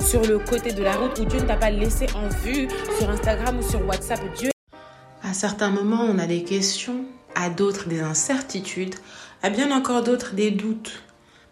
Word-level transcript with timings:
sur 0.00 0.24
le 0.24 0.38
côté 0.38 0.72
de 0.72 0.82
la 0.82 0.96
route 0.96 1.18
ou 1.18 1.24
Dieu 1.24 1.40
ne 1.40 1.46
t'a 1.46 1.56
pas 1.56 1.70
laissé 1.70 2.06
en 2.14 2.28
vue 2.44 2.68
sur 2.98 3.10
Instagram 3.10 3.58
ou 3.58 3.62
sur 3.62 3.86
WhatsApp. 3.86 4.20
Dieu 4.36 4.50
à 5.22 5.34
certains 5.34 5.70
moments, 5.70 6.04
on 6.08 6.18
a 6.18 6.26
des 6.26 6.42
questions, 6.44 7.04
à 7.34 7.50
d'autres 7.50 7.88
des 7.88 8.00
incertitudes, 8.00 8.94
à 9.42 9.50
bien 9.50 9.70
encore 9.70 10.02
d'autres 10.02 10.34
des 10.34 10.50
doutes. 10.50 11.02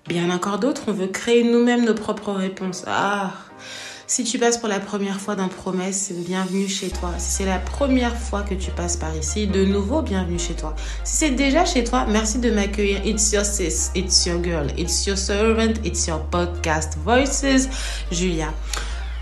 Bien 0.06 0.30
encore 0.30 0.58
d'autres, 0.58 0.84
on 0.88 0.92
veut 0.92 1.06
créer 1.06 1.44
nous-mêmes 1.44 1.84
nos 1.84 1.94
propres 1.94 2.32
réponses. 2.32 2.84
Ah, 2.86 3.32
si 4.08 4.24
tu 4.24 4.38
passes 4.38 4.56
pour 4.56 4.70
la 4.70 4.80
première 4.80 5.20
fois 5.20 5.36
dans 5.36 5.48
Promesse, 5.48 6.12
bienvenue 6.16 6.66
chez 6.66 6.88
toi. 6.88 7.12
Si 7.18 7.36
c'est 7.36 7.44
la 7.44 7.58
première 7.58 8.16
fois 8.16 8.40
que 8.40 8.54
tu 8.54 8.70
passes 8.70 8.96
par 8.96 9.14
ici, 9.14 9.46
de 9.46 9.66
nouveau, 9.66 10.00
bienvenue 10.00 10.38
chez 10.38 10.54
toi. 10.54 10.74
Si 11.04 11.16
c'est 11.18 11.30
déjà 11.32 11.66
chez 11.66 11.84
toi, 11.84 12.06
merci 12.08 12.38
de 12.38 12.50
m'accueillir. 12.50 13.04
It's 13.04 13.30
your 13.32 13.44
sis, 13.44 13.90
it's 13.94 14.24
your 14.24 14.42
girl, 14.42 14.66
it's 14.78 15.06
your 15.06 15.18
servant, 15.18 15.74
it's 15.84 16.06
your 16.06 16.20
podcast 16.30 16.96
Voices, 17.04 17.68
Julia. 18.10 18.54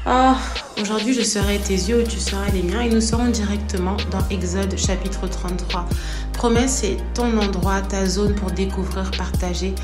Oh, 0.06 0.34
aujourd'hui 0.80 1.14
je 1.14 1.23
serai 1.23 1.59
tes 1.59 1.74
yeux 1.74 2.04
ou 2.04 2.06
tu 2.06 2.20
seras 2.20 2.48
les 2.52 2.62
miens 2.62 2.82
et 2.82 2.88
nous 2.88 3.01
serons 3.01 3.26
directement 3.26 3.96
dans 4.12 4.24
Exode 4.30 4.76
chapitre 4.76 5.26
33. 5.26 5.84
Promesse 6.32 6.84
est 6.84 6.98
ton 7.12 7.37
endroit, 7.38 7.80
ta 7.80 8.07
zone 8.07 8.37
pour 8.37 8.52
découvrir, 8.52 9.10
partager 9.18 9.74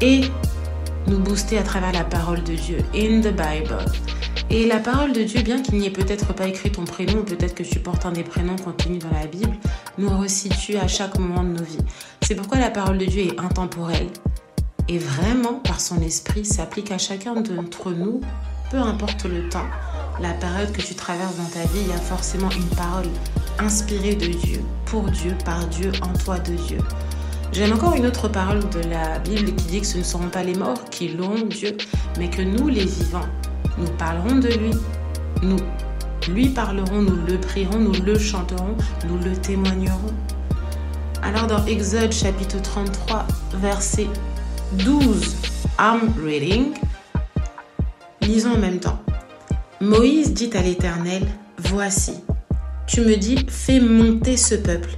et 0.00 0.22
nous 1.06 1.18
booster 1.18 1.58
à 1.58 1.62
travers 1.62 1.92
la 1.92 2.04
parole 2.04 2.42
de 2.42 2.54
Dieu, 2.54 2.78
in 2.94 3.20
the 3.20 3.32
Bible. 3.32 3.84
Et 4.50 4.66
la 4.66 4.78
parole 4.78 5.12
de 5.12 5.22
Dieu, 5.22 5.42
bien 5.42 5.62
qu'il 5.62 5.78
n'y 5.78 5.86
ait 5.86 5.90
peut-être 5.90 6.34
pas 6.34 6.46
écrit 6.46 6.70
ton 6.70 6.84
prénom, 6.84 7.22
peut-être 7.22 7.54
que 7.54 7.62
tu 7.62 7.80
portes 7.80 8.06
un 8.06 8.12
des 8.12 8.24
prénoms 8.24 8.56
contenus 8.56 8.98
dans 8.98 9.10
la 9.10 9.26
Bible, 9.26 9.56
nous 9.98 10.16
resitue 10.18 10.76
à 10.76 10.88
chaque 10.88 11.18
moment 11.18 11.42
de 11.42 11.58
nos 11.58 11.64
vies. 11.64 11.78
C'est 12.22 12.34
pourquoi 12.34 12.58
la 12.58 12.70
parole 12.70 12.98
de 12.98 13.06
Dieu 13.06 13.22
est 13.22 13.40
intemporelle 13.40 14.08
et 14.88 14.98
vraiment, 14.98 15.54
par 15.54 15.80
son 15.80 16.00
esprit, 16.02 16.44
s'applique 16.44 16.90
à 16.90 16.98
chacun 16.98 17.34
d'entre 17.34 17.90
nous 17.90 18.20
peu 18.74 18.80
importe 18.80 19.24
le 19.26 19.48
temps, 19.48 19.66
la 20.20 20.32
période 20.32 20.72
que 20.72 20.82
tu 20.82 20.96
traverses 20.96 21.36
dans 21.36 21.44
ta 21.44 21.60
vie, 21.60 21.80
il 21.82 21.88
y 21.88 21.92
a 21.92 21.96
forcément 21.96 22.50
une 22.50 22.76
parole 22.76 23.06
inspirée 23.60 24.16
de 24.16 24.26
Dieu, 24.26 24.60
pour 24.86 25.04
Dieu, 25.04 25.36
par 25.44 25.64
Dieu, 25.68 25.92
en 26.02 26.12
toi 26.18 26.40
de 26.40 26.54
Dieu. 26.54 26.78
J'aime 27.54 27.72
encore 27.72 27.94
une 27.94 28.04
autre 28.04 28.26
parole 28.26 28.68
de 28.70 28.80
la 28.88 29.20
Bible 29.20 29.54
qui 29.54 29.66
dit 29.66 29.80
que 29.80 29.86
ce 29.86 29.98
ne 29.98 30.02
seront 30.02 30.28
pas 30.28 30.42
les 30.42 30.54
morts 30.54 30.84
qui 30.90 31.10
loueront 31.10 31.46
Dieu, 31.46 31.76
mais 32.18 32.28
que 32.28 32.42
nous, 32.42 32.66
les 32.66 32.84
vivants, 32.84 33.28
nous 33.78 33.86
parlerons 33.96 34.40
de 34.40 34.48
lui, 34.48 34.72
nous 35.40 35.58
lui 36.28 36.48
parlerons, 36.48 37.00
nous 37.00 37.16
le 37.28 37.38
prierons, 37.38 37.78
nous 37.78 37.92
le 37.92 38.18
chanterons, 38.18 38.76
nous 39.08 39.18
le 39.18 39.36
témoignerons. 39.36 40.12
Alors 41.22 41.46
dans 41.46 41.64
Exode 41.66 42.10
chapitre 42.10 42.60
33, 42.60 43.24
verset 43.60 44.08
12, 44.72 45.36
I'm 45.78 46.12
reading. 46.24 46.74
Lisons 48.22 48.54
en 48.54 48.58
même 48.58 48.80
temps. 48.80 48.98
Moïse 49.80 50.34
dit 50.34 50.50
à 50.54 50.60
l'Éternel, 50.60 51.22
Voici, 51.58 52.14
tu 52.88 53.02
me 53.02 53.14
dis, 53.14 53.46
fais 53.48 53.78
monter 53.78 54.36
ce 54.36 54.56
peuple, 54.56 54.90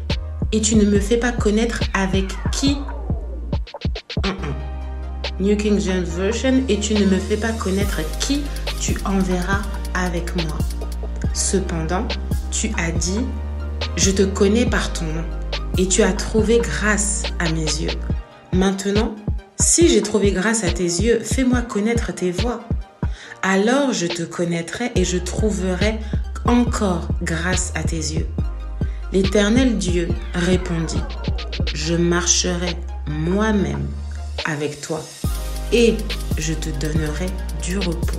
et 0.52 0.60
tu 0.60 0.76
ne 0.76 0.84
me 0.84 1.00
fais 1.00 1.16
pas 1.16 1.32
connaître 1.32 1.80
avec 1.94 2.26
qui? 2.52 2.78
New 5.38 5.56
King 5.56 5.78
James 5.80 6.04
Version, 6.04 6.62
et 6.68 6.78
tu 6.78 6.94
ne 6.94 7.04
me 7.04 7.18
fais 7.18 7.36
pas 7.36 7.52
connaître 7.52 8.00
qui 8.20 8.42
tu 8.80 8.96
enverras 9.04 9.62
avec 9.94 10.34
moi. 10.36 10.58
Cependant, 11.34 12.06
tu 12.50 12.70
as 12.78 12.90
dit, 12.90 13.20
je 13.96 14.10
te 14.10 14.22
connais 14.22 14.64
par 14.64 14.92
ton 14.92 15.04
nom, 15.04 15.24
et 15.76 15.86
tu 15.88 16.02
as 16.02 16.12
trouvé 16.12 16.58
grâce 16.58 17.24
à 17.38 17.50
mes 17.52 17.60
yeux. 17.60 17.90
Maintenant, 18.52 19.14
si 19.58 19.88
j'ai 19.88 20.02
trouvé 20.02 20.32
grâce 20.32 20.64
à 20.64 20.70
tes 20.70 20.84
yeux, 20.84 21.20
fais-moi 21.20 21.60
connaître 21.62 22.14
tes 22.14 22.30
voies 22.30 22.62
alors 23.48 23.92
je 23.92 24.08
te 24.08 24.24
connaîtrai 24.24 24.90
et 24.96 25.04
je 25.04 25.18
trouverai 25.18 26.00
encore 26.46 27.08
grâce 27.22 27.72
à 27.76 27.84
tes 27.84 27.96
yeux. 27.96 28.26
L'Éternel 29.12 29.78
Dieu 29.78 30.08
répondit, 30.34 31.00
je 31.74 31.94
marcherai 31.94 32.76
moi-même 33.08 33.86
avec 34.44 34.80
toi 34.80 35.00
et 35.72 35.96
je 36.36 36.52
te 36.52 36.70
donnerai 36.70 37.26
du 37.62 37.78
repos. 37.78 38.18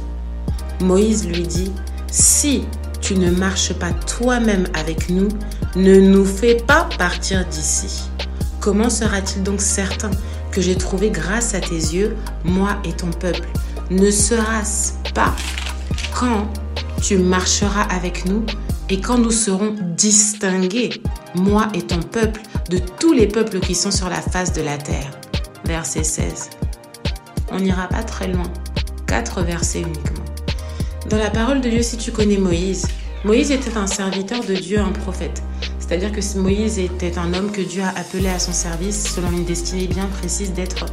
Moïse 0.80 1.28
lui 1.28 1.44
dit, 1.44 1.72
si 2.10 2.64
tu 3.02 3.16
ne 3.16 3.30
marches 3.32 3.74
pas 3.74 3.92
toi-même 3.92 4.68
avec 4.74 5.10
nous, 5.10 5.28
ne 5.76 6.00
nous 6.00 6.26
fais 6.26 6.56
pas 6.56 6.88
partir 6.98 7.46
d'ici. 7.46 8.10
Comment 8.60 8.90
sera-t-il 8.90 9.44
donc 9.44 9.62
certain 9.62 10.12
que 10.52 10.62
j'ai 10.62 10.76
trouvé 10.76 11.10
grâce 11.10 11.54
à 11.54 11.60
tes 11.60 11.76
yeux, 11.76 12.16
moi 12.44 12.78
et 12.86 12.94
ton 12.94 13.12
peuple? 13.12 13.48
Ne 13.92 14.10
sera-ce 14.10 14.94
pas 15.14 15.36
quand 16.14 16.48
tu 17.02 17.18
marcheras 17.18 17.84
avec 17.84 18.26
nous 18.26 18.46
et 18.90 19.02
quand 19.02 19.18
nous 19.18 19.32
serons 19.32 19.76
distingués, 19.96 21.02
moi 21.36 21.68
et 21.74 21.82
ton 21.82 22.00
peuple, 22.00 22.42
de 22.70 22.80
tous 23.00 23.14
les 23.14 23.28
peuples 23.28 23.60
qui 23.60 23.76
sont 23.76 23.92
sur 23.92 24.10
la 24.10 24.22
face 24.22 24.54
de 24.54 24.62
la 24.62 24.78
terre. 24.78 25.12
Verset 25.66 26.04
16. 26.04 26.50
On 27.52 27.60
n'ira 27.60 27.88
pas 27.88 28.04
très 28.04 28.28
loin. 28.28 28.52
Quatre 29.06 29.42
versets 29.42 29.82
uniquement. 29.82 30.26
Dans 31.10 31.18
la 31.18 31.30
parole 31.30 31.62
de 31.62 31.70
Dieu, 31.70 31.82
si 31.82 31.98
tu 31.98 32.12
connais 32.12 32.38
Moïse, 32.38 32.88
Moïse 33.24 33.52
était 33.52 33.78
un 33.78 33.88
serviteur 33.88 34.44
de 34.44 34.54
Dieu, 34.54 34.80
un 34.80 34.92
prophète. 34.92 35.42
C'est-à-dire 35.88 36.12
que 36.12 36.38
Moïse 36.38 36.80
était 36.80 37.18
un 37.18 37.34
homme 37.34 37.50
que 37.50 37.62
Dieu 37.62 37.82
a 37.82 37.98
appelé 37.98 38.28
à 38.28 38.40
son 38.40 38.52
service 38.52 39.14
selon 39.16 39.32
une 39.32 39.46
destinée 39.46 39.88
bien 39.88 40.08
précise 40.08 40.52
d'être 40.52 40.86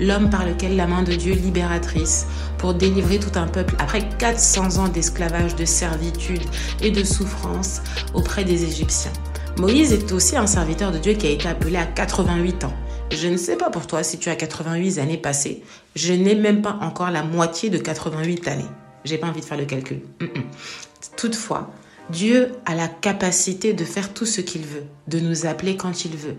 l'homme 0.00 0.28
par 0.28 0.44
lequel 0.44 0.74
la 0.74 0.88
main 0.88 1.04
de 1.04 1.12
Dieu 1.12 1.34
libératrice 1.34 2.26
pour 2.58 2.74
délivrer 2.74 3.20
tout 3.20 3.38
un 3.38 3.46
peuple 3.46 3.76
après 3.78 4.08
400 4.18 4.78
ans 4.78 4.88
d'esclavage, 4.88 5.54
de 5.54 5.64
servitude 5.64 6.42
et 6.82 6.90
de 6.90 7.04
souffrance 7.04 7.80
auprès 8.12 8.42
des 8.42 8.64
Égyptiens. 8.64 9.12
Moïse 9.56 9.92
est 9.92 10.10
aussi 10.10 10.36
un 10.36 10.48
serviteur 10.48 10.90
de 10.90 10.98
Dieu 10.98 11.12
qui 11.12 11.28
a 11.28 11.30
été 11.30 11.46
appelé 11.46 11.76
à 11.76 11.86
88 11.86 12.64
ans. 12.64 12.74
Je 13.12 13.28
ne 13.28 13.36
sais 13.36 13.56
pas 13.56 13.70
pour 13.70 13.86
toi 13.86 14.02
si 14.02 14.18
tu 14.18 14.30
as 14.30 14.36
88 14.36 14.98
années 14.98 15.16
passées. 15.16 15.62
Je 15.94 16.12
n'ai 16.12 16.34
même 16.34 16.60
pas 16.60 16.76
encore 16.80 17.12
la 17.12 17.22
moitié 17.22 17.70
de 17.70 17.78
88 17.78 18.48
années. 18.48 18.64
J'ai 19.04 19.18
pas 19.18 19.28
envie 19.28 19.40
de 19.40 19.44
faire 19.44 19.58
le 19.58 19.64
calcul. 19.64 20.00
Toutefois, 21.16 21.70
Dieu 22.10 22.52
a 22.66 22.74
la 22.74 22.88
capacité 22.88 23.72
de 23.72 23.84
faire 23.84 24.12
tout 24.12 24.26
ce 24.26 24.40
qu'il 24.40 24.62
veut, 24.62 24.84
de 25.06 25.20
nous 25.20 25.46
appeler 25.46 25.76
quand 25.76 26.04
il 26.04 26.16
veut, 26.16 26.36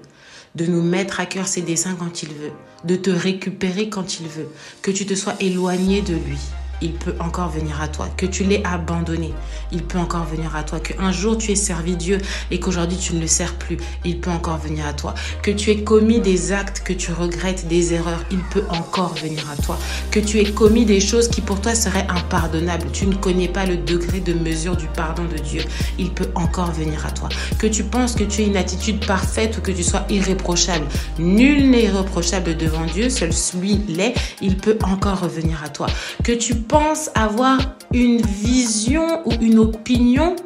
de 0.55 0.65
nous 0.65 0.81
mettre 0.81 1.19
à 1.21 1.25
cœur 1.25 1.47
ses 1.47 1.61
desseins 1.61 1.95
quand 1.95 2.23
il 2.23 2.29
veut, 2.29 2.51
de 2.83 2.97
te 2.97 3.09
récupérer 3.09 3.87
quand 3.87 4.19
il 4.19 4.27
veut, 4.27 4.49
que 4.81 4.91
tu 4.91 5.05
te 5.05 5.15
sois 5.15 5.35
éloigné 5.39 6.01
de 6.01 6.13
lui 6.13 6.39
il 6.81 6.93
peut 6.93 7.15
encore 7.19 7.49
venir 7.49 7.81
à 7.81 7.87
toi. 7.87 8.09
Que 8.17 8.25
tu 8.25 8.43
l'aies 8.43 8.63
abandonné, 8.65 9.33
il 9.71 9.83
peut 9.83 9.97
encore 9.97 10.25
venir 10.25 10.55
à 10.55 10.63
toi. 10.63 10.79
Qu'un 10.79 11.11
jour 11.11 11.37
tu 11.37 11.51
aies 11.51 11.55
servi 11.55 11.95
Dieu 11.95 12.19
et 12.49 12.59
qu'aujourd'hui 12.59 12.97
tu 12.97 13.15
ne 13.15 13.21
le 13.21 13.27
sers 13.27 13.53
plus, 13.55 13.77
il 14.05 14.19
peut 14.19 14.31
encore 14.31 14.57
venir 14.57 14.85
à 14.85 14.93
toi. 14.93 15.13
Que 15.41 15.51
tu 15.51 15.69
aies 15.69 15.83
commis 15.83 16.19
des 16.19 16.51
actes 16.51 16.81
que 16.83 16.93
tu 16.93 17.11
regrettes, 17.11 17.67
des 17.67 17.93
erreurs, 17.93 18.23
il 18.31 18.39
peut 18.39 18.63
encore 18.69 19.13
venir 19.15 19.45
à 19.51 19.61
toi. 19.61 19.77
Que 20.11 20.19
tu 20.19 20.39
aies 20.39 20.51
commis 20.51 20.85
des 20.85 20.99
choses 20.99 21.27
qui 21.27 21.41
pour 21.41 21.61
toi 21.61 21.75
seraient 21.75 22.07
impardonnables, 22.09 22.87
tu 22.91 23.05
ne 23.05 23.15
connais 23.15 23.47
pas 23.47 23.65
le 23.65 23.77
degré 23.77 24.19
de 24.19 24.33
mesure 24.33 24.75
du 24.75 24.87
pardon 24.87 25.23
de 25.25 25.37
Dieu, 25.37 25.63
il 25.97 26.11
peut 26.11 26.29
encore 26.35 26.71
venir 26.71 27.05
à 27.05 27.11
toi. 27.11 27.29
Que 27.59 27.67
tu 27.67 27.83
penses 27.83 28.15
que 28.15 28.23
tu 28.23 28.41
aies 28.41 28.47
une 28.47 28.57
attitude 28.57 29.05
parfaite 29.05 29.57
ou 29.57 29.61
que 29.61 29.71
tu 29.71 29.83
sois 29.83 30.05
irréprochable, 30.09 30.85
nul 31.19 31.69
n'est 31.69 31.83
irréprochable 31.83 32.57
devant 32.57 32.85
Dieu, 32.85 33.09
seul 33.09 33.33
celui 33.33 33.77
l'est, 33.87 34.13
il 34.41 34.57
peut 34.57 34.77
encore 34.83 35.21
revenir 35.21 35.63
à 35.63 35.69
toi. 35.69 35.87
Que 36.23 36.31
tu 36.31 36.55
penses 36.71 37.11
avoir 37.15 37.59
une 37.93 38.21
vision 38.21 39.27
ou 39.27 39.33
une 39.41 39.59
opinion 39.59 40.37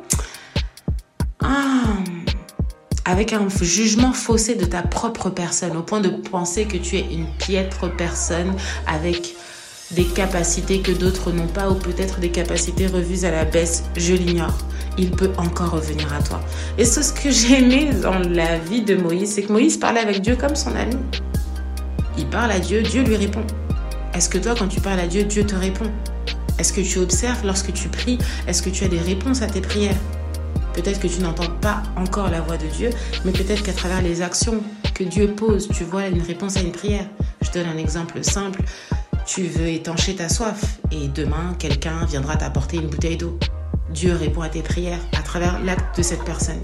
ah, 1.39 1.83
avec 3.05 3.31
un 3.31 3.47
jugement 3.61 4.11
faussé 4.11 4.55
de 4.55 4.65
ta 4.65 4.81
propre 4.81 5.29
personne, 5.29 5.77
au 5.77 5.83
point 5.83 6.01
de 6.01 6.09
penser 6.09 6.65
que 6.65 6.77
tu 6.77 6.95
es 6.97 7.05
une 7.13 7.27
piètre 7.37 7.95
personne 7.95 8.55
avec 8.87 9.35
des 9.91 10.05
capacités 10.05 10.79
que 10.79 10.91
d'autres 10.91 11.31
n'ont 11.31 11.45
pas 11.45 11.69
ou 11.69 11.75
peut-être 11.75 12.19
des 12.19 12.31
capacités 12.31 12.87
revues 12.87 13.23
à 13.23 13.29
la 13.29 13.45
baisse, 13.45 13.83
je 13.95 14.15
l'ignore. 14.15 14.57
Il 14.97 15.11
peut 15.11 15.31
encore 15.37 15.71
revenir 15.73 16.11
à 16.11 16.23
toi. 16.23 16.41
Et 16.79 16.85
ce 16.85 17.13
que 17.13 17.29
j'ai 17.29 17.59
aimé 17.59 17.91
dans 18.01 18.17
la 18.17 18.57
vie 18.57 18.81
de 18.81 18.95
Moïse, 18.95 19.33
c'est 19.35 19.43
que 19.43 19.51
Moïse 19.51 19.77
parlait 19.77 19.99
avec 19.99 20.21
Dieu 20.21 20.35
comme 20.35 20.55
son 20.55 20.75
ami. 20.75 20.95
Il 22.17 22.25
parle 22.25 22.49
à 22.49 22.59
Dieu, 22.59 22.81
Dieu 22.81 23.03
lui 23.03 23.15
répond. 23.15 23.45
Est-ce 24.15 24.29
que 24.29 24.37
toi, 24.37 24.55
quand 24.57 24.69
tu 24.69 24.79
parles 24.79 25.01
à 25.01 25.07
Dieu, 25.07 25.25
Dieu 25.25 25.45
te 25.45 25.55
répond? 25.55 25.91
Est-ce 26.57 26.71
que 26.71 26.79
tu 26.79 26.99
observes 26.99 27.45
lorsque 27.45 27.73
tu 27.73 27.89
pries? 27.89 28.17
Est-ce 28.47 28.61
que 28.61 28.69
tu 28.69 28.85
as 28.85 28.87
des 28.87 28.99
réponses 28.99 29.41
à 29.41 29.47
tes 29.47 29.59
prières? 29.59 29.97
Peut-être 30.73 31.01
que 31.01 31.07
tu 31.07 31.19
n'entends 31.19 31.51
pas 31.59 31.83
encore 31.97 32.29
la 32.29 32.39
voix 32.39 32.55
de 32.55 32.65
Dieu, 32.67 32.91
mais 33.25 33.33
peut-être 33.33 33.61
qu'à 33.61 33.73
travers 33.73 34.01
les 34.01 34.21
actions 34.21 34.63
que 34.93 35.03
Dieu 35.03 35.27
pose, 35.27 35.67
tu 35.67 35.83
vois 35.83 36.07
une 36.07 36.21
réponse 36.21 36.55
à 36.55 36.61
une 36.61 36.71
prière. 36.71 37.05
Je 37.41 37.51
donne 37.51 37.67
un 37.67 37.77
exemple 37.77 38.23
simple. 38.23 38.61
Tu 39.25 39.43
veux 39.47 39.67
étancher 39.67 40.15
ta 40.15 40.29
soif 40.29 40.77
et 40.91 41.09
demain, 41.09 41.53
quelqu'un 41.59 42.05
viendra 42.05 42.37
t'apporter 42.37 42.77
une 42.77 42.87
bouteille 42.87 43.17
d'eau. 43.17 43.37
Dieu 43.89 44.13
répond 44.13 44.43
à 44.43 44.49
tes 44.49 44.61
prières 44.61 44.99
à 45.17 45.23
travers 45.23 45.59
l'acte 45.61 45.97
de 45.97 46.03
cette 46.03 46.23
personne. 46.23 46.61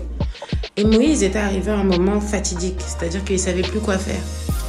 Et 0.78 0.86
Moïse 0.86 1.22
est 1.22 1.36
arrivé 1.36 1.70
à 1.70 1.80
un 1.80 1.84
moment 1.84 2.22
fatidique, 2.22 2.80
c'est-à-dire 2.80 3.26
qu'il 3.26 3.36
ne 3.36 3.42
savait 3.42 3.62
plus 3.62 3.82
quoi 3.82 3.98
faire. 3.98 4.22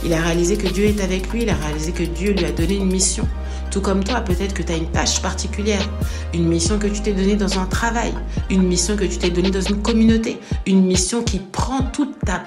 Il 0.04 0.12
a 0.12 0.20
réalisé 0.20 0.56
que 0.56 0.66
Dieu 0.66 0.87
est 0.87 1.00
avec 1.00 1.32
lui, 1.32 1.43
il 1.43 1.50
a 1.50 1.54
réalisé 1.54 1.93
que 1.93 2.02
Dieu 2.02 2.32
lui 2.32 2.44
a 2.44 2.50
donné 2.50 2.76
une 2.76 2.90
mission. 2.90 3.26
Tout 3.70 3.81
comme 3.81 4.02
toi, 4.02 4.20
peut-être 4.20 4.52
que 4.52 4.62
tu 4.62 4.72
as 4.72 4.76
une 4.76 4.90
tâche 4.90 5.22
particulière, 5.22 5.88
une 6.34 6.46
mission 6.46 6.78
que 6.78 6.88
tu 6.88 7.00
t'es 7.00 7.12
donnée 7.12 7.37
dans 7.37 7.58
un 7.58 7.66
travail, 7.66 8.12
une 8.50 8.64
mission 8.64 8.96
que 8.96 9.04
tu 9.04 9.16
t'es 9.19 9.31
donnée 9.31 9.50
dans 9.50 9.60
une 9.60 9.81
communauté, 9.81 10.38
une 10.66 10.84
mission 10.84 11.22
qui 11.22 11.38
prend 11.38 11.82
toute 11.82 12.19
ta, 12.20 12.43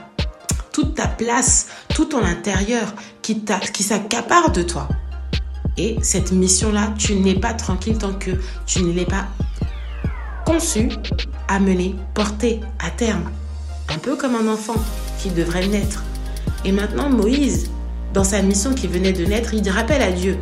toute 0.71 0.95
ta 0.95 1.07
place, 1.07 1.67
tout 1.89 2.05
ton 2.05 2.23
intérieur, 2.23 2.93
qui, 3.21 3.43
qui 3.73 3.83
s'accapare 3.83 4.51
de 4.51 4.61
toi. 4.61 4.87
Et 5.77 5.97
cette 6.01 6.31
mission-là, 6.31 6.93
tu 6.97 7.15
n'es 7.15 7.35
pas 7.35 7.53
tranquille 7.53 7.97
tant 7.97 8.13
que 8.13 8.31
tu 8.65 8.83
ne 8.83 8.91
l'es 8.91 9.05
pas 9.05 9.27
conçue, 10.45 10.89
amenée, 11.47 11.95
portée 12.13 12.59
à 12.79 12.91
terme. 12.91 13.31
Un 13.89 13.97
peu 13.97 14.15
comme 14.15 14.35
un 14.35 14.47
enfant 14.51 14.75
qui 15.19 15.29
devrait 15.29 15.67
naître. 15.67 16.03
Et 16.65 16.71
maintenant, 16.71 17.09
Moïse, 17.09 17.69
dans 18.13 18.23
sa 18.23 18.41
mission 18.41 18.73
qui 18.73 18.87
venait 18.87 19.13
de 19.13 19.23
naître, 19.23 19.53
il 19.53 19.69
rappelle 19.69 20.01
à 20.01 20.11
Dieu, 20.11 20.37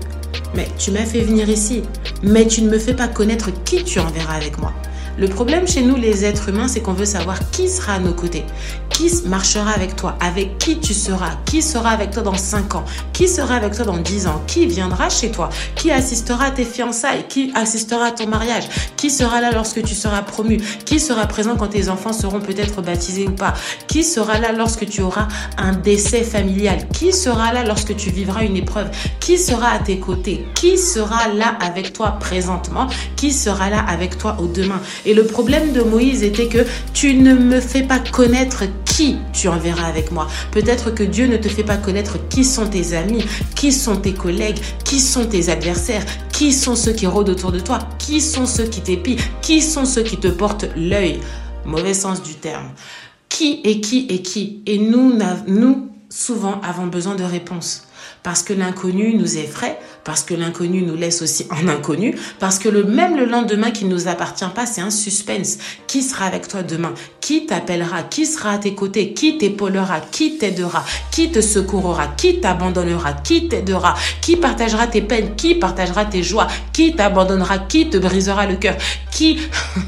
mais 0.56 0.68
tu 0.78 0.92
m'as 0.92 1.06
fait 1.06 1.20
venir 1.20 1.50
ici, 1.50 1.84
mais 2.24 2.48
tu 2.48 2.62
ne 2.62 2.70
me 2.70 2.80
fais 2.80 2.94
pas 2.94 3.10
connaître 3.10 3.50
qui 3.66 3.84
tu 3.84 4.00
enverras 4.00 4.36
avec 4.36 4.58
moi. 4.58 4.74
Le 5.16 5.28
problème 5.28 5.68
chez 5.68 5.84
nous, 5.84 5.96
les 5.96 6.26
êtres 6.26 6.50
humains, 6.50 6.68
c'est 6.68 6.82
qu'on 6.82 6.94
veut 6.94 7.06
savoir 7.06 7.38
qui 7.52 7.70
sera 7.70 7.94
à 7.94 8.00
nos 8.00 8.14
côtés, 8.14 8.46
qui 8.90 9.12
marchera 9.26 9.70
avec 9.70 9.96
toi, 9.96 10.18
avec 10.20 10.58
qui 10.58 10.80
tu 10.80 10.96
seras, 10.96 11.36
qui 11.46 11.62
sera 11.62 11.90
avec 11.90 12.10
toi 12.10 12.24
dans 12.24 12.36
5 12.36 12.74
ans, 12.74 12.86
qui 13.12 13.28
sera 13.28 13.56
avec 13.56 13.76
toi 13.76 13.86
dans 13.86 13.98
10 13.98 14.26
ans, 14.26 14.42
qui 14.48 14.66
viendra 14.66 15.10
chez 15.10 15.30
toi, 15.30 15.50
qui 15.76 15.92
assistera 15.92 16.46
à 16.46 16.52
tes 16.52 16.66
fiançailles, 16.66 17.26
qui 17.28 17.52
assistera 17.54 18.06
à 18.06 18.12
ton 18.12 18.28
mariage, 18.28 18.64
qui 18.98 19.12
sera 19.12 19.40
là 19.40 19.52
lorsque 19.52 19.84
tu 19.84 19.94
seras 19.94 20.24
promu, 20.24 20.58
qui 20.84 21.00
sera 21.00 21.28
présent 21.28 21.56
quand 21.58 21.68
tes 21.68 21.90
enfants 21.90 22.14
seront 22.14 22.40
peut-être 22.40 22.82
baptisés 22.82 23.28
ou 23.28 23.34
pas, 23.34 23.54
qui 23.88 24.04
sera 24.04 24.40
là 24.40 24.52
lorsque 24.52 24.88
tu 24.88 25.02
auras 25.02 25.28
un 25.60 25.74
décès 25.74 26.24
familial, 26.24 26.88
qui 26.92 27.14
sera 27.14 27.54
là 27.54 27.64
lorsque 27.64 27.96
tu 27.96 28.10
vivras 28.10 28.44
une 28.44 28.58
épreuve, 28.58 28.90
qui 29.20 29.38
sera 29.38 29.70
à 29.70 29.80
tes 29.80 30.00
côtés, 30.00 30.46
qui 30.56 30.80
sera 30.80 31.28
là 31.28 31.56
avec 31.62 31.94
toi 31.94 32.18
présentement, 32.20 32.88
qui 33.16 33.32
sera 33.32 33.70
là 33.70 33.86
avec 33.88 34.18
toi 34.18 34.38
au 34.40 34.48
demain. 34.48 34.82
Et 35.06 35.14
le 35.14 35.26
problème 35.26 35.74
de 35.74 35.82
Moïse 35.82 36.24
était 36.24 36.48
que 36.48 36.66
tu 36.94 37.16
ne 37.16 37.34
me 37.34 37.60
fais 37.60 37.84
pas 37.84 38.00
connaître 38.00 38.64
qui 38.86 39.18
tu 39.34 39.48
enverras 39.48 39.88
avec 39.88 40.12
moi. 40.12 40.28
Peut-être 40.52 40.92
que 40.92 41.04
Dieu 41.04 41.28
ne 41.28 41.38
te 41.38 41.50
fait 41.50 41.64
pas 41.64 41.78
connaître 41.78 42.18
qui 42.30 42.46
sont 42.46 42.68
tes 42.68 42.96
amis, 42.96 43.24
qui 43.56 43.72
sont 43.72 43.98
tes 43.98 44.14
collègues, 44.14 44.60
qui 44.86 45.00
sont 45.00 45.26
tes 45.26 45.50
adversaires, 45.50 46.06
qui 46.32 46.54
sont 46.54 46.76
ceux 46.76 46.94
qui 46.94 47.08
rôdent 47.08 47.30
autour 47.30 47.52
de 47.52 47.60
toi, 47.60 47.80
qui 48.00 48.22
sont 48.22 48.46
ceux 48.46 48.66
qui 48.66 48.82
t'épient, 48.82 49.18
qui 49.42 49.62
sont 49.62 49.86
ceux 49.86 50.04
qui 50.04 50.18
te 50.18 50.28
portent 50.28 50.66
l'œil. 50.76 51.20
Mauvais 51.66 51.94
sens 51.94 52.22
du 52.22 52.36
terme. 52.36 52.72
Qui 53.30 53.62
est 53.64 53.82
qui 53.82 54.06
est 54.10 54.22
qui? 54.22 54.62
Et 54.68 54.78
nous, 54.78 55.18
nous, 55.48 55.90
souvent, 56.10 56.62
avons 56.62 56.88
besoin 56.88 57.16
de 57.16 57.24
réponses 57.24 57.88
parce 58.24 58.42
que 58.42 58.54
l'inconnu 58.54 59.14
nous 59.16 59.38
effraie, 59.38 59.78
parce 60.04 60.24
que 60.24 60.34
l'inconnu 60.34 60.82
nous 60.82 60.96
laisse 60.96 61.22
aussi 61.22 61.46
en 61.52 61.68
inconnu, 61.68 62.16
parce 62.40 62.58
que 62.58 62.70
le 62.70 62.84
même 62.84 63.18
le 63.18 63.26
lendemain 63.26 63.72
qui 63.72 63.86
ne 63.86 63.94
nous 63.94 64.08
appartient 64.08 64.46
pas, 64.56 64.66
c'est 64.66 64.82
un 64.82 64.90
suspense. 64.90 65.58
Qui 65.88 66.02
sera 66.02 66.26
avec 66.26 66.48
toi 66.48 66.64
demain? 66.64 66.94
Qui 67.22 67.46
t'appellera? 67.46 68.04
Qui 68.04 68.26
sera 68.26 68.52
à 68.52 68.58
tes 68.58 68.74
côtés? 68.74 69.14
Qui 69.14 69.38
t'épaulera? 69.38 70.00
Qui 70.00 70.38
t'aidera? 70.38 70.84
Qui 71.12 71.32
te 71.32 71.42
secourra? 71.42 72.08
Qui 72.18 72.40
t'abandonnera? 72.40 73.14
Qui 73.14 73.48
t'aidera? 73.48 73.96
Qui 74.22 74.38
partagera 74.38 74.88
tes 74.88 75.02
peines? 75.02 75.36
Qui 75.36 75.56
partagera 75.56 76.06
tes 76.06 76.24
joies? 76.24 76.48
Qui 76.72 76.96
t'abandonnera? 76.96 77.60
Qui 77.60 77.90
te 77.90 77.98
brisera 77.98 78.48
le 78.48 78.56
cœur? 78.56 78.76
Qui 79.12 79.40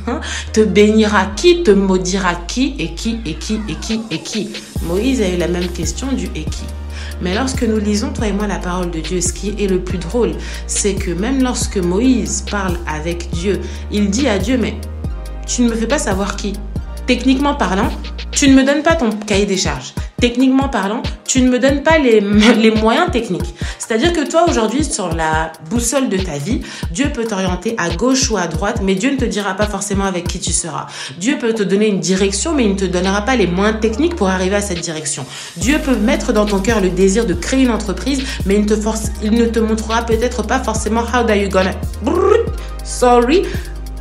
te 0.53 0.61
bénira? 0.61 1.27
Qui 1.35 1.63
te 1.63 1.71
maudira? 1.71 2.35
Qui 2.47 2.75
et 2.77 2.93
qui 2.93 3.19
et 3.25 3.35
qui 3.35 3.61
et 3.67 3.75
qui 3.75 4.01
et 4.11 4.19
qui? 4.19 4.49
Moïse 4.83 5.21
a 5.21 5.29
eu 5.29 5.37
la 5.37 5.47
même 5.47 5.69
question 5.69 6.07
du 6.11 6.25
et 6.35 6.43
qui. 6.43 6.65
Mais 7.21 7.33
lorsque 7.33 7.63
nous 7.63 7.79
lisons, 7.79 8.11
toi 8.11 8.27
et 8.27 8.33
moi, 8.33 8.47
la 8.47 8.59
parole 8.59 8.91
de 8.91 8.99
Dieu, 8.99 9.21
ce 9.21 9.33
qui 9.33 9.55
est 9.57 9.67
le 9.67 9.79
plus 9.79 9.97
drôle, 9.97 10.33
c'est 10.67 10.95
que 10.95 11.11
même 11.11 11.41
lorsque 11.41 11.77
Moïse 11.77 12.43
parle 12.49 12.77
avec 12.87 13.29
Dieu, 13.31 13.61
il 13.91 14.09
dit 14.09 14.27
à 14.27 14.37
Dieu, 14.37 14.57
mais 14.57 14.75
tu 15.47 15.63
ne 15.63 15.69
me 15.69 15.75
fais 15.75 15.87
pas 15.87 15.99
savoir 15.99 16.35
qui. 16.35 16.53
Techniquement 17.07 17.55
parlant, 17.55 17.89
tu 18.31 18.49
ne 18.49 18.55
me 18.55 18.65
donnes 18.65 18.83
pas 18.83 18.95
ton 18.95 19.11
cahier 19.11 19.45
des 19.45 19.57
charges 19.57 19.93
techniquement 20.19 20.69
parlant, 20.69 21.01
tu 21.25 21.41
ne 21.41 21.49
me 21.49 21.59
donnes 21.59 21.83
pas 21.83 21.97
les, 21.99 22.21
moyens 22.71 23.11
techniques. 23.11 23.55
C'est-à-dire 23.77 24.13
que 24.13 24.27
toi, 24.29 24.45
aujourd'hui, 24.49 24.83
sur 24.83 25.13
la 25.13 25.51
boussole 25.69 26.09
de 26.09 26.17
ta 26.17 26.37
vie, 26.37 26.61
Dieu 26.91 27.11
peut 27.13 27.25
t'orienter 27.25 27.75
à 27.77 27.89
gauche 27.89 28.29
ou 28.31 28.37
à 28.37 28.47
droite, 28.47 28.81
mais 28.83 28.95
Dieu 28.95 29.11
ne 29.11 29.17
te 29.17 29.25
dira 29.25 29.53
pas 29.53 29.67
forcément 29.67 30.05
avec 30.05 30.27
qui 30.27 30.39
tu 30.39 30.51
seras. 30.51 30.87
Dieu 31.17 31.37
peut 31.37 31.53
te 31.53 31.63
donner 31.63 31.87
une 31.87 31.99
direction, 31.99 32.53
mais 32.53 32.65
il 32.65 32.71
ne 32.71 32.79
te 32.79 32.85
donnera 32.85 33.21
pas 33.21 33.35
les 33.35 33.47
moyens 33.47 33.79
techniques 33.79 34.15
pour 34.15 34.29
arriver 34.29 34.55
à 34.55 34.61
cette 34.61 34.81
direction. 34.81 35.25
Dieu 35.57 35.79
peut 35.79 35.95
mettre 35.95 36.33
dans 36.33 36.45
ton 36.45 36.59
cœur 36.59 36.81
le 36.81 36.89
désir 36.89 37.25
de 37.25 37.33
créer 37.33 37.63
une 37.63 37.71
entreprise, 37.71 38.23
mais 38.45 38.55
il 38.55 38.61
ne 38.61 38.67
te, 38.67 38.75
il 39.23 39.31
ne 39.31 39.45
te 39.45 39.59
montrera 39.59 40.05
peut-être 40.05 40.43
pas 40.43 40.59
forcément 40.59 41.01
how 41.01 41.27
are 41.27 41.35
you 41.35 41.49
gonna... 41.49 41.71
Sorry, 42.83 43.41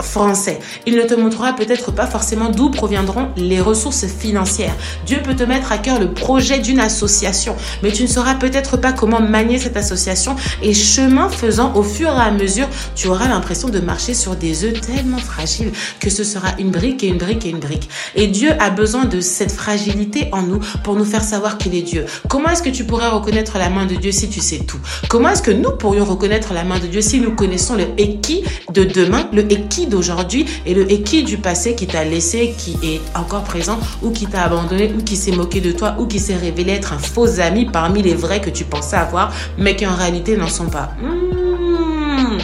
français. 0.00 0.58
Il 0.87 0.96
ne 0.96 1.02
te 1.02 1.14
montrera 1.14 1.55
peut-être 1.55 1.93
pas 1.93 2.06
forcément 2.06 2.50
d'où 2.50 2.70
proviendront 2.70 3.29
les 3.37 3.61
ressources 3.61 4.06
financières. 4.06 4.75
Dieu 5.06 5.19
peut 5.23 5.35
te 5.35 5.44
mettre 5.44 5.73
à 5.73 5.79
cœur 5.79 6.00
le 6.00 6.12
projet 6.12 6.58
d'une 6.58 6.81
association, 6.81 7.56
mais 7.82 7.93
tu 7.93 8.02
ne 8.02 8.08
sauras 8.08 8.35
peut-être 8.35 8.76
pas 8.76 8.93
comment 8.93 9.20
manier 9.20 9.58
cette 9.58 9.76
association 9.76 10.37
et 10.62 10.75
chemin 10.75 11.29
faisant, 11.29 11.75
au 11.75 11.82
fur 11.82 12.08
et 12.08 12.20
à 12.20 12.31
mesure, 12.31 12.69
tu 12.94 13.08
auras 13.08 13.29
l'impression 13.29 13.69
de 13.69 13.81
marcher 13.81 14.14
sur 14.14 14.37
des 14.37 14.64
œufs 14.64 14.81
tellement 14.81 15.19
fragiles 15.19 15.73
que 16.00 16.11
ce 16.11 16.25
sera 16.25 16.49
une 16.58 16.70
brique 16.70 17.02
et 17.05 17.08
une 17.08 17.19
brique 17.19 17.47
et 17.47 17.50
une 17.50 17.61
brique. 17.61 17.88
Et 18.14 18.26
Dieu 18.26 18.50
a 18.58 18.70
besoin 18.70 19.05
de 19.05 19.20
cette 19.20 19.52
fragilité 19.52 20.29
en 20.32 20.43
nous 20.43 20.61
pour 20.82 20.97
nous 20.97 21.05
faire 21.05 21.23
savoir 21.23 21.58
qu'il 21.58 21.75
est 21.75 21.82
Dieu. 21.82 22.06
Comment 22.29 22.50
est-ce 22.50 22.62
que 22.62 22.70
tu 22.70 22.85
pourrais 22.85 23.08
reconnaître 23.08 23.58
la 23.58 23.70
main 23.70 23.87
de 23.87 23.94
Dieu 23.94 24.12
si 24.12 24.29
tu 24.29 24.40
sais 24.40 24.58
tout? 24.58 24.79
Comment 25.08 25.31
est-ce 25.31 25.43
que 25.43 25.50
nous 25.50 25.70
pourrions 25.73 26.05
reconnaître 26.05 26.52
la 26.52 26.64
main 26.64 26.79
de 26.79 26.87
Dieu 26.87 27.00
si 27.00 27.20
nous 27.20 27.35
connaissons 27.35 27.75
le 27.76 27.85
qui 28.20 28.44
de 28.73 28.85
demain, 28.85 29.29
le 29.32 29.43
qui 29.43 29.84
d'aujourd'hui 29.87 30.47
et 30.67 30.75
le 30.75 30.85
qui 30.85 31.23
du 31.23 31.38
passé 31.38 31.75
qui 31.75 31.87
t'a 31.87 32.05
laissé, 32.05 32.55
qui 32.57 32.76
est 32.83 33.00
encore 33.14 33.45
présent 33.45 33.79
ou 34.03 34.11
qui 34.11 34.26
t'a 34.26 34.43
abandonné 34.43 34.93
ou 34.97 35.03
qui 35.03 35.17
s'est 35.17 35.33
moqué 35.33 35.61
de 35.61 35.73
toi 35.73 35.97
ou 35.99 36.07
qui 36.07 36.19
s'est 36.19 36.37
révélé 36.37 36.73
être 36.73 36.93
un 36.93 36.99
faux 36.99 37.41
ami 37.41 37.67
parmi 37.67 38.03
les 38.03 38.14
vrais 38.14 38.41
que 38.41 38.50
tu 38.50 38.64
pensais 38.64 38.97
avoir 38.97 39.33
mais 39.59 39.76
qui 39.76 39.87
en 39.87 39.95
réalité 39.95 40.37
n'en 40.37 40.49
sont 40.49 40.69
pas. 40.69 40.93
Hmm. 41.03 42.38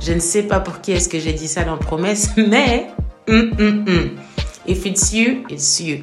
Je 0.00 0.12
ne 0.12 0.20
sais 0.20 0.42
pas 0.42 0.60
pour 0.60 0.80
qui 0.80 0.92
est-ce 0.92 1.08
que 1.08 1.20
j'ai 1.20 1.32
dit 1.32 1.48
ça 1.48 1.64
dans 1.64 1.76
promesse, 1.76 2.30
mais 2.36 2.88
hmm, 3.28 3.50
hmm, 3.58 4.08
if 4.66 4.86
it's 4.86 5.12
you, 5.12 5.44
it's 5.50 5.80
you. 5.80 5.98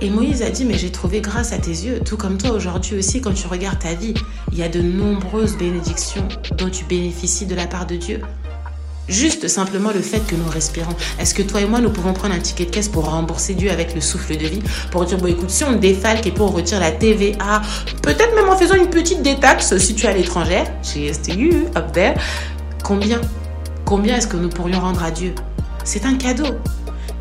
Et 0.00 0.10
Moïse 0.10 0.42
a 0.42 0.50
dit, 0.50 0.64
mais 0.64 0.76
j'ai 0.76 0.90
trouvé 0.90 1.20
grâce 1.20 1.52
à 1.52 1.58
tes 1.58 1.70
yeux, 1.70 2.00
tout 2.04 2.16
comme 2.16 2.36
toi 2.36 2.50
aujourd'hui 2.50 2.98
aussi, 2.98 3.20
quand 3.20 3.32
tu 3.34 3.46
regardes 3.46 3.78
ta 3.78 3.94
vie, 3.94 4.14
il 4.50 4.58
y 4.58 4.62
a 4.64 4.68
de 4.68 4.82
nombreuses 4.82 5.56
bénédictions 5.56 6.26
dont 6.58 6.68
tu 6.68 6.84
bénéficies 6.84 7.46
de 7.46 7.54
la 7.54 7.68
part 7.68 7.86
de 7.86 7.94
Dieu. 7.94 8.20
Juste 9.12 9.46
simplement 9.46 9.90
le 9.92 10.00
fait 10.00 10.26
que 10.26 10.34
nous 10.34 10.48
respirons. 10.48 10.94
Est-ce 11.20 11.34
que 11.34 11.42
toi 11.42 11.60
et 11.60 11.66
moi, 11.66 11.80
nous 11.80 11.90
pouvons 11.90 12.14
prendre 12.14 12.34
un 12.34 12.38
ticket 12.38 12.64
de 12.64 12.70
caisse 12.70 12.88
pour 12.88 13.10
rembourser 13.10 13.52
Dieu 13.52 13.70
avec 13.70 13.94
le 13.94 14.00
souffle 14.00 14.38
de 14.38 14.46
vie 14.46 14.62
Pour 14.90 15.04
dire, 15.04 15.18
bon 15.18 15.26
écoute, 15.26 15.50
si 15.50 15.64
on 15.64 15.72
défalque 15.72 16.26
et 16.26 16.30
pour 16.30 16.46
on 16.46 16.56
retire 16.56 16.80
la 16.80 16.92
TVA, 16.92 17.60
peut-être 18.02 18.34
même 18.34 18.48
en 18.48 18.56
faisant 18.56 18.74
une 18.76 18.88
petite 18.88 19.20
détaxe 19.20 19.76
si 19.76 19.94
tu 19.94 20.06
es 20.06 20.08
à 20.08 20.14
l'étranger, 20.14 20.64
chez 20.82 21.12
you 21.28 21.66
up 21.76 21.92
there, 21.92 22.14
combien 22.82 23.20
Combien 23.84 24.16
est-ce 24.16 24.28
que 24.28 24.38
nous 24.38 24.48
pourrions 24.48 24.80
rendre 24.80 25.04
à 25.04 25.10
Dieu? 25.10 25.34
C'est 25.84 26.06
un 26.06 26.14
cadeau. 26.14 26.46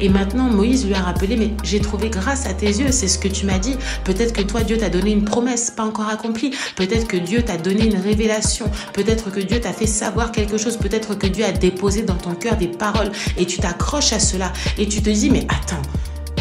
Et 0.02 0.10
maintenant, 0.10 0.46
Moïse 0.50 0.86
lui 0.86 0.96
a 0.96 1.00
rappelé, 1.00 1.38
mais 1.38 1.52
j'ai 1.64 1.80
trouvé 1.80 2.10
grâce 2.10 2.48
à 2.48 2.54
tes 2.54 2.66
yeux, 2.66 2.92
c'est 2.92 3.08
ce 3.08 3.20
que 3.20 3.28
tu 3.28 3.46
m'as 3.46 3.60
dit. 3.60 3.78
Peut-être 4.04 4.34
que 4.34 4.42
toi, 4.42 4.62
Dieu 4.64 4.78
t'a 4.78 4.90
donné 4.90 5.12
une 5.12 5.26
promesse 5.26 5.72
pas 5.72 5.84
encore 5.84 6.10
accomplie. 6.10 6.52
Peut-être 6.76 7.08
que 7.08 7.18
Dieu 7.18 7.44
t'a 7.44 7.58
donné 7.58 7.86
une 7.86 8.00
révélation. 8.00 8.70
Peut-être 8.94 9.32
que 9.32 9.40
Dieu 9.40 9.60
t'a 9.60 9.74
fait 9.74 9.86
savoir 9.86 10.32
quelque 10.32 10.58
chose. 10.58 10.78
Peut-être 10.78 11.16
que 11.16 11.28
Dieu 11.28 11.46
a 11.46 11.52
déposé 11.52 12.02
dans 12.02 12.16
ton 12.16 12.34
cœur 12.34 12.58
des 12.58 12.68
paroles 12.68 13.12
et 13.38 13.46
tu 13.46 13.60
t'accroches 13.60 14.14
à 14.14 14.20
cela 14.20 14.52
et 14.78 14.88
tu 14.88 15.02
te 15.02 15.10
dis, 15.10 15.30
mais 15.30 15.46
attends, 15.50 15.82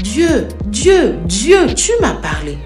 Dieu, 0.03 0.49
Dieu, 0.65 1.19
Dieu, 1.27 1.75
tu 1.75 1.93
m'as 2.01 2.15
parlé. 2.15 2.59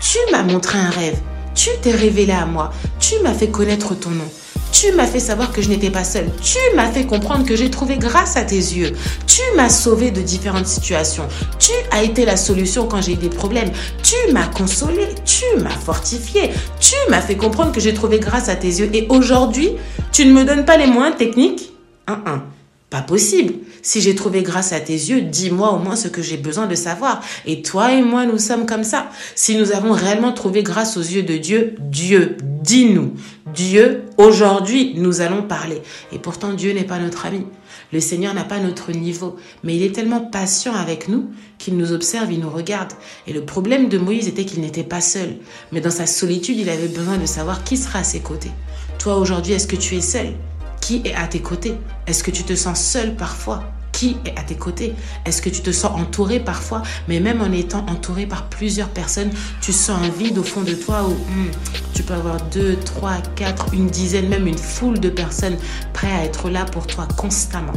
Tu 0.00 0.18
m'as 0.32 0.42
montré 0.42 0.78
un 0.78 0.90
rêve. 0.90 1.18
Tu 1.54 1.70
t'es 1.82 1.90
révélé 1.90 2.32
à 2.32 2.46
moi. 2.46 2.72
Tu 2.98 3.16
m'as 3.22 3.34
fait 3.34 3.48
connaître 3.48 3.94
ton 3.94 4.10
nom. 4.10 4.30
Tu 4.72 4.92
m'as 4.92 5.06
fait 5.06 5.20
savoir 5.20 5.52
que 5.52 5.60
je 5.62 5.68
n'étais 5.68 5.90
pas 5.90 6.04
seule. 6.04 6.30
Tu 6.42 6.58
m'as 6.76 6.90
fait 6.90 7.04
comprendre 7.04 7.44
que 7.44 7.56
j'ai 7.56 7.70
trouvé 7.70 7.96
grâce 7.98 8.36
à 8.36 8.42
tes 8.42 8.56
yeux. 8.56 8.92
Tu 9.26 9.42
m'as 9.56 9.68
sauvé 9.68 10.10
de 10.10 10.20
différentes 10.22 10.66
situations. 10.66 11.26
Tu 11.58 11.72
as 11.90 12.02
été 12.02 12.24
la 12.24 12.36
solution 12.36 12.86
quand 12.86 13.02
j'ai 13.02 13.12
eu 13.12 13.16
des 13.16 13.28
problèmes. 13.28 13.70
Tu 14.02 14.32
m'as 14.32 14.46
consolé. 14.46 15.08
Tu 15.24 15.44
m'as 15.62 15.70
fortifié. 15.70 16.50
Tu 16.80 16.94
m'as 17.10 17.20
fait 17.20 17.36
comprendre 17.36 17.72
que 17.72 17.80
j'ai 17.80 17.94
trouvé 17.94 18.18
grâce 18.20 18.48
à 18.48 18.56
tes 18.56 18.68
yeux. 18.68 18.90
Et 18.92 19.06
aujourd'hui, 19.08 19.72
Tu 20.12 20.26
ne 20.26 20.32
me 20.32 20.44
donnes 20.44 20.64
pas 20.64 20.76
les 20.76 20.88
moyens 20.88 21.16
techniques? 21.16 21.72
Un, 22.08 22.20
un. 22.26 22.42
Pas 22.90 23.02
possible. 23.02 23.54
Si 23.82 24.00
j'ai 24.00 24.14
trouvé 24.14 24.42
grâce 24.42 24.72
à 24.72 24.80
tes 24.80 24.94
yeux, 24.94 25.20
dis-moi 25.20 25.72
au 25.72 25.78
moins 25.78 25.94
ce 25.94 26.08
que 26.08 26.22
j'ai 26.22 26.38
besoin 26.38 26.66
de 26.66 26.74
savoir. 26.74 27.22
Et 27.44 27.60
toi 27.60 27.92
et 27.92 28.00
moi, 28.00 28.24
nous 28.24 28.38
sommes 28.38 28.64
comme 28.64 28.84
ça. 28.84 29.10
Si 29.34 29.56
nous 29.56 29.72
avons 29.72 29.92
réellement 29.92 30.32
trouvé 30.32 30.62
grâce 30.62 30.96
aux 30.96 31.02
yeux 31.02 31.22
de 31.22 31.36
Dieu, 31.36 31.74
Dieu, 31.78 32.38
dis-nous. 32.42 33.12
Dieu, 33.54 34.04
aujourd'hui, 34.16 34.94
nous 34.96 35.20
allons 35.20 35.42
parler. 35.42 35.82
Et 36.12 36.18
pourtant, 36.18 36.54
Dieu 36.54 36.72
n'est 36.72 36.84
pas 36.84 36.98
notre 36.98 37.26
ami. 37.26 37.44
Le 37.92 38.00
Seigneur 38.00 38.32
n'a 38.34 38.44
pas 38.44 38.58
notre 38.58 38.92
niveau, 38.92 39.36
mais 39.64 39.76
il 39.76 39.82
est 39.82 39.94
tellement 39.94 40.20
patient 40.20 40.74
avec 40.74 41.08
nous 41.08 41.30
qu'il 41.58 41.76
nous 41.76 41.92
observe, 41.92 42.32
il 42.32 42.40
nous 42.40 42.50
regarde. 42.50 42.92
Et 43.26 43.32
le 43.32 43.44
problème 43.44 43.88
de 43.88 43.98
Moïse 43.98 44.28
était 44.28 44.44
qu'il 44.44 44.60
n'était 44.60 44.82
pas 44.82 45.00
seul, 45.00 45.36
mais 45.72 45.80
dans 45.80 45.90
sa 45.90 46.06
solitude, 46.06 46.58
il 46.58 46.68
avait 46.68 46.88
besoin 46.88 47.16
de 47.16 47.26
savoir 47.26 47.64
qui 47.64 47.76
sera 47.76 48.00
à 48.00 48.04
ses 48.04 48.20
côtés. 48.20 48.50
Toi 48.98 49.16
aujourd'hui, 49.16 49.54
est-ce 49.54 49.66
que 49.66 49.76
tu 49.76 49.96
es 49.96 50.02
seul? 50.02 50.34
Qui 50.80 51.02
est 51.04 51.14
à 51.14 51.26
tes 51.26 51.40
côtés? 51.40 51.74
Est-ce 52.06 52.22
que 52.22 52.30
tu 52.30 52.42
te 52.44 52.54
sens 52.54 52.80
seul 52.80 53.14
parfois? 53.14 53.64
Qui 53.92 54.16
est 54.24 54.38
à 54.38 54.42
tes 54.42 54.54
côtés? 54.54 54.94
Est-ce 55.24 55.42
que 55.42 55.48
tu 55.48 55.60
te 55.60 55.72
sens 55.72 55.92
entouré 55.98 56.40
parfois? 56.40 56.82
Mais 57.08 57.20
même 57.20 57.40
en 57.40 57.50
étant 57.52 57.84
entouré 57.88 58.26
par 58.26 58.48
plusieurs 58.48 58.88
personnes, 58.88 59.30
tu 59.60 59.72
sens 59.72 60.00
un 60.02 60.08
vide 60.08 60.38
au 60.38 60.42
fond 60.42 60.62
de 60.62 60.74
toi 60.74 61.04
où 61.04 61.12
hmm, 61.12 61.50
tu 61.94 62.02
peux 62.02 62.14
avoir 62.14 62.40
deux, 62.52 62.76
trois, 62.76 63.16
quatre, 63.34 63.74
une 63.74 63.88
dizaine, 63.88 64.28
même 64.28 64.46
une 64.46 64.58
foule 64.58 65.00
de 65.00 65.10
personnes 65.10 65.56
prêtes 65.92 66.12
à 66.12 66.24
être 66.24 66.48
là 66.48 66.64
pour 66.64 66.86
toi 66.86 67.08
constamment, 67.16 67.72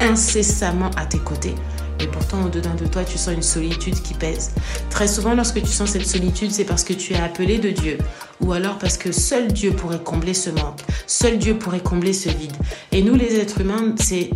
incessamment 0.00 0.90
à 0.96 1.06
tes 1.06 1.18
côtés. 1.18 1.54
Et 2.00 2.06
pourtant, 2.06 2.44
au-dedans 2.44 2.74
de 2.74 2.86
toi, 2.86 3.04
tu 3.04 3.18
sens 3.18 3.34
une 3.34 3.42
solitude 3.42 4.00
qui 4.02 4.14
pèse. 4.14 4.52
Très 4.90 5.08
souvent, 5.08 5.34
lorsque 5.34 5.60
tu 5.62 5.68
sens 5.68 5.90
cette 5.90 6.06
solitude, 6.06 6.50
c'est 6.50 6.64
parce 6.64 6.84
que 6.84 6.92
tu 6.92 7.14
es 7.14 7.18
appelé 7.18 7.58
de 7.58 7.70
Dieu. 7.70 7.98
Ou 8.40 8.52
alors 8.52 8.78
parce 8.78 8.98
que 8.98 9.12
seul 9.12 9.52
Dieu 9.52 9.72
pourrait 9.72 10.02
combler 10.02 10.34
ce 10.34 10.50
manque. 10.50 10.80
Seul 11.06 11.38
Dieu 11.38 11.56
pourrait 11.58 11.80
combler 11.80 12.12
ce 12.12 12.28
vide. 12.28 12.52
Et 12.92 13.02
nous, 13.02 13.14
les 13.14 13.36
êtres 13.36 13.60
humains, 13.62 13.94
c'est 13.98 14.30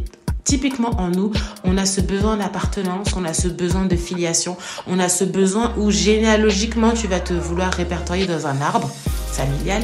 typiquement 0.45 0.91
en 0.99 1.11
nous, 1.11 1.33
on 1.65 1.77
a 1.77 1.87
ce 1.87 2.01
besoin 2.01 2.37
d'appartenance, 2.37 3.09
on 3.17 3.25
a 3.25 3.35
ce 3.35 3.49
besoin 3.49 3.85
de 3.85 3.95
filiation, 3.95 4.57
on 4.87 4.99
a 4.99 5.09
ce 5.09 5.25
besoin 5.25 5.75
où 5.77 5.91
généalogiquement 5.91 6.93
tu 6.93 7.07
vas 7.07 7.21
te 7.21 7.35
vouloir 7.35 7.73
répertorier 7.73 8.27
dans 8.27 8.47
un 8.47 8.61
arbre 8.61 8.91
familial, 9.31 9.83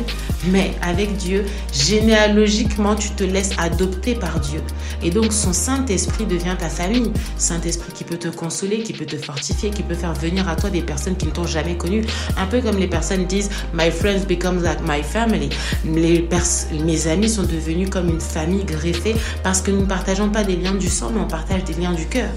mais 0.48 0.72
avec 0.82 1.16
Dieu, 1.16 1.44
généalogiquement, 1.72 2.94
tu 2.94 3.10
te 3.10 3.24
laisses 3.24 3.52
adopter 3.58 4.14
par 4.14 4.40
Dieu. 4.40 4.60
Et 5.02 5.10
donc, 5.10 5.32
son 5.32 5.52
Saint-Esprit 5.52 6.26
devient 6.26 6.56
ta 6.58 6.68
famille. 6.68 7.12
Saint-Esprit 7.36 7.92
qui 7.92 8.04
peut 8.04 8.16
te 8.16 8.28
consoler, 8.28 8.82
qui 8.82 8.92
peut 8.92 9.06
te 9.06 9.16
fortifier, 9.16 9.70
qui 9.70 9.82
peut 9.82 9.94
faire 9.94 10.14
venir 10.14 10.48
à 10.48 10.56
toi 10.56 10.70
des 10.70 10.82
personnes 10.82 11.16
qui 11.16 11.26
ne 11.26 11.30
t'ont 11.30 11.46
jamais 11.46 11.76
connu. 11.76 12.04
Un 12.36 12.46
peu 12.46 12.60
comme 12.60 12.78
les 12.78 12.88
personnes 12.88 13.26
disent, 13.26 13.50
My 13.74 13.90
friends 13.90 14.26
become 14.26 14.62
like 14.62 14.80
my 14.82 15.02
family. 15.02 15.50
Mes 15.84 17.06
amis 17.06 17.28
sont 17.28 17.42
devenus 17.42 17.90
comme 17.90 18.08
une 18.08 18.20
famille 18.20 18.64
greffée 18.64 19.16
parce 19.42 19.60
que 19.60 19.70
nous 19.70 19.82
ne 19.82 19.86
partageons 19.86 20.30
pas 20.30 20.44
des 20.44 20.56
liens 20.56 20.74
du 20.74 20.88
sang, 20.88 21.10
mais 21.14 21.20
on 21.20 21.28
partage 21.28 21.64
des 21.64 21.74
liens 21.74 21.92
du 21.92 22.06
cœur. 22.06 22.30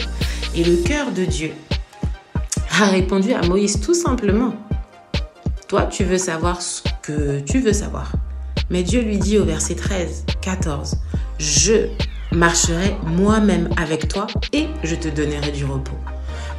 Et 0.56 0.64
le 0.64 0.78
cœur 0.78 1.12
de 1.12 1.26
Dieu 1.26 1.52
a 2.80 2.86
répondu 2.86 3.34
à 3.34 3.42
Moïse 3.46 3.80
tout 3.80 3.94
simplement. 3.94 4.54
Toi, 5.70 5.84
tu 5.84 6.04
veux 6.04 6.18
savoir 6.18 6.64
ce 6.64 6.82
que 7.04 7.42
tu 7.42 7.60
veux 7.60 7.74
savoir. 7.74 8.12
Mais 8.72 8.82
Dieu 8.82 9.02
lui 9.02 9.20
dit 9.20 9.38
au 9.38 9.46
verset 9.46 9.76
13, 9.76 10.26
14, 10.42 10.96
je 11.38 11.90
marcherai 12.32 12.96
moi-même 13.06 13.70
avec 13.78 14.08
toi 14.08 14.26
et 14.52 14.66
je 14.84 14.96
te 14.96 15.10
donnerai 15.10 15.52
du 15.52 15.66
repos. 15.66 15.96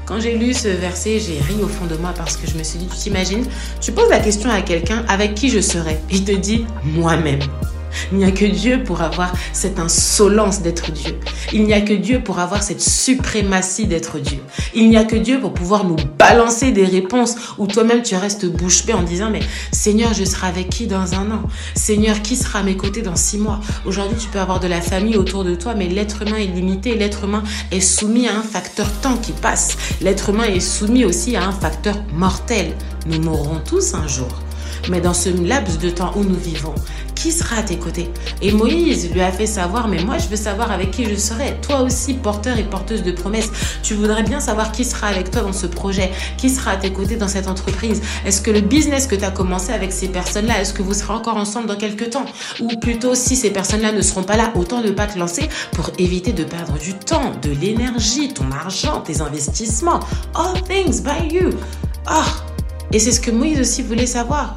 Quand 0.07 0.21
j'ai 0.21 0.39
lu 0.39 0.55
ce 0.55 0.69
verset, 0.69 1.19
j'ai 1.19 1.41
ri 1.41 1.61
au 1.61 1.67
fond 1.67 1.87
de 1.87 1.97
moi 1.97 2.13
parce 2.17 2.37
que 2.37 2.49
je 2.49 2.57
me 2.57 2.63
suis 2.63 2.79
dit, 2.79 2.87
tu 2.87 2.97
t'imagines, 2.99 3.45
tu 3.81 3.91
poses 3.91 4.11
la 4.11 4.21
question 4.21 4.49
à 4.49 4.63
quelqu'un 4.63 5.05
avec 5.09 5.35
qui 5.35 5.51
je 5.51 5.61
serai. 5.61 5.99
Il 6.13 6.25
te 6.25 6.33
dit 6.33 6.65
moi-même. 6.85 7.41
Il 8.13 8.19
n'y 8.19 8.25
a 8.25 8.31
que 8.31 8.45
Dieu 8.45 8.83
pour 8.85 9.03
avoir 9.03 9.33
cette 9.53 9.79
insolence 9.79 10.63
d'être 10.63 10.93
Dieu. 10.93 11.19
Il 11.53 11.65
n'y 11.65 11.75
a 11.75 11.81
que 11.81 11.93
Dieu 11.93 12.23
pour 12.23 12.39
avoir 12.39 12.63
cette 12.63 12.81
suprématie 12.81 13.87
d'être 13.87 14.19
Dieu. 14.19 14.39
Il 14.75 14.89
n'y 14.89 14.97
a 14.97 15.05
que 15.05 15.17
Dieu 15.17 15.41
pour 15.41 15.53
pouvoir 15.53 15.85
nous 15.85 15.97
balancer 16.19 16.73
des 16.73 16.85
réponses 16.85 17.37
où 17.59 17.67
toi-même 17.67 18.03
tu 18.03 18.15
restes 18.17 18.47
bouche 18.47 18.87
bée 18.87 18.93
en 18.93 19.03
disant 19.03 19.31
mais 19.31 19.41
Seigneur, 19.73 20.15
je 20.15 20.25
serai 20.25 20.47
avec 20.47 20.71
qui 20.71 20.87
dans 20.87 21.15
un 21.15 21.31
an? 21.31 21.43
Seigneur, 21.75 22.23
qui 22.23 22.37
sera 22.37 22.61
à 22.61 22.63
mes 22.63 22.77
côtés 22.77 23.03
dans 23.03 23.17
six 23.17 23.39
mois? 23.39 23.61
Aujourd'hui, 23.87 24.19
tu 24.19 24.29
peux 24.29 24.41
avoir 24.41 24.61
de 24.61 24.69
la 24.69 24.81
famille 24.81 25.17
autour 25.17 25.45
de 25.45 25.55
toi, 25.55 25.75
mais 25.75 25.89
l'être 25.89 26.23
humain 26.23 26.37
est 26.37 26.47
limité. 26.47 26.95
L'être 26.95 27.25
humain 27.25 27.43
est 27.71 27.81
soumis 27.81 28.29
à 28.29 28.37
un 28.37 28.43
facteur 28.43 28.91
temps 29.01 29.17
qui 29.17 29.33
passe. 29.33 29.77
L'être 30.01 30.31
humain 30.31 30.45
est 30.45 30.61
soumis 30.61 31.05
aussi 31.05 31.37
à 31.37 31.45
un 31.45 31.53
facteur 31.53 31.97
mortel. 32.13 32.75
Nous 33.07 33.21
mourrons 33.21 33.61
tous 33.65 33.95
un 33.95 34.07
jour. 34.07 34.29
Mais 34.89 35.01
dans 35.01 35.15
ce 35.15 35.29
laps 35.29 35.79
de 35.79 35.91
temps 35.91 36.13
où 36.17 36.25
nous 36.25 36.37
vivons, 36.37 36.75
qui 37.15 37.33
sera 37.33 37.57
à 37.57 37.63
tes 37.63 37.77
côtés? 37.77 38.11
Et 38.41 38.51
Moïse 38.53 39.11
lui 39.13 39.21
a 39.21 39.31
fait 39.31 39.47
savoir, 39.47 39.89
mais 39.89 40.03
moi 40.03 40.17
je 40.19 40.29
veux 40.29 40.37
savoir 40.37 40.73
avec 40.73 40.91
qui 40.91 41.05
je 41.05 41.17
serai. 41.17 41.57
Toi 41.61 41.83
aussi, 41.83 42.15
porteur 42.15 42.59
et 42.59 42.65
porteuse 42.65 43.03
de 43.03 43.13
promesses, 43.13 43.51
tu 43.83 43.95
voudrais 43.95 44.23
bien 44.23 44.41
savoir 44.41 44.73
qui 44.73 44.85
sera 44.85 45.09
avec 45.09 45.31
toi 45.31 45.43
dans 45.43 45.53
ce 45.53 45.67
projet, 45.67 46.11
qui 46.39 46.49
sera 46.49 46.73
à 46.73 46.77
tes 46.77 46.93
côtés 46.93 47.17
dans 47.17 47.29
cette 47.29 47.47
entreprise. 47.47 48.01
Est-ce 48.25 48.41
que 48.41 48.51
le 48.51 48.63
business 48.63 49.07
que 49.07 49.15
tu 49.15 49.25
as 49.25 49.31
commencé 49.31 49.73
avec 49.73 49.93
ces 49.93 50.09
personnes-là, 50.09 50.61
est-ce 50.61 50.73
que 50.73 50.83
vous 50.83 50.95
serez 50.95 51.13
encore 51.13 51.37
ensemble 51.37 51.67
dans 51.67 51.77
quelques 51.77 52.11
temps? 52.11 52.25
Ou 52.61 52.69
plutôt, 52.79 53.15
si 53.15 53.37
ces 53.37 53.51
personnes-là 53.51 53.93
ne 53.93 54.01
seront 54.01 54.23
pas 54.23 54.37
là, 54.37 54.53
autant 54.55 54.81
ne 54.81 54.91
pas 54.91 55.07
te 55.07 55.19
lancer 55.19 55.49
pour 55.73 55.91
éviter 55.99 56.33
de 56.33 56.45
perdre 56.45 56.79
du 56.79 56.95
temps, 56.95 57.33
de 57.43 57.51
l'énergie, 57.51 58.33
ton 58.33 58.51
argent, 58.51 59.01
tes 59.01 59.21
investissements. 59.21 60.01
All 60.35 60.61
things 60.63 61.03
by 61.03 61.35
you. 61.35 61.51
Ah 62.07 62.25
Et 62.93 62.99
c'est 62.99 63.13
ce 63.13 63.21
que 63.21 63.31
Moïse 63.31 63.61
aussi 63.61 63.83
voulait 63.83 64.07
savoir. 64.07 64.57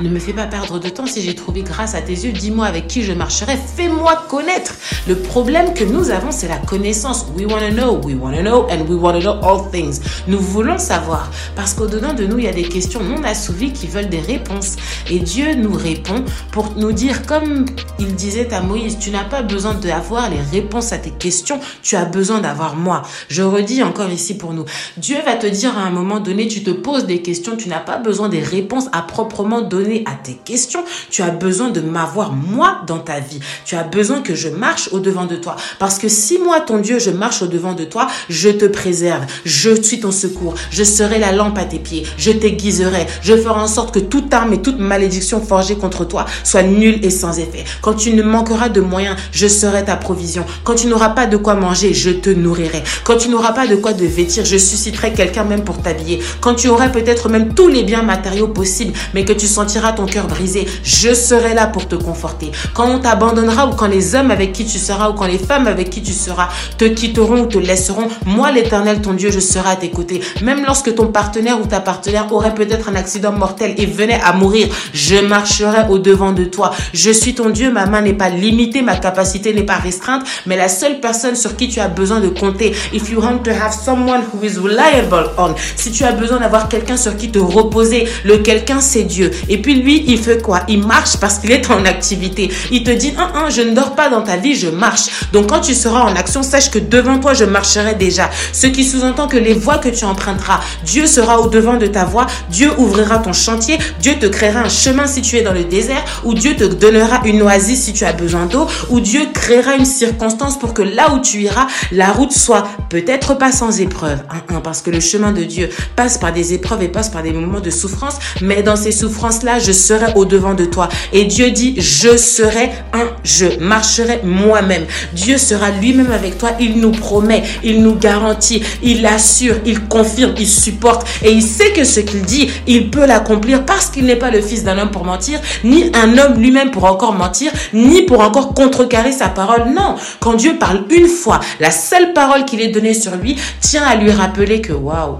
Ne 0.00 0.08
me 0.08 0.18
fais 0.18 0.32
pas 0.32 0.46
perdre 0.46 0.80
de 0.80 0.88
temps 0.88 1.06
si 1.06 1.22
j'ai 1.22 1.36
trouvé 1.36 1.62
grâce 1.62 1.94
à 1.94 2.00
tes 2.00 2.14
yeux. 2.14 2.32
Dis-moi 2.32 2.66
avec 2.66 2.88
qui 2.88 3.02
je 3.04 3.12
marcherai. 3.12 3.56
Fais-moi 3.56 4.24
connaître. 4.28 4.74
Le 5.06 5.14
problème 5.14 5.72
que 5.72 5.84
nous 5.84 6.10
avons, 6.10 6.32
c'est 6.32 6.48
la 6.48 6.56
connaissance. 6.56 7.26
We 7.36 7.46
want 7.46 7.60
to 7.60 7.72
know, 7.72 8.00
we 8.02 8.16
want 8.16 8.34
to 8.34 8.42
know, 8.42 8.66
and 8.70 8.88
we 8.88 8.98
want 9.00 9.12
to 9.12 9.20
know 9.20 9.38
all 9.40 9.70
things. 9.70 10.00
Nous 10.26 10.40
voulons 10.40 10.78
savoir. 10.78 11.30
Parce 11.54 11.74
qu'au-dedans 11.74 12.12
de 12.12 12.26
nous, 12.26 12.38
il 12.38 12.44
y 12.44 12.48
a 12.48 12.52
des 12.52 12.64
questions 12.64 13.04
non 13.04 13.22
assouvies 13.22 13.72
qui 13.72 13.86
veulent 13.86 14.08
des 14.08 14.18
réponses. 14.18 14.74
Et 15.08 15.20
Dieu 15.20 15.54
nous 15.54 15.74
répond 15.74 16.24
pour 16.50 16.72
nous 16.76 16.90
dire, 16.90 17.24
comme 17.24 17.64
il 18.00 18.16
disait 18.16 18.52
à 18.52 18.62
Moïse, 18.62 18.98
tu 18.98 19.10
n'as 19.10 19.24
pas 19.24 19.42
besoin 19.42 19.74
d'avoir 19.74 20.28
les 20.28 20.40
réponses 20.52 20.92
à 20.92 20.98
tes 20.98 21.10
questions. 21.10 21.60
Tu 21.82 21.94
as 21.94 22.04
besoin 22.04 22.40
d'avoir 22.40 22.74
moi. 22.74 23.02
Je 23.28 23.42
redis 23.42 23.84
encore 23.84 24.10
ici 24.10 24.36
pour 24.36 24.54
nous. 24.54 24.64
Dieu 24.96 25.18
va 25.24 25.36
te 25.36 25.46
dire 25.46 25.78
à 25.78 25.82
un 25.82 25.90
moment 25.90 26.18
donné, 26.18 26.48
tu 26.48 26.64
te 26.64 26.70
poses 26.70 27.06
des 27.06 27.22
questions. 27.22 27.56
Tu 27.56 27.68
n'as 27.68 27.78
pas 27.78 27.98
besoin 27.98 28.28
des 28.28 28.40
réponses 28.40 28.88
à 28.90 29.02
proprement 29.02 29.60
donner 29.60 29.83
à 30.06 30.12
tes 30.22 30.34
questions. 30.34 30.84
Tu 31.10 31.22
as 31.22 31.30
besoin 31.30 31.70
de 31.70 31.80
m'avoir 31.80 32.32
moi 32.32 32.82
dans 32.86 32.98
ta 32.98 33.20
vie. 33.20 33.40
Tu 33.64 33.76
as 33.76 33.82
besoin 33.84 34.20
que 34.20 34.34
je 34.34 34.48
marche 34.48 34.88
au 34.92 35.00
devant 35.00 35.26
de 35.26 35.36
toi. 35.36 35.56
Parce 35.78 35.98
que 35.98 36.08
si 36.08 36.38
moi, 36.38 36.60
ton 36.60 36.78
Dieu, 36.78 36.98
je 36.98 37.10
marche 37.10 37.42
au 37.42 37.46
devant 37.46 37.74
de 37.74 37.84
toi, 37.84 38.08
je 38.28 38.48
te 38.48 38.64
préserve. 38.64 39.24
Je 39.44 39.80
suis 39.82 40.00
ton 40.00 40.10
secours. 40.10 40.54
Je 40.70 40.84
serai 40.84 41.18
la 41.18 41.32
lampe 41.32 41.58
à 41.58 41.64
tes 41.64 41.78
pieds. 41.78 42.06
Je 42.16 42.30
t'aiguiserai. 42.30 43.06
Je 43.22 43.36
ferai 43.36 43.60
en 43.60 43.68
sorte 43.68 43.94
que 43.94 43.98
toute 43.98 44.32
arme 44.32 44.52
et 44.52 44.62
toute 44.62 44.78
malédiction 44.78 45.40
forgée 45.40 45.76
contre 45.76 46.04
toi 46.04 46.24
soit 46.42 46.62
nulle 46.62 47.04
et 47.04 47.10
sans 47.10 47.38
effet. 47.38 47.64
Quand 47.82 47.94
tu 47.94 48.12
ne 48.12 48.22
manqueras 48.22 48.68
de 48.68 48.80
moyens, 48.80 49.16
je 49.32 49.46
serai 49.46 49.84
ta 49.84 49.96
provision. 49.96 50.44
Quand 50.64 50.74
tu 50.74 50.86
n'auras 50.86 51.10
pas 51.10 51.26
de 51.26 51.36
quoi 51.36 51.54
manger, 51.54 51.92
je 51.94 52.10
te 52.10 52.30
nourrirai. 52.30 52.82
Quand 53.04 53.16
tu 53.16 53.28
n'auras 53.28 53.52
pas 53.52 53.66
de 53.66 53.76
quoi 53.76 53.92
te 53.92 54.04
vêtir, 54.04 54.44
je 54.44 54.56
susciterai 54.56 55.12
quelqu'un 55.12 55.44
même 55.44 55.64
pour 55.64 55.78
t'habiller. 55.78 56.20
Quand 56.40 56.54
tu 56.54 56.68
aurais 56.68 56.92
peut-être 56.92 57.28
même 57.28 57.54
tous 57.54 57.68
les 57.68 57.82
biens 57.82 58.02
matériaux 58.02 58.48
possibles, 58.48 58.92
mais 59.14 59.24
que 59.24 59.32
tu 59.32 59.46
sentiras 59.46 59.73
ton 59.80 60.06
cœur 60.06 60.26
brisé, 60.26 60.66
je 60.82 61.14
serai 61.14 61.54
là 61.54 61.66
pour 61.66 61.88
te 61.88 61.94
conforter. 61.94 62.52
Quand 62.74 62.88
on 62.88 62.98
t'abandonnera 62.98 63.66
ou 63.66 63.74
quand 63.74 63.86
les 63.86 64.14
hommes 64.14 64.30
avec 64.30 64.52
qui 64.52 64.64
tu 64.64 64.78
seras 64.78 65.10
ou 65.10 65.14
quand 65.14 65.26
les 65.26 65.38
femmes 65.38 65.66
avec 65.66 65.90
qui 65.90 66.02
tu 66.02 66.12
seras 66.12 66.48
te 66.78 66.84
quitteront 66.84 67.42
ou 67.42 67.46
te 67.46 67.58
laisseront, 67.58 68.08
moi 68.26 68.52
l'éternel 68.52 69.00
ton 69.00 69.12
Dieu, 69.12 69.30
je 69.30 69.40
serai 69.40 69.70
à 69.70 69.76
tes 69.76 69.90
côtés. 69.90 70.20
Même 70.42 70.64
lorsque 70.64 70.94
ton 70.94 71.08
partenaire 71.08 71.60
ou 71.60 71.66
ta 71.66 71.80
partenaire 71.80 72.32
aurait 72.32 72.54
peut-être 72.54 72.88
un 72.88 72.94
accident 72.94 73.32
mortel 73.32 73.74
et 73.76 73.86
venait 73.86 74.20
à 74.22 74.32
mourir, 74.32 74.68
je 74.92 75.16
marcherai 75.16 75.88
au 75.90 75.98
devant 75.98 76.32
de 76.32 76.44
toi. 76.44 76.72
Je 76.92 77.10
suis 77.10 77.34
ton 77.34 77.50
Dieu, 77.50 77.72
ma 77.72 77.86
main 77.86 78.02
n'est 78.02 78.12
pas 78.12 78.30
limitée, 78.30 78.82
ma 78.82 78.96
capacité 78.96 79.52
n'est 79.52 79.62
pas 79.62 79.76
restreinte, 79.76 80.22
mais 80.46 80.56
la 80.56 80.68
seule 80.68 81.00
personne 81.00 81.36
sur 81.36 81.56
qui 81.56 81.68
tu 81.68 81.80
as 81.80 81.88
besoin 81.88 82.20
de 82.20 82.28
compter, 82.28 82.74
if 82.92 83.10
you 83.10 83.20
want 83.20 83.38
to 83.38 83.50
have 83.50 83.72
someone 83.72 84.22
who 84.32 84.44
is 84.44 84.58
reliable 84.58 85.30
on, 85.38 85.54
si 85.76 85.90
tu 85.90 86.04
as 86.04 86.12
besoin 86.12 86.38
d'avoir 86.38 86.68
quelqu'un 86.68 86.96
sur 86.96 87.16
qui 87.16 87.30
te 87.30 87.38
reposer, 87.38 88.06
le 88.24 88.38
quelqu'un 88.38 88.80
c'est 88.80 89.04
Dieu. 89.04 89.30
Et 89.48 89.58
puis 89.64 89.76
lui, 89.76 90.04
il 90.08 90.18
fait 90.18 90.42
quoi? 90.42 90.60
Il 90.68 90.86
marche 90.86 91.16
parce 91.16 91.38
qu'il 91.38 91.50
est 91.50 91.70
en 91.70 91.86
activité. 91.86 92.52
Il 92.70 92.84
te 92.84 92.90
dit, 92.90 93.14
un, 93.16 93.44
un, 93.44 93.48
je 93.48 93.62
ne 93.62 93.74
dors 93.74 93.94
pas 93.94 94.10
dans 94.10 94.20
ta 94.20 94.36
vie, 94.36 94.54
je 94.54 94.68
marche. 94.68 95.06
Donc 95.32 95.48
quand 95.48 95.60
tu 95.60 95.72
seras 95.72 96.02
en 96.02 96.14
action, 96.14 96.42
sache 96.42 96.70
que 96.70 96.78
devant 96.78 97.18
toi, 97.18 97.32
je 97.32 97.46
marcherai 97.46 97.94
déjà. 97.94 98.28
Ce 98.52 98.66
qui 98.66 98.84
sous-entend 98.84 99.26
que 99.26 99.38
les 99.38 99.54
voies 99.54 99.78
que 99.78 99.88
tu 99.88 100.04
emprunteras, 100.04 100.60
Dieu 100.84 101.06
sera 101.06 101.40
au 101.40 101.48
devant 101.48 101.78
de 101.78 101.86
ta 101.86 102.04
voie. 102.04 102.26
Dieu 102.50 102.72
ouvrira 102.76 103.20
ton 103.20 103.32
chantier. 103.32 103.78
Dieu 104.02 104.16
te 104.20 104.26
créera 104.26 104.60
un 104.60 104.68
chemin 104.68 105.06
si 105.06 105.22
tu 105.22 105.38
es 105.38 105.40
dans 105.42 105.54
le 105.54 105.64
désert. 105.64 106.04
Ou 106.24 106.34
Dieu 106.34 106.56
te 106.56 106.64
donnera 106.64 107.22
une 107.24 107.40
oasis 107.40 107.84
si 107.84 107.94
tu 107.94 108.04
as 108.04 108.12
besoin 108.12 108.44
d'eau. 108.44 108.66
Ou 108.90 109.00
Dieu 109.00 109.22
créera 109.32 109.76
une 109.76 109.86
circonstance 109.86 110.58
pour 110.58 110.74
que 110.74 110.82
là 110.82 111.10
où 111.14 111.20
tu 111.20 111.40
iras, 111.40 111.68
la 111.90 112.12
route 112.12 112.32
soit 112.32 112.64
peut-être 112.90 113.38
pas 113.38 113.50
sans 113.50 113.80
épreuve. 113.80 114.18
Un, 114.28 114.56
un, 114.56 114.60
parce 114.60 114.82
que 114.82 114.90
le 114.90 115.00
chemin 115.00 115.32
de 115.32 115.42
Dieu 115.42 115.70
passe 115.96 116.18
par 116.18 116.34
des 116.34 116.52
épreuves 116.52 116.82
et 116.82 116.88
passe 116.88 117.08
par 117.08 117.22
des 117.22 117.32
moments 117.32 117.60
de 117.60 117.70
souffrance. 117.70 118.16
Mais 118.42 118.62
dans 118.62 118.76
ces 118.76 118.92
souffrances-là, 118.92 119.53
je 119.58 119.72
serai 119.72 120.12
au 120.14 120.24
devant 120.24 120.54
de 120.54 120.64
toi. 120.64 120.88
Et 121.12 121.24
Dieu 121.24 121.50
dit, 121.50 121.74
je 121.78 122.16
serai 122.16 122.70
un, 122.92 123.08
je 123.22 123.58
marcherai 123.60 124.20
moi-même. 124.24 124.86
Dieu 125.12 125.38
sera 125.38 125.70
lui-même 125.70 126.12
avec 126.12 126.38
toi. 126.38 126.50
Il 126.60 126.80
nous 126.80 126.92
promet, 126.92 127.42
il 127.62 127.82
nous 127.82 127.94
garantit, 127.94 128.62
il 128.82 129.04
assure, 129.06 129.56
il 129.64 129.80
confirme, 129.86 130.34
il 130.38 130.48
supporte. 130.48 131.06
Et 131.22 131.32
il 131.32 131.42
sait 131.42 131.72
que 131.72 131.84
ce 131.84 132.00
qu'il 132.00 132.22
dit, 132.22 132.50
il 132.66 132.90
peut 132.90 133.06
l'accomplir 133.06 133.64
parce 133.64 133.86
qu'il 133.86 134.04
n'est 134.04 134.16
pas 134.16 134.30
le 134.30 134.40
fils 134.40 134.64
d'un 134.64 134.78
homme 134.78 134.90
pour 134.90 135.04
mentir, 135.04 135.40
ni 135.64 135.90
un 135.94 136.18
homme 136.18 136.40
lui-même 136.40 136.70
pour 136.70 136.84
encore 136.84 137.14
mentir, 137.14 137.52
ni 137.72 138.02
pour 138.02 138.20
encore 138.20 138.54
contrecarrer 138.54 139.12
sa 139.12 139.28
parole. 139.28 139.64
Non, 139.74 139.96
quand 140.20 140.34
Dieu 140.34 140.56
parle 140.58 140.84
une 140.90 141.06
fois, 141.06 141.40
la 141.60 141.70
seule 141.70 142.12
parole 142.12 142.44
qu'il 142.44 142.60
ait 142.60 142.68
donnée 142.68 142.94
sur 142.94 143.16
lui 143.16 143.36
tient 143.60 143.84
à 143.84 143.96
lui 143.96 144.10
rappeler 144.10 144.60
que 144.60 144.72
waouh, 144.72 145.18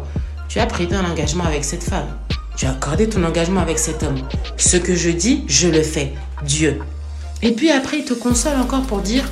tu 0.49 0.59
as 0.59 0.67
pris 0.67 0.88
un 0.93 1.11
engagement 1.11 1.45
avec 1.45 1.64
cette 1.64 1.83
femme. 1.83 2.24
Tu 2.56 2.66
as 2.66 2.70
accordé 2.70 3.08
ton 3.08 3.25
engagement 3.25 3.61
avec 3.61 3.78
cet 3.78 4.02
homme. 4.02 4.18
Ce 4.56 4.76
que 4.76 4.94
je 4.94 5.11
dis, 5.11 5.44
je 5.49 5.68
le 5.68 5.82
fais. 5.82 6.12
Dieu. 6.44 6.80
Et 7.42 7.52
puis 7.52 7.70
après, 7.70 7.99
il 7.99 8.04
te 8.04 8.14
console 8.14 8.56
encore 8.56 8.82
pour 8.82 9.00
dire, 9.00 9.25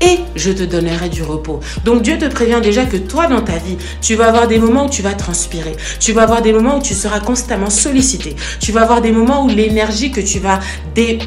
et 0.00 0.20
je 0.36 0.50
te 0.50 0.62
donnerai 0.62 1.08
du 1.08 1.22
repos. 1.22 1.60
Donc 1.84 2.02
Dieu 2.02 2.18
te 2.18 2.26
prévient 2.26 2.60
déjà 2.62 2.84
que 2.84 2.96
toi 2.96 3.26
dans 3.26 3.42
ta 3.42 3.56
vie, 3.56 3.76
tu 4.00 4.14
vas 4.14 4.28
avoir 4.28 4.46
des 4.46 4.58
moments 4.58 4.86
où 4.86 4.90
tu 4.90 5.02
vas 5.02 5.14
transpirer. 5.14 5.74
Tu 5.98 6.12
vas 6.12 6.22
avoir 6.22 6.42
des 6.42 6.52
moments 6.52 6.78
où 6.78 6.82
tu 6.82 6.94
seras 6.94 7.20
constamment 7.20 7.70
sollicité. 7.70 8.36
Tu 8.60 8.72
vas 8.72 8.82
avoir 8.82 9.00
des 9.00 9.12
moments 9.12 9.44
où 9.44 9.48
l'énergie 9.48 10.10
que 10.10 10.20
tu 10.20 10.38
vas 10.38 10.60
dé 10.94 11.18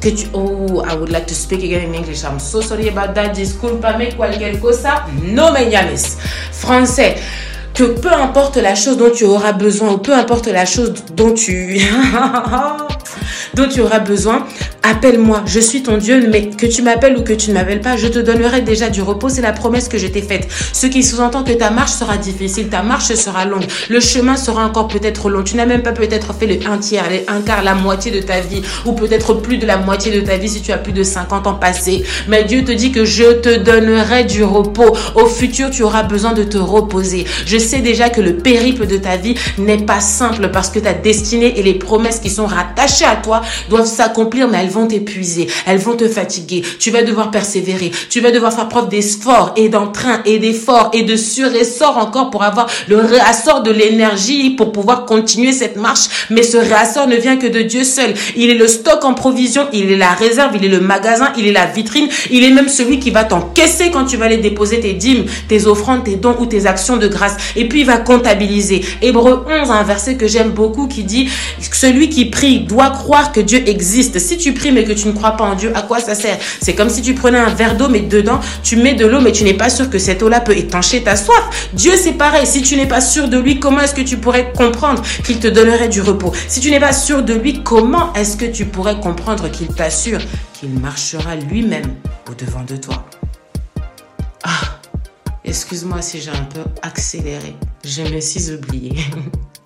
que 0.00 0.08
tu 0.10 0.26
oh 0.34 0.82
I 0.86 0.94
would 0.94 1.10
like 1.10 1.26
to 1.26 1.34
speak 1.34 1.64
again 1.64 1.88
in 1.88 1.94
English. 1.94 2.22
I'm 2.22 2.38
so 2.38 2.60
sorry 2.60 2.88
about 2.88 3.14
that. 3.14 3.32
Disculpame 3.32 4.14
cualquier 4.14 4.58
cosa. 4.60 5.06
No 5.22 5.52
me 5.52 5.70
llames. 5.70 6.18
Français 6.52 7.16
que 7.76 7.84
peu 7.84 8.10
importe 8.10 8.56
la 8.56 8.74
chose 8.74 8.96
dont 8.96 9.10
tu 9.10 9.24
auras 9.24 9.52
besoin 9.52 9.92
ou 9.92 9.98
peu 9.98 10.14
importe 10.14 10.46
la 10.46 10.64
chose 10.64 10.94
dont 11.14 11.34
tu 11.34 11.78
dont 13.54 13.68
tu 13.68 13.80
auras 13.80 14.00
besoin, 14.00 14.46
appelle-moi, 14.82 15.42
je 15.46 15.60
suis 15.60 15.82
ton 15.82 15.96
Dieu, 15.96 16.28
mais 16.30 16.50
que 16.50 16.66
tu 16.66 16.82
m'appelles 16.82 17.16
ou 17.16 17.22
que 17.22 17.32
tu 17.32 17.50
ne 17.50 17.54
m'appelles 17.54 17.80
pas, 17.80 17.96
je 17.96 18.06
te 18.06 18.18
donnerai 18.18 18.60
déjà 18.60 18.90
du 18.90 19.02
repos, 19.02 19.28
c'est 19.28 19.40
la 19.40 19.52
promesse 19.52 19.88
que 19.88 19.98
je 19.98 20.06
t'ai 20.06 20.22
faite. 20.22 20.46
Ce 20.72 20.86
qui 20.86 21.02
sous-entend 21.02 21.42
que 21.42 21.52
ta 21.52 21.70
marche 21.70 21.92
sera 21.92 22.18
difficile, 22.18 22.68
ta 22.68 22.82
marche 22.82 23.14
sera 23.14 23.44
longue, 23.46 23.64
le 23.88 24.00
chemin 24.00 24.36
sera 24.36 24.64
encore 24.64 24.88
peut-être 24.88 25.30
long, 25.30 25.42
tu 25.42 25.56
n'as 25.56 25.66
même 25.66 25.82
pas 25.82 25.92
peut-être 25.92 26.34
fait 26.34 26.46
le 26.46 26.56
un 26.66 26.78
tiers, 26.78 27.08
un 27.28 27.40
quart, 27.40 27.62
la 27.62 27.74
moitié 27.74 28.12
de 28.12 28.20
ta 28.20 28.40
vie, 28.40 28.62
ou 28.84 28.92
peut-être 28.92 29.34
plus 29.34 29.58
de 29.58 29.66
la 29.66 29.78
moitié 29.78 30.12
de 30.12 30.24
ta 30.24 30.36
vie 30.36 30.48
si 30.48 30.60
tu 30.60 30.72
as 30.72 30.78
plus 30.78 30.92
de 30.92 31.02
50 31.02 31.46
ans 31.46 31.54
passés. 31.54 32.04
Mais 32.28 32.44
Dieu 32.44 32.64
te 32.64 32.72
dit 32.72 32.92
que 32.92 33.04
je 33.04 33.32
te 33.40 33.58
donnerai 33.58 34.24
du 34.24 34.44
repos. 34.44 34.96
Au 35.14 35.26
futur, 35.26 35.70
tu 35.70 35.82
auras 35.82 36.02
besoin 36.02 36.32
de 36.32 36.42
te 36.42 36.58
reposer. 36.58 37.24
Je 37.46 37.58
sais 37.66 37.80
déjà 37.80 38.08
que 38.08 38.20
le 38.20 38.36
périple 38.36 38.86
de 38.86 38.96
ta 38.96 39.16
vie 39.16 39.34
n'est 39.58 39.84
pas 39.84 40.00
simple 40.00 40.50
parce 40.52 40.70
que 40.70 40.78
ta 40.78 40.92
destinée 40.94 41.58
et 41.58 41.62
les 41.62 41.74
promesses 41.74 42.20
qui 42.20 42.30
sont 42.30 42.46
rattachées 42.46 43.04
à 43.04 43.16
toi 43.16 43.42
doivent 43.68 43.86
s'accomplir, 43.86 44.48
mais 44.48 44.58
elles 44.62 44.70
vont 44.70 44.86
t'épuiser, 44.86 45.48
elles 45.66 45.78
vont 45.78 45.96
te 45.96 46.08
fatiguer. 46.08 46.62
Tu 46.78 46.90
vas 46.90 47.02
devoir 47.02 47.30
persévérer, 47.30 47.90
tu 48.08 48.20
vas 48.20 48.30
devoir 48.30 48.52
faire 48.52 48.68
preuve 48.68 48.88
d'effort 48.88 49.52
et 49.56 49.68
d'entrain 49.68 50.22
et 50.24 50.38
d'effort 50.38 50.90
et 50.92 51.02
de 51.02 51.16
suressort 51.16 51.98
encore 51.98 52.30
pour 52.30 52.42
avoir 52.42 52.68
le 52.88 52.98
réassort 52.98 53.62
de 53.62 53.70
l'énergie 53.70 54.50
pour 54.50 54.72
pouvoir 54.72 55.04
continuer 55.04 55.52
cette 55.52 55.76
marche. 55.76 56.26
Mais 56.30 56.42
ce 56.42 56.56
réassort 56.56 57.08
ne 57.08 57.16
vient 57.16 57.36
que 57.36 57.46
de 57.46 57.62
Dieu 57.62 57.84
seul. 57.84 58.14
Il 58.36 58.50
est 58.50 58.54
le 58.54 58.68
stock 58.68 59.04
en 59.04 59.14
provision, 59.14 59.66
il 59.72 59.90
est 59.90 59.96
la 59.96 60.12
réserve, 60.12 60.56
il 60.56 60.64
est 60.64 60.68
le 60.68 60.80
magasin, 60.80 61.32
il 61.36 61.46
est 61.46 61.52
la 61.52 61.66
vitrine, 61.66 62.08
il 62.30 62.44
est 62.44 62.50
même 62.50 62.68
celui 62.68 63.00
qui 63.00 63.10
va 63.10 63.24
t'encaisser 63.24 63.90
quand 63.90 64.04
tu 64.04 64.16
vas 64.16 64.26
aller 64.26 64.38
déposer 64.38 64.80
tes 64.80 64.92
dîmes, 64.92 65.24
tes 65.48 65.66
offrandes, 65.66 66.04
tes 66.04 66.16
dons 66.16 66.36
ou 66.38 66.46
tes 66.46 66.66
actions 66.66 66.96
de 66.96 67.08
grâce. 67.08 67.36
Et 67.56 67.68
puis 67.68 67.80
il 67.80 67.86
va 67.86 67.98
comptabiliser. 67.98 68.84
Hébreu 69.02 69.44
11, 69.48 69.70
un 69.70 69.82
verset 69.82 70.16
que 70.16 70.26
j'aime 70.26 70.50
beaucoup 70.50 70.86
qui 70.86 71.04
dit, 71.04 71.28
celui 71.72 72.08
qui 72.08 72.26
prie 72.26 72.60
doit 72.60 72.90
croire 72.90 73.32
que 73.32 73.40
Dieu 73.40 73.62
existe. 73.66 74.18
Si 74.18 74.36
tu 74.36 74.52
pries 74.52 74.72
mais 74.72 74.84
que 74.84 74.92
tu 74.92 75.08
ne 75.08 75.12
crois 75.12 75.32
pas 75.32 75.44
en 75.44 75.54
Dieu, 75.54 75.72
à 75.74 75.82
quoi 75.82 76.00
ça 76.00 76.14
sert? 76.14 76.38
C'est 76.60 76.74
comme 76.74 76.90
si 76.90 77.02
tu 77.02 77.14
prenais 77.14 77.38
un 77.38 77.52
verre 77.54 77.76
d'eau 77.76 77.88
mais 77.88 78.00
dedans 78.00 78.40
tu 78.62 78.76
mets 78.76 78.94
de 78.94 79.06
l'eau 79.06 79.20
mais 79.20 79.32
tu 79.32 79.44
n'es 79.44 79.54
pas 79.54 79.70
sûr 79.70 79.90
que 79.90 79.98
cette 79.98 80.22
eau-là 80.22 80.40
peut 80.40 80.56
étancher 80.56 81.02
ta 81.02 81.16
soif. 81.16 81.70
Dieu 81.72 81.92
c'est 81.96 82.12
pareil. 82.12 82.46
Si 82.46 82.62
tu 82.62 82.76
n'es 82.76 82.86
pas 82.86 83.00
sûr 83.00 83.28
de 83.28 83.38
lui, 83.38 83.58
comment 83.58 83.80
est-ce 83.80 83.94
que 83.94 84.02
tu 84.02 84.16
pourrais 84.16 84.52
comprendre 84.52 85.02
qu'il 85.24 85.38
te 85.38 85.48
donnerait 85.48 85.88
du 85.88 86.00
repos? 86.00 86.32
Si 86.48 86.60
tu 86.60 86.70
n'es 86.70 86.80
pas 86.80 86.92
sûr 86.92 87.22
de 87.22 87.34
lui, 87.34 87.62
comment 87.62 88.12
est-ce 88.14 88.36
que 88.36 88.46
tu 88.46 88.66
pourrais 88.66 89.00
comprendre 89.00 89.50
qu'il 89.50 89.68
t'assure 89.68 90.20
qu'il 90.58 90.70
marchera 90.70 91.36
lui-même 91.36 91.94
au 92.30 92.34
devant 92.34 92.64
de 92.64 92.76
toi? 92.76 93.04
Ah, 94.44 94.75
excuse-moi 95.46 96.02
si 96.02 96.20
j'ai 96.20 96.30
un 96.30 96.44
peu 96.44 96.60
accéléré. 96.82 97.54
Je 97.84 98.02
me 98.02 98.20
suis 98.20 98.52
oublié. 98.52 98.96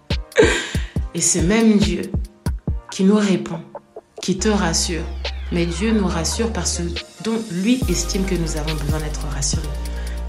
Et 1.14 1.20
ce 1.20 1.38
même 1.38 1.78
Dieu 1.78 2.02
qui 2.90 3.04
nous 3.04 3.16
répond, 3.16 3.60
qui 4.22 4.38
te 4.38 4.48
rassure. 4.48 5.02
Mais 5.52 5.66
Dieu 5.66 5.90
nous 5.90 6.06
rassure 6.06 6.52
parce 6.52 6.80
dont 7.24 7.38
lui 7.50 7.80
estime 7.88 8.24
que 8.24 8.36
nous 8.36 8.56
avons 8.56 8.74
besoin 8.74 9.00
d'être 9.00 9.26
rassurés. 9.34 9.62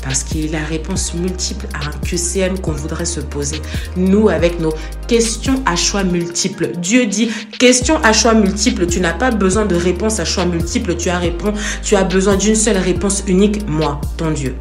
Parce 0.04 0.24
qu'il 0.24 0.46
est 0.46 0.52
la 0.52 0.64
réponse 0.64 1.14
multiple 1.14 1.68
à 1.76 1.88
un 1.88 1.92
QCM 2.00 2.60
qu'on 2.60 2.72
voudrait 2.72 3.06
se 3.06 3.20
poser. 3.20 3.62
Nous, 3.96 4.30
avec 4.30 4.60
nos 4.60 4.74
questions 5.08 5.62
à 5.68 5.76
choix 5.76 6.04
multiples. 6.04 6.72
Dieu 6.78 7.06
dit, 7.06 7.30
question 7.60 7.98
à 8.04 8.12
choix 8.12 8.34
multiples. 8.34 8.88
Tu 8.88 9.00
n'as 9.00 9.14
pas 9.14 9.30
besoin 9.30 9.68
de 9.68 9.76
réponse 9.76 10.20
à 10.20 10.26
choix 10.26 10.46
multiples. 10.46 10.96
Tu 10.96 11.96
as 11.96 12.04
besoin 12.04 12.36
d'une 12.36 12.56
seule 12.56 12.78
réponse 12.78 13.24
unique, 13.28 13.68
moi, 13.68 14.02
ton 14.18 14.32
Dieu. 14.32 14.56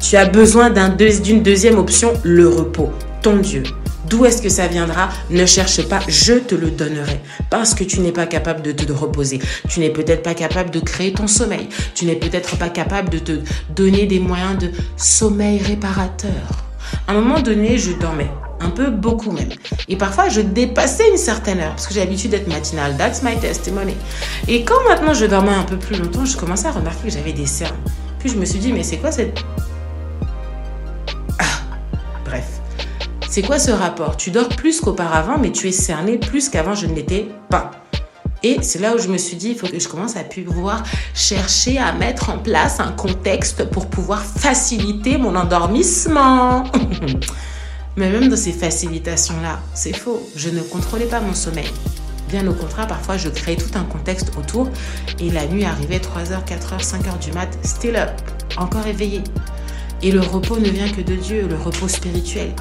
Tu 0.00 0.16
as 0.16 0.24
besoin 0.24 0.70
d'une 0.70 1.42
deuxième 1.42 1.78
option, 1.78 2.14
le 2.22 2.48
repos, 2.48 2.90
ton 3.22 3.36
Dieu. 3.36 3.62
D'où 4.08 4.24
est-ce 4.24 4.40
que 4.40 4.48
ça 4.48 4.66
viendra? 4.66 5.10
Ne 5.28 5.44
cherche 5.44 5.86
pas, 5.86 6.00
je 6.08 6.32
te 6.32 6.54
le 6.54 6.70
donnerai. 6.70 7.20
Parce 7.50 7.74
que 7.74 7.84
tu 7.84 8.00
n'es 8.00 8.10
pas 8.10 8.26
capable 8.26 8.62
de 8.62 8.72
te 8.72 8.90
reposer. 8.90 9.40
Tu 9.68 9.78
n'es 9.78 9.90
peut-être 9.90 10.22
pas 10.22 10.34
capable 10.34 10.70
de 10.70 10.80
créer 10.80 11.12
ton 11.12 11.26
sommeil. 11.26 11.68
Tu 11.94 12.06
n'es 12.06 12.16
peut-être 12.16 12.56
pas 12.56 12.70
capable 12.70 13.10
de 13.10 13.18
te 13.18 13.32
donner 13.76 14.06
des 14.06 14.20
moyens 14.20 14.58
de 14.58 14.70
sommeil 14.96 15.58
réparateur. 15.58 16.30
À 17.06 17.12
un 17.12 17.20
moment 17.20 17.40
donné, 17.40 17.76
je 17.76 17.92
dormais 17.92 18.30
un 18.60 18.70
peu 18.70 18.90
beaucoup 18.90 19.30
même. 19.30 19.50
Et 19.88 19.96
parfois, 19.96 20.28
je 20.30 20.40
dépassais 20.40 21.08
une 21.10 21.18
certaine 21.18 21.60
heure 21.60 21.70
parce 21.72 21.86
que 21.86 21.94
j'ai 21.94 22.00
l'habitude 22.00 22.30
d'être 22.30 22.48
matinale. 22.48 22.96
That's 22.96 23.22
my 23.22 23.38
testimony. 23.38 23.94
Et 24.48 24.64
quand 24.64 24.82
maintenant 24.88 25.14
je 25.14 25.26
dormais 25.26 25.54
un 25.54 25.64
peu 25.64 25.76
plus 25.76 25.96
longtemps, 25.96 26.24
je 26.24 26.36
commençais 26.36 26.66
à 26.68 26.72
remarquer 26.72 27.08
que 27.08 27.14
j'avais 27.14 27.32
des 27.32 27.46
cernes. 27.46 27.76
Puis 28.18 28.30
je 28.30 28.36
me 28.36 28.44
suis 28.46 28.58
dit, 28.58 28.72
mais 28.72 28.82
c'est 28.82 28.96
quoi 28.96 29.12
cette 29.12 29.38
C'est 33.30 33.42
quoi 33.42 33.60
ce 33.60 33.70
rapport? 33.70 34.16
Tu 34.16 34.32
dors 34.32 34.48
plus 34.48 34.80
qu'auparavant, 34.80 35.38
mais 35.38 35.52
tu 35.52 35.68
es 35.68 35.72
cerné 35.72 36.18
plus 36.18 36.48
qu'avant 36.48 36.74
je 36.74 36.86
ne 36.86 36.96
l'étais 36.96 37.28
pas. 37.48 37.70
Et 38.42 38.56
c'est 38.60 38.80
là 38.80 38.96
où 38.96 38.98
je 38.98 39.06
me 39.06 39.18
suis 39.18 39.36
dit, 39.36 39.50
il 39.50 39.54
faut 39.56 39.68
que 39.68 39.78
je 39.78 39.86
commence 39.86 40.16
à 40.16 40.24
pouvoir 40.24 40.82
chercher 41.14 41.78
à 41.78 41.92
mettre 41.92 42.30
en 42.30 42.38
place 42.38 42.80
un 42.80 42.90
contexte 42.90 43.70
pour 43.70 43.86
pouvoir 43.86 44.20
faciliter 44.20 45.16
mon 45.16 45.36
endormissement. 45.36 46.64
Mais 47.96 48.10
même 48.10 48.28
dans 48.30 48.36
ces 48.36 48.50
facilitations-là, 48.50 49.60
c'est 49.74 49.96
faux. 49.96 50.28
Je 50.34 50.48
ne 50.48 50.62
contrôlais 50.62 51.06
pas 51.06 51.20
mon 51.20 51.34
sommeil. 51.34 51.70
Bien 52.30 52.44
au 52.48 52.52
contraire, 52.52 52.88
parfois 52.88 53.16
je 53.16 53.28
créais 53.28 53.56
tout 53.56 53.78
un 53.78 53.84
contexte 53.84 54.32
autour 54.36 54.68
et 55.20 55.30
la 55.30 55.46
nuit 55.46 55.64
arrivait 55.64 55.98
3h, 55.98 56.44
4h, 56.48 56.82
5h 56.82 57.24
du 57.24 57.30
mat, 57.30 57.56
still 57.62 57.94
up, 57.94 58.10
encore 58.56 58.88
éveillé. 58.88 59.22
Et 60.02 60.10
le 60.10 60.20
repos 60.20 60.58
ne 60.58 60.68
vient 60.68 60.88
que 60.88 61.02
de 61.02 61.14
Dieu, 61.14 61.46
le 61.48 61.54
repos 61.54 61.86
spirituel 61.86 62.54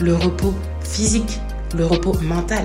le 0.00 0.14
repos 0.14 0.54
physique, 0.80 1.40
le 1.76 1.86
repos 1.86 2.14
mental. 2.22 2.64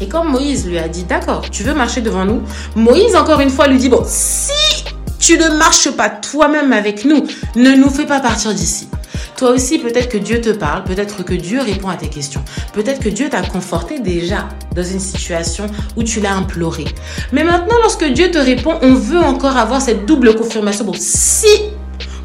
Et 0.00 0.08
quand 0.08 0.24
Moïse 0.24 0.66
lui 0.66 0.78
a 0.78 0.88
dit, 0.88 1.04
d'accord, 1.04 1.48
tu 1.50 1.62
veux 1.62 1.74
marcher 1.74 2.00
devant 2.00 2.24
nous, 2.24 2.42
Moïse 2.74 3.14
encore 3.14 3.40
une 3.40 3.50
fois 3.50 3.68
lui 3.68 3.78
dit, 3.78 3.88
bon, 3.88 4.02
si 4.06 4.84
tu 5.18 5.38
ne 5.38 5.56
marches 5.56 5.90
pas 5.90 6.10
toi-même 6.10 6.72
avec 6.72 7.04
nous, 7.04 7.24
ne 7.56 7.74
nous 7.76 7.88
fais 7.88 8.06
pas 8.06 8.20
partir 8.20 8.52
d'ici. 8.52 8.88
Toi 9.36 9.50
aussi, 9.50 9.78
peut-être 9.78 10.08
que 10.08 10.18
Dieu 10.18 10.40
te 10.40 10.50
parle, 10.50 10.84
peut-être 10.84 11.24
que 11.24 11.34
Dieu 11.34 11.60
répond 11.60 11.88
à 11.88 11.96
tes 11.96 12.08
questions, 12.08 12.44
peut-être 12.72 13.00
que 13.00 13.08
Dieu 13.08 13.28
t'a 13.28 13.42
conforté 13.42 13.98
déjà 13.98 14.48
dans 14.74 14.84
une 14.84 15.00
situation 15.00 15.66
où 15.96 16.04
tu 16.04 16.20
l'as 16.20 16.34
imploré. 16.34 16.84
Mais 17.32 17.42
maintenant, 17.42 17.76
lorsque 17.82 18.04
Dieu 18.04 18.30
te 18.30 18.38
répond, 18.38 18.78
on 18.82 18.94
veut 18.94 19.18
encore 19.18 19.56
avoir 19.56 19.80
cette 19.80 20.06
double 20.06 20.36
confirmation. 20.36 20.84
Bon, 20.84 20.94
si, 20.96 21.48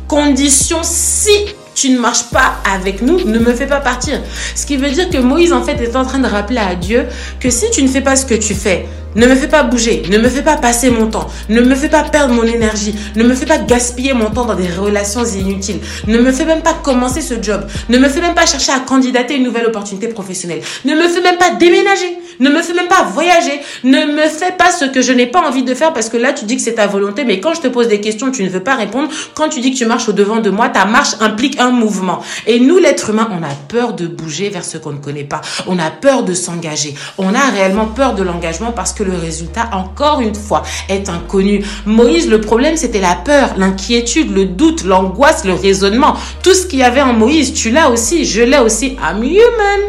condition, 0.07 0.79
si 0.83 1.31
tu 1.79 1.89
ne 1.91 1.99
marches 1.99 2.29
pas 2.29 2.55
avec 2.69 3.01
nous, 3.01 3.23
ne 3.23 3.39
me 3.39 3.53
fais 3.53 3.67
pas 3.67 3.79
partir. 3.79 4.19
Ce 4.53 4.65
qui 4.65 4.75
veut 4.75 4.91
dire 4.91 5.09
que 5.09 5.17
Moïse, 5.17 5.53
en 5.53 5.63
fait, 5.63 5.81
est 5.81 5.95
en 5.95 6.03
train 6.03 6.19
de 6.19 6.27
rappeler 6.27 6.57
à 6.57 6.75
Dieu 6.75 7.05
que 7.39 7.49
si 7.49 7.71
tu 7.71 7.81
ne 7.81 7.87
fais 7.87 8.01
pas 8.01 8.17
ce 8.17 8.25
que 8.25 8.35
tu 8.35 8.53
fais, 8.53 8.85
Ne 9.15 9.25
me 9.25 9.35
fais 9.35 9.47
pas 9.47 9.63
bouger, 9.63 10.03
ne 10.09 10.19
me 10.19 10.29
fais 10.29 10.43
pas 10.43 10.57
passer 10.57 10.91
mon 10.91 11.07
temps, 11.07 11.27
ne 11.49 11.61
me 11.61 11.73
fais 11.73 11.89
pas 11.89 12.03
perdre 12.03 12.33
mon 12.33 12.43
énergie, 12.43 12.93
ne 13.15 13.23
me 13.23 13.33
fais 13.33 13.47
pas 13.47 13.57
gaspiller 13.57 14.13
mon 14.13 14.29
temps 14.29 14.45
dans 14.45 14.55
des 14.55 14.67
relations 14.67 15.25
inutiles, 15.25 15.79
ne 16.05 16.19
me 16.19 16.31
fais 16.31 16.45
même 16.45 16.61
pas 16.61 16.75
commencer 16.75 17.21
ce 17.21 17.41
job, 17.41 17.65
ne 17.89 17.97
me 17.97 18.07
fais 18.07 18.21
même 18.21 18.35
pas 18.35 18.45
chercher 18.45 18.71
à 18.71 18.79
candidater 18.79 19.35
une 19.35 19.43
nouvelle 19.43 19.65
opportunité 19.65 20.09
professionnelle, 20.09 20.61
ne 20.85 20.93
me 20.93 21.07
fais 21.07 21.21
même 21.21 21.37
pas 21.37 21.51
déménager, 21.51 22.19
ne 22.39 22.49
me 22.49 22.61
fais 22.61 22.73
même 22.73 22.87
pas 22.87 23.03
voyager, 23.03 23.59
ne 23.83 24.05
me 24.05 24.27
fais 24.29 24.51
pas 24.51 24.71
ce 24.71 24.85
que 24.85 25.01
je 25.01 25.11
n'ai 25.11 25.25
pas 25.25 25.41
envie 25.41 25.63
de 25.63 25.73
faire 25.73 25.91
parce 25.91 26.09
que 26.09 26.17
là 26.17 26.31
tu 26.31 26.45
dis 26.45 26.55
que 26.55 26.61
c'est 26.61 26.75
ta 26.75 26.87
volonté, 26.87 27.25
mais 27.25 27.39
quand 27.39 27.55
je 27.55 27.61
te 27.61 27.67
pose 27.67 27.87
des 27.87 28.01
questions, 28.01 28.31
tu 28.31 28.43
ne 28.43 28.49
veux 28.49 28.63
pas 28.63 28.75
répondre. 28.75 29.09
Quand 29.33 29.49
tu 29.49 29.59
dis 29.59 29.71
que 29.71 29.77
tu 29.77 29.85
marches 29.85 30.07
au 30.09 30.13
devant 30.13 30.37
de 30.37 30.49
moi, 30.49 30.69
ta 30.69 30.85
marche 30.85 31.15
implique 31.19 31.59
un 31.59 31.71
mouvement. 31.71 32.21
Et 32.45 32.59
nous, 32.59 32.77
l'être 32.77 33.09
humain, 33.09 33.29
on 33.31 33.43
a 33.43 33.53
peur 33.67 33.93
de 33.93 34.07
bouger 34.07 34.49
vers 34.49 34.63
ce 34.63 34.77
qu'on 34.77 34.91
ne 34.91 34.97
connaît 34.97 35.23
pas. 35.23 35.41
On 35.67 35.79
a 35.79 35.89
peur 35.89 36.23
de 36.23 36.33
s'engager. 36.33 36.93
On 37.17 37.33
a 37.33 37.49
réellement 37.49 37.87
peur 37.87 38.13
de 38.13 38.23
l'engagement 38.23 38.71
parce 38.71 38.93
que 38.93 38.98
le 39.03 39.15
résultat, 39.15 39.69
encore 39.73 40.21
une 40.21 40.35
fois, 40.35 40.63
est 40.87 41.09
inconnu. 41.09 41.65
Moïse, 41.85 42.29
le 42.29 42.41
problème, 42.41 42.77
c'était 42.77 43.01
la 43.01 43.15
peur, 43.15 43.55
l'inquiétude, 43.57 44.31
le 44.31 44.45
doute, 44.45 44.83
l'angoisse, 44.83 45.45
le 45.45 45.53
raisonnement. 45.53 46.15
Tout 46.43 46.53
ce 46.53 46.67
qu'il 46.67 46.79
y 46.79 46.83
avait 46.83 47.01
en 47.01 47.13
Moïse, 47.13 47.53
tu 47.53 47.71
l'as 47.71 47.89
aussi, 47.89 48.25
je 48.25 48.41
l'ai 48.41 48.59
aussi. 48.59 48.97
I'm 49.01 49.23
human. 49.23 49.81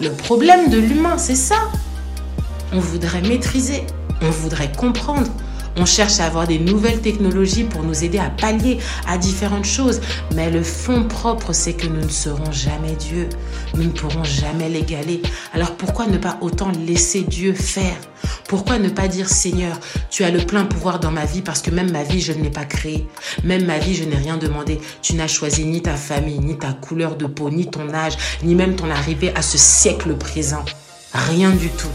Le 0.00 0.10
problème 0.10 0.70
de 0.70 0.78
l'humain, 0.78 1.18
c'est 1.18 1.34
ça. 1.34 1.56
On 2.72 2.80
voudrait 2.80 3.22
maîtriser, 3.22 3.82
on 4.20 4.30
voudrait 4.30 4.70
comprendre, 4.76 5.28
on 5.78 5.84
cherche 5.84 6.20
à 6.20 6.26
avoir 6.26 6.46
des 6.46 6.58
nouvelles 6.58 7.00
technologies 7.00 7.64
pour 7.64 7.82
nous 7.82 8.04
aider 8.04 8.18
à 8.18 8.30
pallier 8.30 8.78
à 9.06 9.16
différentes 9.16 9.64
choses. 9.64 10.00
Mais 10.34 10.50
le 10.50 10.62
fond 10.62 11.04
propre, 11.04 11.52
c'est 11.52 11.74
que 11.74 11.86
nous 11.86 12.04
ne 12.04 12.10
serons 12.10 12.52
jamais 12.52 12.94
Dieu. 12.96 13.28
Nous 13.74 13.84
ne 13.84 13.90
pourrons 13.90 14.24
jamais 14.24 14.68
l'égaler. 14.68 15.22
Alors 15.54 15.76
pourquoi 15.76 16.06
ne 16.06 16.18
pas 16.18 16.38
autant 16.40 16.72
laisser 16.86 17.22
Dieu 17.22 17.54
faire? 17.54 17.96
Pourquoi 18.48 18.78
ne 18.78 18.88
pas 18.88 19.08
dire 19.08 19.28
Seigneur, 19.28 19.78
tu 20.10 20.24
as 20.24 20.30
le 20.30 20.40
plein 20.40 20.64
pouvoir 20.64 21.00
dans 21.00 21.10
ma 21.10 21.24
vie 21.24 21.42
parce 21.42 21.62
que 21.62 21.70
même 21.70 21.92
ma 21.92 22.02
vie, 22.02 22.20
je 22.20 22.32
ne 22.32 22.42
l'ai 22.42 22.50
pas 22.50 22.64
créée. 22.64 23.06
Même 23.44 23.66
ma 23.66 23.78
vie, 23.78 23.94
je 23.94 24.04
n'ai 24.04 24.16
rien 24.16 24.36
demandé. 24.36 24.80
Tu 25.02 25.14
n'as 25.14 25.28
choisi 25.28 25.64
ni 25.64 25.82
ta 25.82 25.94
famille, 25.94 26.40
ni 26.40 26.58
ta 26.58 26.72
couleur 26.72 27.16
de 27.16 27.26
peau, 27.26 27.50
ni 27.50 27.66
ton 27.66 27.92
âge, 27.92 28.16
ni 28.42 28.54
même 28.54 28.74
ton 28.74 28.90
arrivée 28.90 29.32
à 29.34 29.42
ce 29.42 29.58
siècle 29.58 30.14
présent. 30.16 30.64
Rien 31.12 31.50
du 31.50 31.68
tout 31.68 31.88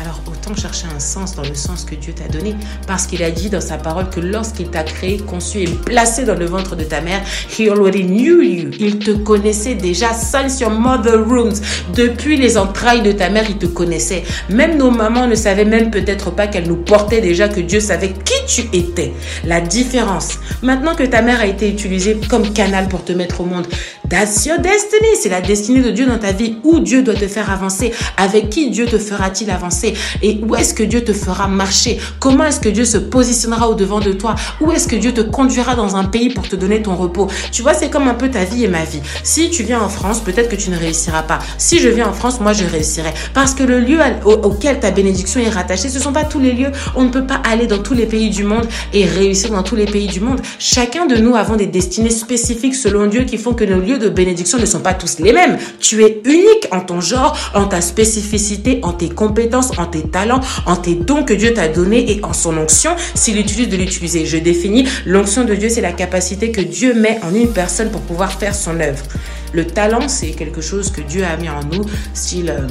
alors 0.00 0.20
autant 0.26 0.54
chercher 0.54 0.86
un 0.94 0.98
sens 0.98 1.34
dans 1.34 1.42
le 1.42 1.54
sens 1.54 1.84
que 1.84 1.94
Dieu 1.94 2.12
t'a 2.12 2.28
donné. 2.28 2.54
Parce 2.86 3.06
qu'il 3.06 3.22
a 3.22 3.30
dit 3.30 3.50
dans 3.50 3.60
sa 3.60 3.76
parole 3.76 4.08
que 4.10 4.20
lorsqu'il 4.20 4.68
t'a 4.68 4.82
créé, 4.82 5.18
conçu 5.18 5.62
et 5.62 5.66
placé 5.66 6.24
dans 6.24 6.34
le 6.34 6.46
ventre 6.46 6.76
de 6.76 6.84
ta 6.84 7.00
mère, 7.00 7.20
He 7.58 7.68
knew 7.68 8.42
you. 8.42 8.70
Il 8.78 8.98
te 8.98 9.12
connaissait 9.12 9.74
déjà 9.74 10.12
since 10.12 10.60
your 10.60 10.70
mother 10.70 11.22
rooms. 11.24 11.60
Depuis 11.94 12.36
les 12.36 12.56
entrailles 12.56 13.02
de 13.02 13.12
ta 13.12 13.30
mère, 13.30 13.44
il 13.48 13.58
te 13.58 13.66
connaissait. 13.66 14.24
Même 14.48 14.76
nos 14.76 14.90
mamans 14.90 15.26
ne 15.26 15.34
savaient 15.34 15.64
même 15.64 15.90
peut-être 15.90 16.30
pas 16.30 16.46
qu'elles 16.46 16.68
nous 16.68 16.76
portaient 16.76 17.20
déjà, 17.20 17.48
que 17.48 17.60
Dieu 17.60 17.80
savait 17.80 18.12
qui 18.12 18.46
tu 18.46 18.76
étais. 18.76 19.12
La 19.44 19.60
différence. 19.60 20.38
Maintenant 20.62 20.94
que 20.94 21.04
ta 21.04 21.22
mère 21.22 21.40
a 21.40 21.46
été 21.46 21.68
utilisée 21.68 22.18
comme 22.28 22.52
canal 22.52 22.88
pour 22.88 23.04
te 23.04 23.12
mettre 23.12 23.40
au 23.40 23.44
monde, 23.44 23.66
that's 24.08 24.46
your 24.46 24.58
destiny. 24.58 25.08
C'est 25.20 25.28
la 25.28 25.40
destinée 25.40 25.80
de 25.80 25.90
Dieu 25.90 26.06
dans 26.06 26.18
ta 26.18 26.32
vie. 26.32 26.56
Où 26.64 26.80
Dieu 26.80 27.02
doit 27.02 27.14
te 27.14 27.28
faire 27.28 27.50
avancer? 27.50 27.92
Avec 28.16 28.50
qui 28.50 28.70
Dieu 28.70 28.86
te 28.86 28.98
fera-t-il 28.98 29.50
avancer? 29.50 29.81
Et 30.22 30.40
où 30.42 30.54
est-ce 30.54 30.74
que 30.74 30.82
Dieu 30.82 31.02
te 31.04 31.12
fera 31.12 31.48
marcher? 31.48 31.98
Comment 32.20 32.44
est-ce 32.44 32.60
que 32.60 32.68
Dieu 32.68 32.84
se 32.84 32.98
positionnera 32.98 33.68
au 33.68 33.74
devant 33.74 34.00
de 34.00 34.12
toi? 34.12 34.34
Où 34.60 34.72
est-ce 34.72 34.88
que 34.88 34.96
Dieu 34.96 35.12
te 35.12 35.20
conduira 35.20 35.74
dans 35.74 35.96
un 35.96 36.04
pays 36.04 36.30
pour 36.30 36.48
te 36.48 36.56
donner 36.56 36.82
ton 36.82 36.96
repos? 36.96 37.28
Tu 37.50 37.62
vois, 37.62 37.74
c'est 37.74 37.90
comme 37.90 38.08
un 38.08 38.14
peu 38.14 38.30
ta 38.30 38.44
vie 38.44 38.64
et 38.64 38.68
ma 38.68 38.84
vie. 38.84 39.00
Si 39.22 39.50
tu 39.50 39.62
viens 39.62 39.80
en 39.80 39.88
France, 39.88 40.20
peut-être 40.20 40.48
que 40.48 40.56
tu 40.56 40.70
ne 40.70 40.76
réussiras 40.76 41.22
pas. 41.22 41.38
Si 41.58 41.78
je 41.78 41.88
viens 41.88 42.08
en 42.08 42.12
France, 42.12 42.40
moi 42.40 42.52
je 42.52 42.64
réussirai. 42.64 43.12
Parce 43.34 43.54
que 43.54 43.62
le 43.62 43.80
lieu 43.80 43.98
auquel 44.24 44.80
ta 44.80 44.90
bénédiction 44.90 45.40
est 45.40 45.48
rattachée, 45.48 45.88
ce 45.88 45.98
ne 45.98 46.02
sont 46.02 46.12
pas 46.12 46.24
tous 46.24 46.40
les 46.40 46.52
lieux. 46.52 46.72
On 46.94 47.04
ne 47.04 47.10
peut 47.10 47.26
pas 47.26 47.40
aller 47.44 47.66
dans 47.66 47.78
tous 47.78 47.94
les 47.94 48.06
pays 48.06 48.30
du 48.30 48.44
monde 48.44 48.66
et 48.92 49.04
réussir 49.04 49.50
dans 49.50 49.62
tous 49.62 49.76
les 49.76 49.86
pays 49.86 50.06
du 50.06 50.20
monde. 50.20 50.40
Chacun 50.58 51.06
de 51.06 51.16
nous 51.16 51.34
avons 51.36 51.56
des 51.56 51.66
destinées 51.66 52.10
spécifiques 52.10 52.74
selon 52.74 53.06
Dieu 53.06 53.24
qui 53.24 53.38
font 53.38 53.54
que 53.54 53.64
nos 53.64 53.80
lieux 53.80 53.98
de 53.98 54.08
bénédiction 54.08 54.58
ne 54.58 54.66
sont 54.66 54.80
pas 54.80 54.94
tous 54.94 55.18
les 55.18 55.32
mêmes. 55.32 55.58
Tu 55.80 56.02
es 56.04 56.20
unique 56.24 56.68
en 56.70 56.80
ton 56.80 57.00
genre, 57.00 57.36
en 57.54 57.66
ta 57.66 57.80
spécificité, 57.80 58.80
en 58.82 58.92
tes 58.92 59.08
compétences, 59.08 59.71
en 59.78 59.86
tes 59.86 60.02
talents, 60.02 60.40
en 60.66 60.76
tes 60.76 60.94
dons 60.94 61.24
que 61.24 61.34
Dieu 61.34 61.54
t'a 61.54 61.68
donnés 61.68 62.12
et 62.12 62.24
en 62.24 62.32
son 62.32 62.56
onction, 62.56 62.94
s'il 63.14 63.38
utilise 63.38 63.68
de 63.68 63.76
l'utiliser. 63.76 64.26
Je 64.26 64.38
définis, 64.38 64.88
l'onction 65.06 65.44
de 65.44 65.54
Dieu, 65.54 65.68
c'est 65.68 65.80
la 65.80 65.92
capacité 65.92 66.50
que 66.50 66.60
Dieu 66.60 66.94
met 66.94 67.20
en 67.22 67.34
une 67.34 67.52
personne 67.52 67.90
pour 67.90 68.00
pouvoir 68.02 68.32
faire 68.32 68.54
son 68.54 68.80
œuvre. 68.80 69.04
Le 69.52 69.66
talent, 69.66 70.08
c'est 70.08 70.30
quelque 70.30 70.60
chose 70.60 70.90
que 70.90 71.02
Dieu 71.02 71.24
a 71.24 71.36
mis 71.36 71.48
en 71.48 71.62
nous, 71.64 71.84
style... 72.14 72.50
Euh, 72.50 72.66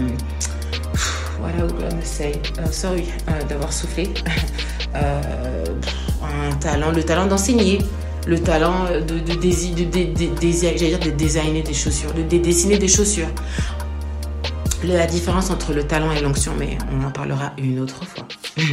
what 1.42 1.52
I'm 1.58 2.02
say. 2.04 2.34
Uh, 2.60 2.72
sorry 2.72 3.06
uh, 3.28 3.44
d'avoir 3.48 3.72
soufflé. 3.74 4.10
Euh, 4.94 5.64
un 6.22 6.54
talent, 6.58 6.92
le 6.92 7.02
talent 7.02 7.26
d'enseigner, 7.26 7.80
le 8.28 8.38
talent 8.38 8.88
de, 8.92 9.20
de, 9.20 9.20
de, 9.20 9.36
de, 9.36 9.86
de, 9.86 11.06
de 11.06 11.10
designer 11.12 11.64
des 11.64 11.74
chaussures, 11.74 12.14
de 12.14 12.38
dessiner 12.38 12.78
des 12.78 12.90
chaussures 12.90 13.30
la 14.84 15.06
différence 15.06 15.50
entre 15.50 15.74
le 15.74 15.84
talent 15.84 16.12
et 16.12 16.22
l'onction, 16.22 16.54
mais 16.58 16.78
on 16.92 17.06
en 17.06 17.12
parlera 17.12 17.54
une 17.58 17.80
autre 17.80 18.04
fois. 18.06 18.28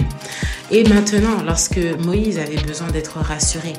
Et 0.71 0.85
maintenant, 0.85 1.43
lorsque 1.47 1.79
Moïse 2.05 2.39
avait 2.39 2.63
besoin 2.63 2.89
d'être 2.89 3.19
rassuré, 3.19 3.73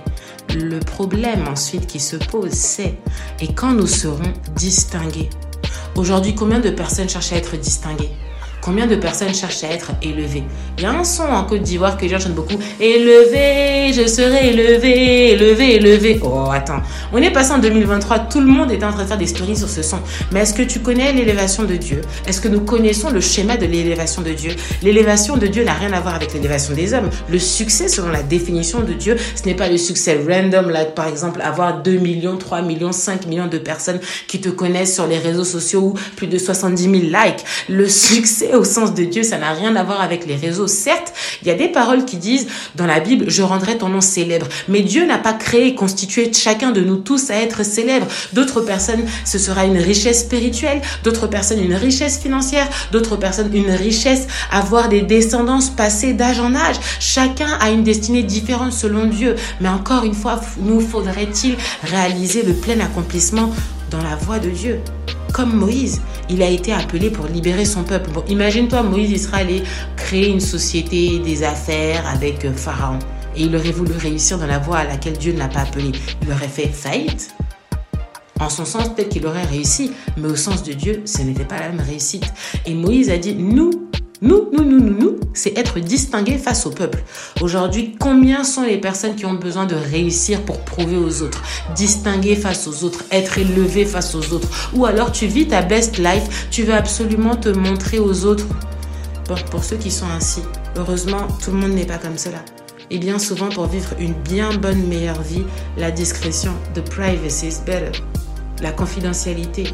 le 0.55 0.79
problème 0.79 1.47
ensuite 1.47 1.85
qui 1.85 1.99
se 1.99 2.15
pose, 2.15 2.51
c'est 2.51 2.97
et 3.39 3.53
quand 3.53 3.73
nous 3.73 3.85
serons 3.85 4.33
distingués? 4.55 5.29
Aujourd'hui, 5.95 6.33
combien 6.33 6.59
de 6.59 6.71
personnes 6.71 7.09
cherchent 7.09 7.33
à 7.33 7.35
être 7.35 7.57
distinguées? 7.57 8.09
Combien 8.62 8.88
de 8.88 8.95
personnes 8.95 9.34
cherchent 9.34 9.63
à 9.63 9.72
être 9.72 9.91
élevées? 10.02 10.43
Il 10.78 10.84
y 10.84 10.86
a 10.86 10.91
un 10.91 11.04
son 11.04 11.24
en 11.24 11.45
Côte 11.45 11.62
d'Ivoire 11.62 11.98
que 11.98 12.08
j'entends 12.08 12.30
beaucoup. 12.32 12.60
Élevé, 12.80 13.93
je 13.93 14.06
serai 14.08 14.50
élevé, 14.50 15.32
élevé, 15.32 15.76
élevé. 15.76 16.19
Oh, 16.22 16.50
attends. 16.52 16.82
On 17.13 17.17
est 17.19 17.32
passé 17.32 17.52
en 17.52 17.60
2023. 17.60 18.19
Tout 18.19 18.41
le 18.41 18.48
monde 18.48 18.72
est 18.72 18.84
en 18.84 18.91
train 18.91 19.04
de 19.04 19.08
faire 19.08 19.17
des 19.17 19.28
stories 19.28 19.56
sur 19.56 19.69
ce 19.69 19.82
son. 19.82 20.00
Mais 20.32 20.41
est-ce 20.41 20.54
que 20.54 20.63
tu 20.63 20.80
connais 20.80 21.13
l'élévation 21.13 21.63
de 21.63 21.76
Dieu? 21.76 22.02
Est-ce 22.28 22.41
que 22.41 22.50
nous 22.50 22.62
connaissons 22.62 23.10
le 23.12 23.22
schéma 23.22 23.56
de 23.56 23.65
l'élévation 23.65 24.22
de 24.22 24.32
Dieu? 24.32 24.52
L'élévation 24.84 25.38
de 25.38 25.48
Dieu 25.48 25.63
n'a 25.63 25.74
rien 25.74 25.93
à 25.93 26.02
voir 26.02 26.15
avec 26.15 26.34
l'élévation 26.34 26.74
des 26.74 26.93
hommes. 26.93 27.10
Le 27.30 27.39
succès, 27.39 27.88
selon 27.88 28.10
la 28.10 28.24
définition 28.24 28.82
de 28.82 28.93
Dieu, 28.93 29.15
ce 29.36 29.43
n'est 29.45 29.56
pas 29.56 29.69
le 29.69 29.78
succès 29.78 30.19
random, 30.28 30.69
là, 30.69 30.86
par 30.86 31.08
exemple, 31.08 31.41
avoir 31.41 31.82
2 31.82 31.91
millions, 31.98 32.38
3 32.38 32.62
millions, 32.62 32.91
5 32.91 33.26
millions 33.26 33.48
de 33.48 33.58
personnes 33.58 34.00
qui 34.28 34.41
te 34.41 34.50
connaissent 34.50 34.95
sur 34.95 35.08
les 35.08 35.17
réseaux 35.17 35.45
sociaux 35.45 35.82
ou 35.82 35.93
plus 36.17 36.28
de 36.28 36.38
70 36.38 36.84
000 36.84 36.93
likes. 36.95 37.45
Le 37.69 37.88
succès 37.88 38.48
au 38.55 38.63
sens 38.63 38.93
de 38.93 39.03
Dieu, 39.03 39.23
ça 39.23 39.38
n'a 39.38 39.51
rien 39.51 39.75
à 39.75 39.83
voir 39.83 40.01
avec 40.01 40.25
les 40.25 40.35
réseaux. 40.35 40.67
Certes, 40.67 41.13
il 41.41 41.47
y 41.47 41.51
a 41.51 41.55
des 41.55 41.67
paroles 41.67 42.05
qui 42.05 42.17
disent 42.17 42.47
dans 42.75 42.85
la 42.85 42.99
Bible, 42.99 43.25
je 43.29 43.41
rendrai 43.41 43.77
ton 43.77 43.89
nom 43.89 44.01
célèbre. 44.01 44.47
Mais 44.67 44.81
Dieu 44.81 45.05
n'a 45.05 45.17
pas 45.17 45.33
créé 45.33 45.67
et 45.67 45.75
constitué 45.75 46.31
chacun 46.33 46.71
de 46.71 46.81
nous 46.81 46.97
tous 46.97 47.29
à 47.29 47.35
être 47.35 47.63
célèbre. 47.63 48.07
D'autres 48.33 48.62
personnes, 48.62 49.05
ce 49.25 49.38
sera 49.38 49.65
une 49.65 49.77
richesse 49.77 50.21
spirituelle. 50.21 50.81
D'autres 51.03 51.27
personnes, 51.27 51.63
une 51.63 51.75
richesse 51.75 52.19
financière. 52.19 52.67
D'autres 52.91 53.17
personnes, 53.17 53.53
une 53.53 53.71
richesse, 53.71 54.27
avoir 54.51 54.89
des 54.89 55.01
descendances 55.01 55.69
passées 55.69 56.13
d'âge 56.13 56.39
en 56.39 56.55
âge. 56.55 56.77
Chacun 56.99 57.57
a 57.59 57.69
une 57.69 57.83
destinée 57.83 58.23
différente 58.23 58.73
selon 58.73 59.05
Dieu. 59.05 59.35
Mais 59.62 59.69
encore 59.69 60.03
une 60.03 60.13
fois, 60.13 60.39
nous 60.59 60.79
faudrait-il 60.79 61.55
réaliser 61.83 62.43
le 62.43 62.53
plein 62.53 62.79
accomplissement 62.79 63.51
dans 63.89 64.01
la 64.01 64.15
voie 64.15 64.39
de 64.39 64.49
Dieu 64.49 64.79
comme 65.39 65.56
Moïse, 65.56 66.02
il 66.30 66.43
a 66.43 66.49
été 66.49 66.73
appelé 66.73 67.10
pour 67.10 67.25
libérer 67.28 67.63
son 67.63 67.84
peuple. 67.84 68.10
Imagine-toi, 68.28 68.84
Moïse, 68.84 69.10
il 69.10 69.19
serait 69.19 69.39
allé 69.43 69.63
créer 69.95 70.28
une 70.28 70.41
société 70.41 71.17
des 71.19 71.43
affaires 71.43 72.06
avec 72.08 72.43
euh, 72.43 72.52
Pharaon. 72.52 72.99
Et 73.38 73.43
il 73.43 73.56
aurait 73.56 73.71
voulu 73.71 73.93
réussir 73.93 74.38
dans 74.38 74.47
la 74.47 74.60
voie 74.60 74.80
à 74.80 74.84
laquelle 74.84 75.17
Dieu 75.17 75.32
ne 75.32 75.38
l'a 75.38 75.47
pas 75.47 75.62
appelé. 75.62 75.93
Il 76.23 76.30
aurait 76.30 76.49
fait 76.49 76.67
faillite. 76.67 77.34
En 78.41 78.49
son 78.49 78.65
sens, 78.65 78.89
peut-être 78.89 79.08
qu'il 79.08 79.25
aurait 79.25 79.45
réussi, 79.45 79.91
mais 80.17 80.28
au 80.28 80.36
sens 80.36 80.62
de 80.63 80.73
Dieu, 80.73 81.04
ce 81.06 81.21
n'était 81.21 81.45
pas 81.45 81.58
la 81.58 81.69
même 81.69 81.86
réussite. 81.88 82.25
Et 82.65 82.73
Moïse 82.73 83.10
a 83.10 83.17
dit, 83.17 83.34
nous, 83.34 83.71
nous, 84.21 84.49
nous, 84.51 84.65
nous, 84.65 84.79
nous, 84.82 84.99
nous, 84.99 85.19
c'est 85.34 85.58
être 85.58 85.79
distingué 85.79 86.38
face 86.38 86.65
au 86.65 86.71
peuple. 86.71 87.01
Aujourd'hui, 87.39 87.95
combien 87.97 88.43
sont 88.43 88.63
les 88.63 88.77
personnes 88.77 89.15
qui 89.15 89.25
ont 89.25 89.34
besoin 89.34 89.65
de 89.65 89.75
réussir 89.75 90.41
pour 90.41 90.60
prouver 90.60 90.97
aux 90.97 91.21
autres, 91.21 91.41
distinguer 91.73 92.36
face 92.36 92.67
aux 92.67 92.84
autres, 92.84 93.05
être 93.12 93.38
élevé 93.38 93.86
face 93.86 94.15
aux 94.15 94.34
autres 94.34 94.49
Ou 94.73 94.86
alors 94.86 95.13
tu 95.13 95.25
vis 95.27 95.47
ta 95.47 95.62
best 95.62 95.99
life, 95.99 96.49
tu 96.51 96.63
veux 96.63 96.73
absolument 96.73 97.38
te 97.38 97.47
montrer 97.47 97.99
aux 97.99 98.25
autres. 98.25 98.45
Pour 99.51 99.63
ceux 99.63 99.77
qui 99.77 99.91
sont 99.91 100.10
ainsi, 100.10 100.41
heureusement, 100.75 101.27
tout 101.41 101.51
le 101.51 101.58
monde 101.58 101.71
n'est 101.71 101.86
pas 101.86 101.97
comme 101.97 102.17
cela. 102.17 102.43
Et 102.89 102.97
bien 102.97 103.19
souvent, 103.19 103.47
pour 103.47 103.67
vivre 103.67 103.91
une 103.99 104.13
bien 104.13 104.51
bonne 104.53 104.86
meilleure 104.88 105.21
vie, 105.21 105.43
la 105.77 105.91
discrétion, 105.91 106.51
the 106.73 106.82
privacy 106.82 107.47
is 107.47 107.62
better. 107.65 107.91
La 108.62 108.71
confidentialité, 108.71 109.65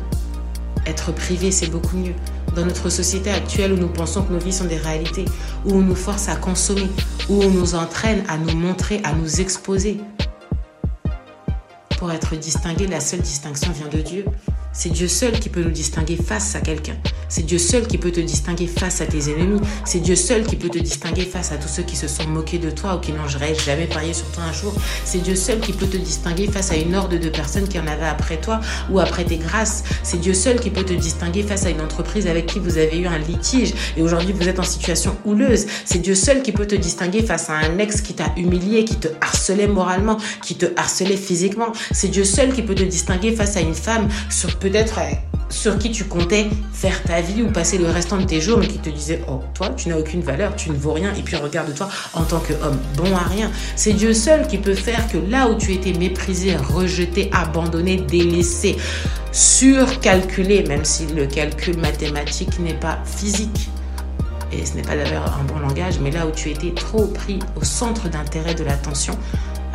être 0.85 1.11
privé, 1.13 1.49
c'est 1.49 1.71
beaucoup 1.71 1.97
mieux 1.97 2.13
dans 2.55 2.65
notre 2.65 2.89
société 2.89 3.29
actuelle 3.29 3.73
où 3.73 3.77
nous 3.77 3.89
pensons 3.89 4.23
que 4.23 4.31
nos 4.31 4.39
vies 4.39 4.53
sont 4.53 4.65
des 4.65 4.77
réalités, 4.77 5.25
où 5.65 5.73
on 5.73 5.81
nous 5.81 5.95
force 5.95 6.29
à 6.29 6.35
consommer, 6.35 6.89
où 7.29 7.43
on 7.43 7.49
nous 7.49 7.75
entraîne 7.75 8.23
à 8.27 8.37
nous 8.37 8.55
montrer, 8.55 9.01
à 9.03 9.13
nous 9.13 9.41
exposer. 9.41 9.99
Pour 11.99 12.11
être 12.11 12.35
distingué, 12.35 12.87
la 12.87 12.99
seule 12.99 13.21
distinction 13.21 13.71
vient 13.71 13.89
de 13.89 14.01
Dieu. 14.01 14.25
C'est 14.77 14.89
Dieu 14.89 15.07
seul 15.07 15.39
qui 15.39 15.47
peut 15.47 15.63
nous 15.63 15.71
distinguer 15.71 16.17
face 16.17 16.53
à 16.53 16.59
quelqu'un. 16.59 16.97
C'est 17.29 17.43
Dieu 17.43 17.57
seul 17.57 17.87
qui 17.87 17.97
peut 17.97 18.11
te 18.11 18.19
distinguer 18.19 18.67
face 18.67 18.99
à 18.99 19.05
tes 19.05 19.29
ennemis. 19.31 19.61
C'est 19.85 19.99
Dieu 19.99 20.15
seul 20.15 20.43
qui 20.43 20.57
peut 20.57 20.69
te 20.69 20.77
distinguer 20.77 21.23
face 21.23 21.53
à 21.53 21.55
tous 21.55 21.69
ceux 21.69 21.83
qui 21.83 21.95
se 21.95 22.09
sont 22.09 22.27
moqués 22.27 22.59
de 22.59 22.69
toi 22.69 22.95
ou 22.95 22.99
qui 22.99 23.13
n'ont 23.13 23.27
jamais 23.27 23.87
parié 23.87 24.13
sur 24.13 24.29
toi 24.31 24.43
un 24.43 24.53
jour. 24.53 24.73
C'est 25.05 25.23
Dieu 25.23 25.35
seul 25.35 25.59
qui 25.61 25.71
peut 25.71 25.87
te 25.87 25.95
distinguer 25.95 26.47
face 26.47 26.71
à 26.71 26.75
une 26.75 26.93
horde 26.93 27.17
de 27.17 27.29
personnes 27.29 27.69
qui 27.69 27.79
en 27.79 27.87
avaient 27.87 28.05
après 28.05 28.37
toi 28.37 28.59
ou 28.91 28.99
après 28.99 29.23
tes 29.23 29.37
grâces. 29.37 29.83
C'est 30.03 30.19
Dieu 30.19 30.33
seul 30.33 30.59
qui 30.59 30.69
peut 30.69 30.83
te 30.83 30.93
distinguer 30.93 31.43
face 31.43 31.65
à 31.65 31.69
une 31.69 31.81
entreprise 31.81 32.27
avec 32.27 32.45
qui 32.45 32.59
vous 32.59 32.77
avez 32.77 32.99
eu 32.99 33.07
un 33.07 33.17
litige 33.17 33.73
et 33.95 34.01
aujourd'hui 34.01 34.33
vous 34.33 34.47
êtes 34.47 34.59
en 34.59 34.63
situation 34.63 35.15
houleuse. 35.23 35.65
C'est 35.85 35.99
Dieu 35.99 36.15
seul 36.15 36.43
qui 36.43 36.51
peut 36.51 36.67
te 36.67 36.75
distinguer 36.75 37.23
face 37.23 37.49
à 37.49 37.53
un 37.53 37.77
ex 37.79 38.01
qui 38.01 38.13
t'a 38.13 38.31
humilié, 38.35 38.83
qui 38.83 38.97
te 38.97 39.07
harcelait 39.21 39.67
moralement, 39.67 40.17
qui 40.43 40.55
te 40.55 40.67
harcelait 40.75 41.17
physiquement. 41.17 41.71
C'est 41.91 42.09
Dieu 42.09 42.25
seul 42.25 42.53
qui 42.53 42.61
peut 42.61 42.75
te 42.75 42.83
distinguer 42.83 43.33
face 43.33 43.57
à 43.57 43.61
une 43.61 43.73
femme 43.73 44.09
sur 44.29 44.57
peut-être 44.69 44.97
euh, 44.97 45.13
sur 45.49 45.77
qui 45.77 45.91
tu 45.91 46.05
comptais 46.05 46.47
faire 46.73 47.03
ta 47.03 47.21
vie 47.21 47.43
ou 47.43 47.51
passer 47.51 47.77
le 47.77 47.85
restant 47.85 48.17
de 48.17 48.23
tes 48.23 48.41
jours, 48.41 48.57
mais 48.57 48.67
qui 48.67 48.79
te 48.79 48.89
disait 48.89 49.21
Oh, 49.27 49.41
toi, 49.53 49.69
tu 49.77 49.89
n'as 49.89 49.97
aucune 49.97 50.21
valeur, 50.21 50.55
tu 50.55 50.71
ne 50.71 50.75
vaux 50.75 50.93
rien, 50.93 51.13
et 51.13 51.21
puis 51.21 51.35
regarde-toi 51.35 51.87
en 52.13 52.23
tant 52.23 52.39
qu'homme, 52.39 52.79
bon 52.97 53.15
à 53.15 53.29
rien. 53.29 53.51
C'est 53.75 53.93
Dieu 53.93 54.13
seul 54.13 54.47
qui 54.47 54.57
peut 54.57 54.73
faire 54.73 55.07
que 55.07 55.17
là 55.17 55.47
où 55.47 55.55
tu 55.55 55.71
étais 55.71 55.93
méprisé, 55.93 56.55
rejeté, 56.55 57.29
abandonné, 57.31 57.97
délaissé, 57.97 58.75
surcalculé, 59.31 60.63
même 60.63 60.83
si 60.83 61.05
le 61.05 61.27
calcul 61.27 61.77
mathématique 61.77 62.57
n'est 62.59 62.73
pas 62.73 62.97
physique, 63.05 63.69
et 64.51 64.65
ce 64.65 64.73
n'est 64.73 64.81
pas 64.81 64.95
d'ailleurs 64.95 65.37
un 65.39 65.43
bon 65.43 65.59
langage, 65.59 65.99
mais 66.01 66.09
là 66.09 66.25
où 66.25 66.31
tu 66.31 66.49
étais 66.49 66.71
trop 66.71 67.05
pris 67.05 67.37
au 67.55 67.63
centre 67.63 68.09
d'intérêt 68.09 68.55
de 68.55 68.63
l'attention, 68.63 69.15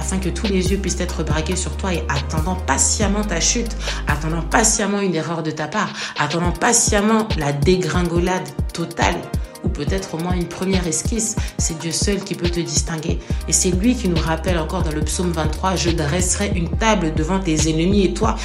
afin 0.01 0.19
que 0.19 0.31
tous 0.31 0.47
les 0.47 0.73
yeux 0.73 0.79
puissent 0.79 1.01
être 1.01 1.23
braqués 1.23 1.57
sur 1.57 1.77
toi 1.77 1.93
et 1.93 2.03
attendant 2.09 2.57
patiemment 2.57 3.23
ta 3.23 3.39
chute, 3.41 3.77
attendant 4.09 4.43
patiemment 4.43 5.01
une 5.01 5.15
erreur 5.15 5.43
de 5.43 5.51
ta 5.51 5.69
part, 5.69 5.91
attendant 6.19 6.53
patiemment 6.53 7.29
la 7.39 7.53
dégringolade 7.53 8.49
totale 8.73 9.17
ou 9.65 9.69
peut-être 9.69 10.15
au 10.15 10.19
moins 10.19 10.35
une 10.35 10.49
première 10.49 10.87
esquisse. 10.87 11.37
C'est 11.59 11.79
Dieu 11.79 11.93
seul 11.93 12.21
qui 12.23 12.35
peut 12.35 12.49
te 12.49 12.61
distinguer. 12.61 13.19
Et 13.49 13.53
c'est 13.53 13.71
lui 13.71 13.95
qui 13.95 14.09
nous 14.09 14.21
rappelle 14.21 14.59
encore 14.59 14.83
dans 14.83 14.93
le 14.93 15.03
psaume 15.03 15.33
23, 15.33 15.77
je 15.77 15.91
dresserai 15.91 16.53
une 16.55 16.69
table 16.69 17.13
devant 17.15 17.41
tes 17.41 17.69
ennemis 17.69 18.05
et 18.05 18.15
toi, 18.15 18.37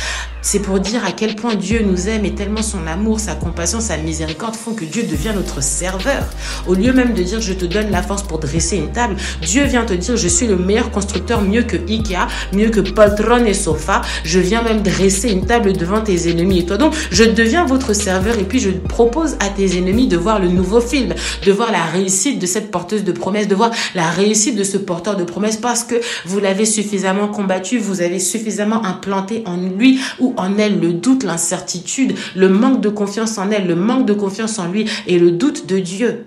c'est 0.41 0.59
pour 0.59 0.79
dire 0.79 1.03
à 1.03 1.11
quel 1.11 1.35
point 1.35 1.55
Dieu 1.55 1.81
nous 1.83 2.07
aime 2.07 2.23
et 2.23 2.35
tellement 2.35 2.61
son 2.61 2.85
amour, 2.85 3.19
sa 3.19 3.33
compassion, 3.33 3.79
sa 3.79 3.97
miséricorde 3.97 4.55
font 4.55 4.75
que 4.75 4.85
Dieu 4.85 5.01
devient 5.01 5.31
notre 5.33 5.63
serveur. 5.63 6.23
Au 6.67 6.75
lieu 6.75 6.93
même 6.93 7.13
de 7.13 7.23
dire 7.23 7.41
je 7.41 7.53
te 7.53 7.65
donne 7.65 7.89
la 7.89 8.03
force 8.03 8.21
pour 8.21 8.37
dresser 8.37 8.77
une 8.77 8.91
table, 8.91 9.15
Dieu 9.41 9.63
vient 9.63 9.85
te 9.85 9.93
dire 9.93 10.15
je 10.15 10.27
suis 10.27 10.45
le 10.45 10.55
meilleur 10.55 10.91
constructeur, 10.91 11.41
mieux 11.41 11.63
que 11.63 11.77
Ikea, 11.77 12.27
mieux 12.53 12.69
que 12.69 12.79
Poltron 12.79 13.43
et 13.43 13.55
Sofa. 13.55 14.01
Je 14.23 14.39
viens 14.39 14.61
même 14.61 14.83
dresser 14.83 15.31
une 15.31 15.47
table 15.47 15.73
devant 15.73 16.01
tes 16.01 16.29
ennemis 16.29 16.59
et 16.59 16.65
toi. 16.67 16.77
Donc 16.77 16.93
je 17.09 17.23
deviens 17.23 17.65
votre 17.65 17.93
serveur 17.93 18.37
et 18.37 18.43
puis 18.43 18.59
je 18.59 18.69
propose 18.69 19.37
à 19.39 19.49
tes 19.49 19.79
ennemis 19.79 20.07
de 20.07 20.17
voir 20.17 20.39
le 20.39 20.47
nouveau 20.47 20.79
film, 20.79 21.04
de 21.45 21.51
voir 21.51 21.71
la 21.71 21.83
réussite 21.83 22.39
de 22.39 22.45
cette 22.45 22.71
porteuse 22.71 23.03
de 23.03 23.11
promesses, 23.11 23.47
de 23.47 23.55
voir 23.55 23.71
la 23.93 24.09
réussite 24.09 24.55
de 24.55 24.63
ce 24.63 24.77
porteur 24.77 25.15
de 25.15 25.23
promesses 25.23 25.57
parce 25.57 25.83
que 25.83 25.95
vous 26.25 26.39
l'avez 26.39 26.65
suffisamment 26.65 27.27
combattu, 27.27 27.77
vous 27.77 28.01
avez 28.01 28.19
suffisamment 28.19 28.83
implanté 28.83 29.43
en 29.45 29.57
lui 29.57 29.99
ou 30.19 30.33
en 30.37 30.57
elle 30.57 30.79
le 30.79 30.93
doute, 30.93 31.23
l'incertitude, 31.23 32.15
le 32.35 32.49
manque 32.49 32.81
de 32.81 32.89
confiance 32.89 33.37
en 33.37 33.51
elle, 33.51 33.67
le 33.67 33.75
manque 33.75 34.05
de 34.05 34.13
confiance 34.13 34.59
en 34.59 34.67
lui 34.67 34.89
et 35.07 35.19
le 35.19 35.31
doute 35.31 35.67
de 35.67 35.79
Dieu 35.79 36.25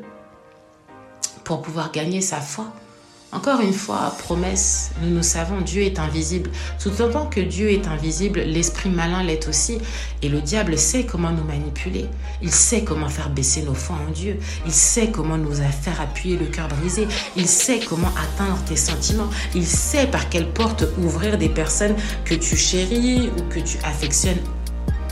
pour 1.45 1.63
pouvoir 1.63 1.93
gagner 1.93 2.21
sa 2.21 2.37
foi. 2.37 2.67
Encore 3.31 3.61
une 3.61 3.75
fois, 3.75 4.15
promesse, 4.19 4.91
nous 5.03 5.11
nous 5.11 5.23
savons, 5.23 5.61
Dieu 5.61 5.83
est 5.83 5.99
invisible. 5.99 6.51
Tout 6.83 7.03
autant 7.03 7.27
que 7.27 7.41
Dieu 7.41 7.71
est 7.71 7.87
invisible, 7.87 8.41
l'esprit 8.41 8.89
malin 8.89 9.23
l'est 9.23 9.47
aussi. 9.49 9.79
Et 10.23 10.31
le 10.31 10.41
diable 10.41 10.79
sait 10.79 11.05
comment 11.05 11.31
nous 11.31 11.45
manipuler. 11.45 12.07
Il 12.41 12.51
sait 12.51 12.85
comment 12.85 13.11
faire 13.11 13.29
baisser 13.29 13.63
nos 13.63 13.75
foi 13.75 13.97
en 14.09 14.11
Dieu. 14.13 14.39
Il 14.65 14.73
sait 14.73 15.11
comment 15.11 15.37
nous 15.37 15.53
faire 15.53 16.01
appuyer 16.01 16.39
le 16.39 16.47
cœur 16.47 16.69
brisé. 16.69 17.07
Il 17.37 17.47
sait 17.47 17.81
comment 17.81 18.13
atteindre 18.17 18.65
tes 18.65 18.77
sentiments. 18.77 19.29
Il 19.55 19.67
sait 19.67 20.07
par 20.07 20.31
quelle 20.31 20.49
porte 20.49 20.87
ouvrir 20.97 21.37
des 21.37 21.51
personnes 21.51 21.97
que 22.25 22.35
tu 22.35 22.57
chéris 22.57 23.31
ou 23.37 23.43
que 23.53 23.61
tu 23.61 23.77
affectionnes 23.85 24.41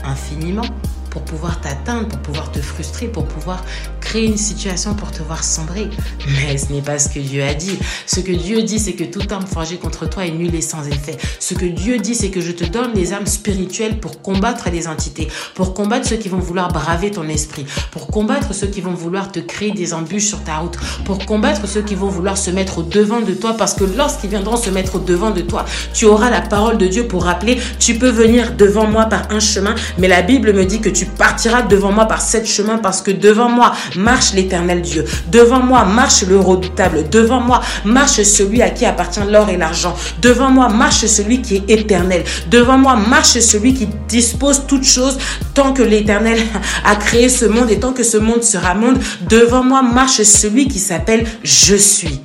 infiniment 0.03 0.65
pour 1.09 1.23
pouvoir 1.23 1.61
t'atteindre, 1.61 2.07
pour 2.07 2.19
pouvoir 2.19 2.51
te 2.51 2.59
frustrer, 2.59 3.07
pour 3.07 3.25
pouvoir 3.25 3.63
créer 4.07 4.25
une 4.25 4.37
situation 4.37 4.93
pour 4.93 5.11
te 5.11 5.21
voir 5.21 5.43
sombrer. 5.43 5.89
Mais 6.27 6.57
ce 6.57 6.71
n'est 6.71 6.81
pas 6.81 6.97
ce 6.97 7.09
que 7.09 7.19
Dieu 7.19 7.43
a 7.43 7.53
dit. 7.53 7.77
Ce 8.05 8.21
que 8.21 8.31
Dieu 8.31 8.63
dit, 8.63 8.79
c'est 8.79 8.93
que 8.93 9.03
toute 9.03 9.29
arme 9.33 9.45
forgée 9.45 9.75
contre 9.75 10.07
toi 10.07 10.25
est 10.25 10.31
nulle 10.31 10.55
et 10.55 10.61
sans 10.61 10.87
effet. 10.87 11.17
Ce 11.39 11.53
que 11.53 11.65
Dieu 11.65 11.97
dit, 11.97 12.15
c'est 12.15 12.29
que 12.29 12.39
je 12.39 12.53
te 12.53 12.63
donne 12.63 12.93
les 12.95 13.11
armes 13.11 13.25
spirituelles 13.25 13.99
pour 13.99 14.21
combattre 14.21 14.69
les 14.71 14.87
entités, 14.87 15.27
pour 15.55 15.73
combattre 15.73 16.07
ceux 16.07 16.15
qui 16.15 16.29
vont 16.29 16.39
vouloir 16.39 16.71
braver 16.71 17.11
ton 17.11 17.27
esprit, 17.27 17.65
pour 17.91 18.07
combattre 18.07 18.53
ceux 18.53 18.67
qui 18.67 18.79
vont 18.79 18.93
vouloir 18.93 19.29
te 19.29 19.41
créer 19.41 19.71
des 19.71 19.93
embûches 19.93 20.27
sur 20.27 20.41
ta 20.41 20.59
route, 20.59 20.77
pour 21.03 21.25
combattre 21.25 21.67
ceux 21.67 21.81
qui 21.81 21.95
vont 21.95 22.07
vouloir 22.07 22.37
se 22.37 22.49
mettre 22.49 22.77
au 22.77 22.83
devant 22.83 23.19
de 23.19 23.33
toi, 23.33 23.55
parce 23.57 23.73
que 23.73 23.83
lorsqu'ils 23.83 24.29
viendront 24.29 24.55
se 24.55 24.69
mettre 24.69 24.95
au 24.95 24.99
devant 24.99 25.31
de 25.31 25.41
toi, 25.41 25.65
tu 25.93 26.05
auras 26.05 26.29
la 26.29 26.39
parole 26.39 26.77
de 26.77 26.87
Dieu 26.87 27.07
pour 27.07 27.25
rappeler, 27.25 27.59
tu 27.77 27.95
peux 27.95 28.09
venir 28.09 28.53
devant 28.53 28.87
moi 28.87 29.05
par 29.07 29.31
un 29.31 29.41
chemin, 29.41 29.75
mais 29.97 30.07
la 30.07 30.21
Bible 30.21 30.53
me 30.53 30.63
dit 30.63 30.79
que 30.79 30.89
tu 30.89 30.96
partiras 31.05 31.61
devant 31.61 31.91
moi 31.91 32.05
par 32.05 32.21
sept 32.21 32.45
chemins, 32.45 32.77
parce 32.77 33.01
que 33.01 33.11
devant 33.11 33.49
moi, 33.49 33.73
marche 33.95 34.33
l'éternel 34.33 34.81
Dieu. 34.81 35.05
Devant 35.31 35.61
moi 35.61 35.85
marche 35.85 36.23
le 36.23 36.39
redoutable. 36.39 37.09
Devant 37.09 37.39
moi 37.39 37.61
marche 37.85 38.21
celui 38.23 38.61
à 38.61 38.69
qui 38.69 38.85
appartient 38.85 39.19
l'or 39.29 39.49
et 39.49 39.57
l'argent. 39.57 39.95
Devant 40.21 40.49
moi 40.49 40.69
marche 40.69 41.05
celui 41.05 41.41
qui 41.41 41.57
est 41.57 41.69
éternel. 41.69 42.23
Devant 42.49 42.77
moi 42.77 42.95
marche 42.95 43.39
celui 43.39 43.73
qui 43.73 43.87
dispose 44.07 44.63
toutes 44.67 44.85
choses 44.85 45.17
tant 45.53 45.73
que 45.73 45.83
l'éternel 45.83 46.39
a 46.85 46.95
créé 46.95 47.29
ce 47.29 47.45
monde 47.45 47.69
et 47.69 47.79
tant 47.79 47.93
que 47.93 48.03
ce 48.03 48.17
monde 48.17 48.43
sera 48.43 48.73
monde. 48.73 48.99
Devant 49.29 49.63
moi 49.63 49.81
marche 49.81 50.21
celui 50.23 50.67
qui 50.67 50.79
s'appelle 50.79 51.25
Je 51.43 51.75
suis. 51.75 52.21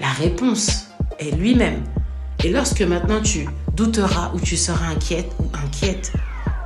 La 0.00 0.08
réponse 0.08 0.88
est 1.18 1.34
lui-même. 1.36 1.82
Et 2.44 2.50
lorsque 2.50 2.82
maintenant 2.82 3.20
tu 3.20 3.48
douteras 3.74 4.30
ou 4.34 4.40
tu 4.40 4.56
seras 4.56 4.86
inquiète 4.86 5.30
ou 5.40 5.44
inquiète, 5.64 6.12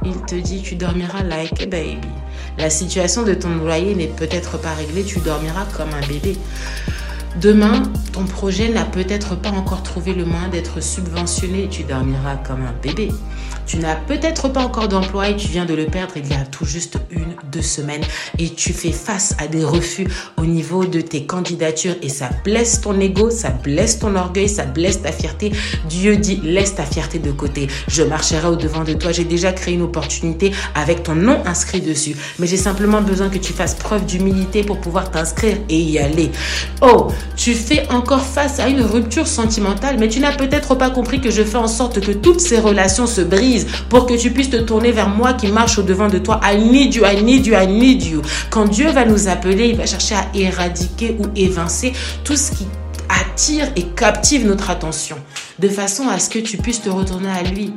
il 0.04 0.20
te 0.22 0.34
dit 0.34 0.62
tu 0.62 0.74
dormiras 0.74 1.22
like 1.22 1.62
a 1.62 1.66
baby. 1.66 1.98
La 2.58 2.70
situation 2.70 3.22
de 3.22 3.34
ton 3.34 3.54
loyer 3.56 3.94
n'est 3.94 4.08
peut-être 4.08 4.58
pas 4.58 4.74
réglée, 4.74 5.04
tu 5.04 5.20
dormiras 5.20 5.66
comme 5.76 5.90
un 5.94 6.06
bébé. 6.06 6.36
Demain, 7.40 7.82
ton 8.12 8.24
projet 8.24 8.68
n'a 8.68 8.84
peut-être 8.84 9.36
pas 9.36 9.50
encore 9.50 9.82
trouvé 9.82 10.12
le 10.12 10.24
moyen 10.26 10.48
d'être 10.48 10.82
subventionné, 10.82 11.68
tu 11.70 11.82
dormiras 11.82 12.36
comme 12.36 12.62
un 12.62 12.74
bébé. 12.82 13.08
Tu 13.64 13.78
n'as 13.78 13.94
peut-être 13.94 14.48
pas 14.48 14.60
encore 14.60 14.88
d'emploi 14.88 15.30
et 15.30 15.36
tu 15.36 15.48
viens 15.48 15.64
de 15.64 15.74
le 15.74 15.86
perdre 15.86 16.14
il 16.16 16.28
y 16.28 16.34
a 16.34 16.44
tout 16.44 16.64
juste 16.64 16.98
une, 17.10 17.34
deux 17.50 17.62
semaines 17.62 18.02
et 18.38 18.50
tu 18.50 18.72
fais 18.72 18.90
face 18.90 19.34
à 19.38 19.46
des 19.46 19.64
refus 19.64 20.06
au 20.36 20.44
niveau 20.44 20.84
de 20.84 21.00
tes 21.00 21.24
candidatures 21.24 21.94
et 22.02 22.08
ça 22.08 22.28
blesse 22.44 22.80
ton 22.80 22.98
ego, 23.00 23.30
ça 23.30 23.50
blesse 23.50 24.00
ton 24.00 24.16
orgueil, 24.16 24.48
ça 24.48 24.64
blesse 24.64 25.02
ta 25.02 25.12
fierté. 25.12 25.52
Dieu 25.88 26.16
dit 26.16 26.40
laisse 26.42 26.74
ta 26.74 26.84
fierté 26.84 27.18
de 27.18 27.30
côté. 27.30 27.68
Je 27.88 28.02
marcherai 28.02 28.48
au 28.48 28.56
devant 28.56 28.84
de 28.84 28.94
toi. 28.94 29.12
J'ai 29.12 29.24
déjà 29.24 29.52
créé 29.52 29.74
une 29.74 29.82
opportunité 29.82 30.52
avec 30.74 31.04
ton 31.04 31.14
nom 31.14 31.40
inscrit 31.46 31.80
dessus. 31.80 32.16
Mais 32.38 32.46
j'ai 32.46 32.56
simplement 32.56 33.00
besoin 33.00 33.28
que 33.28 33.38
tu 33.38 33.52
fasses 33.52 33.74
preuve 33.74 34.04
d'humilité 34.04 34.64
pour 34.64 34.80
pouvoir 34.80 35.10
t'inscrire 35.10 35.56
et 35.68 35.78
y 35.78 35.98
aller. 35.98 36.30
Oh, 36.80 37.08
tu 37.36 37.54
fais 37.54 37.88
encore 37.90 38.24
face 38.24 38.58
à 38.60 38.68
une 38.68 38.82
rupture 38.82 39.26
sentimentale, 39.26 39.96
mais 39.98 40.08
tu 40.08 40.20
n'as 40.20 40.32
peut-être 40.32 40.74
pas 40.74 40.90
compris 40.90 41.20
que 41.20 41.30
je 41.30 41.42
fais 41.42 41.56
en 41.56 41.68
sorte 41.68 42.00
que 42.00 42.12
toutes 42.12 42.40
ces 42.40 42.58
relations 42.58 43.06
se 43.06 43.20
brisent 43.20 43.66
pour 43.88 44.06
que 44.06 44.14
tu 44.14 44.30
puisses 44.30 44.50
te 44.50 44.56
tourner 44.56 44.92
vers 44.92 45.08
moi 45.08 45.32
qui 45.32 45.48
marche 45.48 45.78
au 45.78 45.82
devant 45.82 46.08
de 46.08 46.18
toi. 46.18 46.40
I 46.44 46.58
need 46.58 46.94
you, 46.94 47.04
I 47.04 47.22
need 47.22 47.46
you, 47.46 47.54
I 47.54 47.66
need 47.66 48.02
you. 48.02 48.22
Quand 48.50 48.66
Dieu 48.66 48.90
va 48.90 49.04
nous 49.04 49.28
appeler, 49.28 49.68
il 49.68 49.76
va 49.76 49.86
chercher 49.86 50.14
à 50.14 50.26
éradiquer 50.34 51.16
ou 51.18 51.24
évincer 51.36 51.92
tout 52.24 52.36
ce 52.36 52.52
qui 52.52 52.66
attire 53.08 53.66
et 53.76 53.82
captive 53.82 54.46
notre 54.46 54.70
attention, 54.70 55.16
de 55.58 55.68
façon 55.68 56.08
à 56.08 56.18
ce 56.18 56.30
que 56.30 56.38
tu 56.38 56.56
puisses 56.56 56.82
te 56.82 56.88
retourner 56.88 57.30
à 57.30 57.42
lui. 57.42 57.72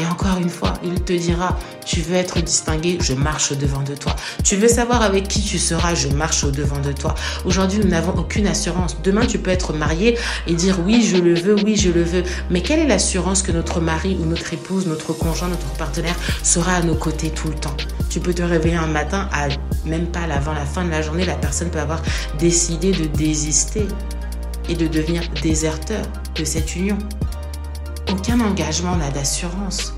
Et 0.00 0.06
encore 0.06 0.38
une 0.38 0.48
fois, 0.48 0.72
il 0.82 1.02
te 1.02 1.12
dira, 1.12 1.58
tu 1.84 2.00
veux 2.00 2.14
être 2.14 2.40
distingué, 2.40 2.96
je 3.02 3.12
marche 3.12 3.52
au 3.52 3.54
devant 3.54 3.82
de 3.82 3.94
toi. 3.94 4.16
Tu 4.42 4.56
veux 4.56 4.68
savoir 4.68 5.02
avec 5.02 5.28
qui 5.28 5.42
tu 5.42 5.58
seras, 5.58 5.94
je 5.94 6.08
marche 6.08 6.42
au 6.42 6.50
devant 6.50 6.78
de 6.78 6.92
toi. 6.92 7.14
Aujourd'hui, 7.44 7.80
nous 7.80 7.88
n'avons 7.88 8.18
aucune 8.18 8.46
assurance. 8.46 8.96
Demain, 9.02 9.26
tu 9.26 9.38
peux 9.38 9.50
être 9.50 9.74
marié 9.74 10.16
et 10.46 10.54
dire 10.54 10.78
oui, 10.86 11.02
je 11.02 11.18
le 11.18 11.34
veux, 11.34 11.54
oui, 11.54 11.76
je 11.76 11.90
le 11.90 12.02
veux. 12.02 12.22
Mais 12.48 12.62
quelle 12.62 12.78
est 12.78 12.86
l'assurance 12.86 13.42
que 13.42 13.52
notre 13.52 13.80
mari 13.80 14.16
ou 14.18 14.24
notre 14.24 14.54
épouse, 14.54 14.86
notre 14.86 15.12
conjoint, 15.12 15.48
notre 15.48 15.68
partenaire 15.76 16.16
sera 16.42 16.76
à 16.76 16.82
nos 16.82 16.94
côtés 16.94 17.28
tout 17.28 17.48
le 17.48 17.54
temps? 17.54 17.76
Tu 18.08 18.20
peux 18.20 18.32
te 18.32 18.42
réveiller 18.42 18.76
un 18.76 18.86
matin, 18.86 19.28
même 19.84 20.06
pas 20.06 20.20
avant 20.34 20.54
la 20.54 20.64
fin 20.64 20.82
de 20.82 20.90
la 20.90 21.02
journée, 21.02 21.26
la 21.26 21.34
personne 21.34 21.68
peut 21.68 21.78
avoir 21.78 22.00
décidé 22.38 22.92
de 22.92 23.04
désister 23.04 23.86
et 24.70 24.74
de 24.74 24.86
devenir 24.86 25.22
déserteur 25.42 26.06
de 26.36 26.44
cette 26.44 26.74
union. 26.74 26.96
Aucun 28.10 28.40
engagement 28.40 28.96
n'a 28.96 29.10
d'assurance. 29.10 29.94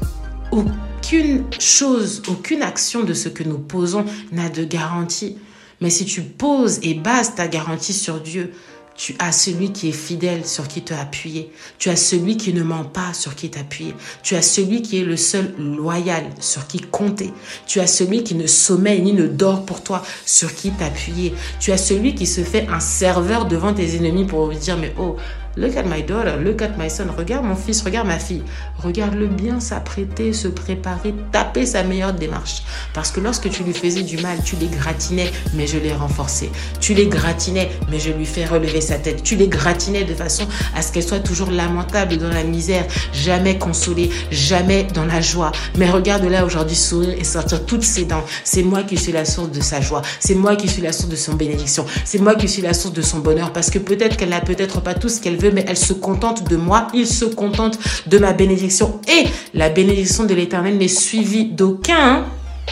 Aucune 0.51 1.45
chose, 1.59 2.23
aucune 2.29 2.63
action 2.63 3.05
de 3.05 3.15
ce 3.15 3.29
que 3.29 3.43
nous 3.43 3.59
posons 3.59 4.05
n'a 4.33 4.51
de 4.51 4.65
garantie. 4.65 5.39
Mais 5.81 5.89
si 5.89 6.05
tu 6.05 6.23
poses 6.23 6.79
et 6.83 6.95
bases 6.95 7.35
ta 7.35 7.49
garantie 7.49 7.95
sur 7.95 8.21
Dieu, 8.21 8.53
Tu 8.95 9.17
as 9.19 9.33
celui 9.33 9.73
qui 9.73 9.89
est 9.89 9.93
fidèle 9.93 10.47
sur 10.47 10.69
qui 10.69 10.83
te 10.83 10.93
appuyer. 10.93 11.51
Tu 11.79 11.89
as 11.89 11.97
celui 11.97 12.37
qui 12.37 12.53
ne 12.53 12.63
ment 12.63 12.85
pas 12.85 13.15
sur 13.15 13.35
qui 13.35 13.51
t'appuyer. 13.51 13.95
Tu 14.23 14.37
as 14.37 14.43
celui 14.43 14.83
qui 14.83 14.99
est 14.99 15.05
le 15.05 15.17
seul 15.17 15.55
loyal 15.59 16.25
sur 16.41 16.67
qui 16.67 16.79
compter. 16.79 17.33
Tu 17.67 17.81
as 17.81 17.87
celui 17.87 18.23
qui 18.23 18.35
ne 18.35 18.47
sommeille 18.47 19.01
ni 19.01 19.13
ne 19.13 19.27
dort 19.27 19.65
pour 19.65 19.83
toi 19.83 20.03
sur 20.27 20.55
qui 20.55 20.71
t'appuyer. 20.71 21.33
Tu 21.59 21.73
as 21.73 21.79
celui 21.79 22.15
qui 22.15 22.27
se 22.27 22.43
fait 22.43 22.69
un 22.69 22.81
serveur 22.81 23.47
devant 23.47 23.73
tes 23.73 23.97
ennemis 23.97 24.27
pour 24.27 24.49
dire 24.51 24.77
mais 24.77 24.95
oh 24.99 25.17
Look 25.57 25.77
at 25.77 25.85
my 25.85 26.03
daughter, 26.03 26.39
look 26.43 26.63
at 26.63 26.79
my 26.79 26.89
son. 26.89 27.09
Regarde 27.17 27.45
mon 27.45 27.57
fils, 27.57 27.83
regarde 27.83 28.07
ma 28.07 28.19
fille. 28.19 28.43
Regarde-le 28.83 29.27
bien 29.27 29.61
s'apprêter, 29.61 30.33
se 30.33 30.49
préparer, 30.49 31.15
taper 31.31 31.67
sa 31.67 31.83
meilleure 31.83 32.15
démarche. 32.15 32.63
Parce 32.95 33.11
que 33.11 33.21
lorsque 33.21 33.51
tu 33.51 33.63
lui 33.63 33.75
faisais 33.75 34.03
du 34.03 34.17
mal, 34.19 34.39
tu 34.43 34.57
les 34.57 34.69
gratinais, 34.69 35.31
mais 35.55 35.67
je 35.67 35.77
les 35.77 35.93
renforçais. 35.93 36.51
Tu 36.81 36.95
les 36.95 37.07
gratinais, 37.07 37.71
mais 37.91 38.01
je 38.01 38.11
lui 38.11 38.25
fais 38.25 38.47
relever 38.47 38.81
sa 38.81 38.97
tête. 38.97 39.23
Tu 39.23 39.37
les 39.37 39.49
gratinais 39.49 40.05
de 40.05 40.15
façon 40.15 40.45
à 40.75 40.81
ce 40.81 40.91
qu'elle 40.91 41.03
soit 41.03 41.21
toujours 41.21 41.51
lamentable 41.51 42.17
dans 42.17 42.31
la 42.31 42.45
misère, 42.45 42.87
jamais 43.13 43.59
consolée, 43.59 44.11
jamais 44.31 44.85
dans 44.85 45.05
la 45.05 45.21
joie. 45.21 45.53
Mais 45.77 45.91
regarde 45.91 46.25
là 46.25 46.47
aujourd'hui 46.47 46.77
sourire 46.77 47.15
et 47.19 47.25
sortir 47.25 47.67
toutes 47.67 47.85
ses 47.85 48.05
dents. 48.07 48.25
C'est 48.45 48.63
moi 48.63 48.85
qui 48.85 48.97
suis 48.97 49.13
la 49.13 49.27
source 49.27 49.51
de 49.51 49.61
sa 49.61 49.83
joie. 49.83 50.01
C'est 50.19 50.35
moi 50.35 50.57
qui 50.57 50.69
suis 50.69 50.81
la 50.81 50.93
source 50.93 51.11
de 51.11 51.17
son 51.17 51.35
bénédiction. 51.35 51.85
C'est 52.07 52.21
moi 52.21 52.37
qui 52.37 52.49
suis 52.49 52.63
la 52.63 52.73
source 52.73 52.95
de 52.95 53.03
son 53.03 53.19
bonheur. 53.19 53.53
Parce 53.53 53.69
que 53.69 53.79
peut-être 53.79 54.17
qu'elle 54.17 54.31
n'a 54.31 54.41
peut-être 54.41 54.81
pas 54.81 54.95
tout 54.95 55.11
ce 55.11 55.21
qu'elle 55.21 55.42
mais 55.51 55.65
elle 55.67 55.77
se 55.77 55.93
contente 55.93 56.49
de 56.49 56.57
moi, 56.57 56.89
il 56.95 57.07
se 57.07 57.25
contente 57.25 57.79
de 58.07 58.19
ma 58.19 58.33
bénédiction. 58.33 59.01
Et 59.09 59.27
la 59.55 59.69
bénédiction 59.69 60.25
de 60.25 60.35
l'Éternel 60.35 60.79
n'est 60.79 60.89
suivie 60.89 61.47
d'aucun 61.47 62.25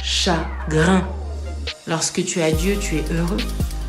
chagrin. 0.03 1.03
Lorsque 1.87 2.25
tu 2.25 2.41
as 2.41 2.53
Dieu, 2.53 2.77
tu 2.81 2.97
es 2.97 3.05
heureux. 3.13 3.39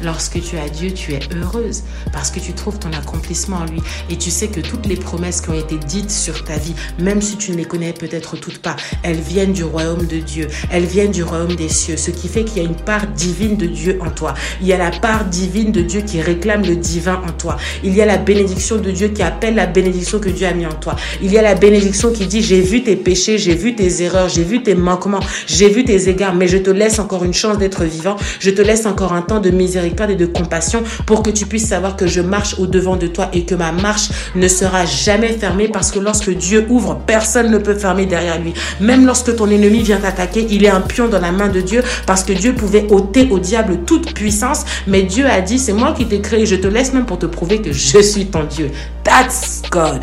Lorsque 0.03 0.41
tu 0.41 0.57
as 0.57 0.67
Dieu, 0.67 0.91
tu 0.91 1.13
es 1.13 1.19
heureuse 1.35 1.83
parce 2.11 2.31
que 2.31 2.39
tu 2.39 2.53
trouves 2.53 2.79
ton 2.79 2.91
accomplissement 2.91 3.57
en 3.57 3.65
lui 3.65 3.81
et 4.09 4.17
tu 4.17 4.31
sais 4.31 4.47
que 4.47 4.59
toutes 4.59 4.87
les 4.87 4.95
promesses 4.95 5.41
qui 5.41 5.49
ont 5.49 5.59
été 5.59 5.77
dites 5.77 6.09
sur 6.09 6.43
ta 6.43 6.57
vie, 6.57 6.73
même 6.99 7.21
si 7.21 7.37
tu 7.37 7.51
ne 7.51 7.57
les 7.57 7.65
connais 7.65 7.93
peut-être 7.93 8.35
toutes 8.35 8.57
pas, 8.57 8.75
elles 9.03 9.19
viennent 9.19 9.53
du 9.53 9.63
royaume 9.63 10.07
de 10.07 10.17
Dieu, 10.17 10.47
elles 10.71 10.85
viennent 10.85 11.11
du 11.11 11.21
royaume 11.21 11.55
des 11.55 11.69
cieux, 11.69 11.97
ce 11.97 12.09
qui 12.09 12.27
fait 12.27 12.43
qu'il 12.43 12.63
y 12.63 12.65
a 12.65 12.67
une 12.67 12.75
part 12.75 13.05
divine 13.07 13.57
de 13.57 13.67
Dieu 13.67 13.99
en 14.01 14.09
toi. 14.09 14.33
Il 14.59 14.67
y 14.67 14.73
a 14.73 14.77
la 14.77 14.89
part 14.89 15.25
divine 15.25 15.71
de 15.71 15.81
Dieu 15.81 16.01
qui 16.01 16.19
réclame 16.19 16.63
le 16.63 16.75
divin 16.75 17.21
en 17.27 17.31
toi. 17.33 17.57
Il 17.83 17.93
y 17.93 18.01
a 18.01 18.05
la 18.07 18.17
bénédiction 18.17 18.77
de 18.77 18.89
Dieu 18.89 19.09
qui 19.09 19.21
appelle 19.21 19.53
la 19.53 19.67
bénédiction 19.67 20.19
que 20.19 20.29
Dieu 20.29 20.47
a 20.47 20.53
mis 20.53 20.65
en 20.65 20.73
toi. 20.73 20.95
Il 21.21 21.31
y 21.31 21.37
a 21.37 21.43
la 21.43 21.53
bénédiction 21.53 22.11
qui 22.11 22.25
dit 22.25 22.41
j'ai 22.41 22.61
vu 22.61 22.83
tes 22.83 22.95
péchés, 22.95 23.37
j'ai 23.37 23.55
vu 23.55 23.75
tes 23.75 24.01
erreurs, 24.01 24.29
j'ai 24.29 24.43
vu 24.43 24.63
tes 24.63 24.73
manquements, 24.73 25.19
j'ai 25.45 25.69
vu 25.69 25.85
tes 25.85 26.09
égards, 26.09 26.33
mais 26.33 26.47
je 26.47 26.57
te 26.57 26.71
laisse 26.71 26.97
encore 26.97 27.23
une 27.23 27.33
chance 27.33 27.59
d'être 27.59 27.83
vivant, 27.83 28.15
je 28.39 28.49
te 28.49 28.63
laisse 28.63 28.87
encore 28.87 29.13
un 29.13 29.21
temps 29.21 29.39
de 29.39 29.51
miséricorde 29.51 29.90
et 30.09 30.15
de 30.15 30.25
compassion 30.25 30.83
pour 31.05 31.23
que 31.23 31.29
tu 31.29 31.45
puisses 31.45 31.67
savoir 31.67 31.95
que 31.95 32.07
je 32.07 32.21
marche 32.21 32.55
au 32.59 32.67
devant 32.67 32.95
de 32.95 33.07
toi 33.07 33.29
et 33.33 33.45
que 33.45 33.55
ma 33.55 33.71
marche 33.71 34.09
ne 34.35 34.47
sera 34.47 34.85
jamais 34.85 35.29
fermée 35.29 35.67
parce 35.67 35.91
que 35.91 35.99
lorsque 35.99 36.31
Dieu 36.31 36.65
ouvre, 36.69 36.99
personne 37.05 37.51
ne 37.51 37.57
peut 37.57 37.75
fermer 37.75 38.05
derrière 38.05 38.39
lui. 38.39 38.53
Même 38.79 39.05
lorsque 39.05 39.35
ton 39.35 39.49
ennemi 39.49 39.83
vient 39.83 39.99
t'attaquer, 39.99 40.47
il 40.49 40.65
est 40.65 40.69
un 40.69 40.81
pion 40.81 41.07
dans 41.07 41.19
la 41.19 41.31
main 41.31 41.49
de 41.49 41.61
Dieu 41.61 41.83
parce 42.05 42.23
que 42.23 42.33
Dieu 42.33 42.53
pouvait 42.53 42.87
ôter 42.89 43.27
au 43.29 43.39
diable 43.39 43.79
toute 43.85 44.13
puissance, 44.13 44.65
mais 44.87 45.03
Dieu 45.03 45.25
a 45.27 45.41
dit, 45.41 45.59
c'est 45.59 45.73
moi 45.73 45.93
qui 45.93 46.05
t'ai 46.05 46.21
créé, 46.21 46.45
je 46.45 46.55
te 46.55 46.67
laisse 46.67 46.93
même 46.93 47.05
pour 47.05 47.19
te 47.19 47.25
prouver 47.25 47.61
que 47.61 47.71
je 47.71 47.99
suis 48.01 48.25
ton 48.25 48.43
Dieu. 48.43 48.71
That's 49.03 49.61
God. 49.69 50.01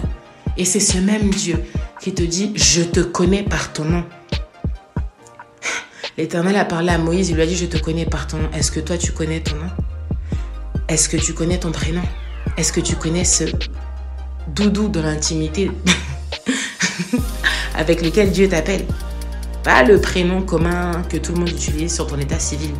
Et 0.56 0.64
c'est 0.64 0.80
ce 0.80 0.98
même 0.98 1.30
Dieu 1.30 1.56
qui 2.00 2.12
te 2.12 2.22
dit, 2.22 2.52
je 2.54 2.82
te 2.82 3.00
connais 3.00 3.42
par 3.42 3.72
ton 3.72 3.84
nom. 3.84 4.04
L'Éternel 6.18 6.56
a 6.56 6.64
parlé 6.64 6.88
à 6.88 6.98
Moïse, 6.98 7.28
il 7.30 7.36
lui 7.36 7.42
a 7.42 7.46
dit, 7.46 7.54
je 7.54 7.66
te 7.66 7.78
connais 7.78 8.04
par 8.04 8.26
ton 8.26 8.38
nom. 8.38 8.50
Est-ce 8.50 8.72
que 8.72 8.80
toi, 8.80 8.98
tu 8.98 9.12
connais 9.12 9.38
ton 9.38 9.54
nom? 9.54 9.70
Est-ce 10.88 11.08
que 11.08 11.16
tu 11.16 11.32
connais 11.32 11.58
ton 11.58 11.70
prénom 11.70 12.02
Est-ce 12.56 12.72
que 12.72 12.80
tu 12.80 12.96
connais 12.96 13.22
ce 13.22 13.44
doudou 14.48 14.88
de 14.88 14.98
l'intimité 14.98 15.70
avec 17.76 18.02
lequel 18.02 18.32
Dieu 18.32 18.48
t'appelle? 18.48 18.84
Pas 19.62 19.84
le 19.84 20.00
prénom 20.00 20.42
commun 20.42 21.04
que 21.08 21.18
tout 21.18 21.34
le 21.34 21.38
monde 21.38 21.50
utilise 21.50 21.94
sur 21.94 22.08
ton 22.08 22.18
état 22.18 22.40
civil, 22.40 22.72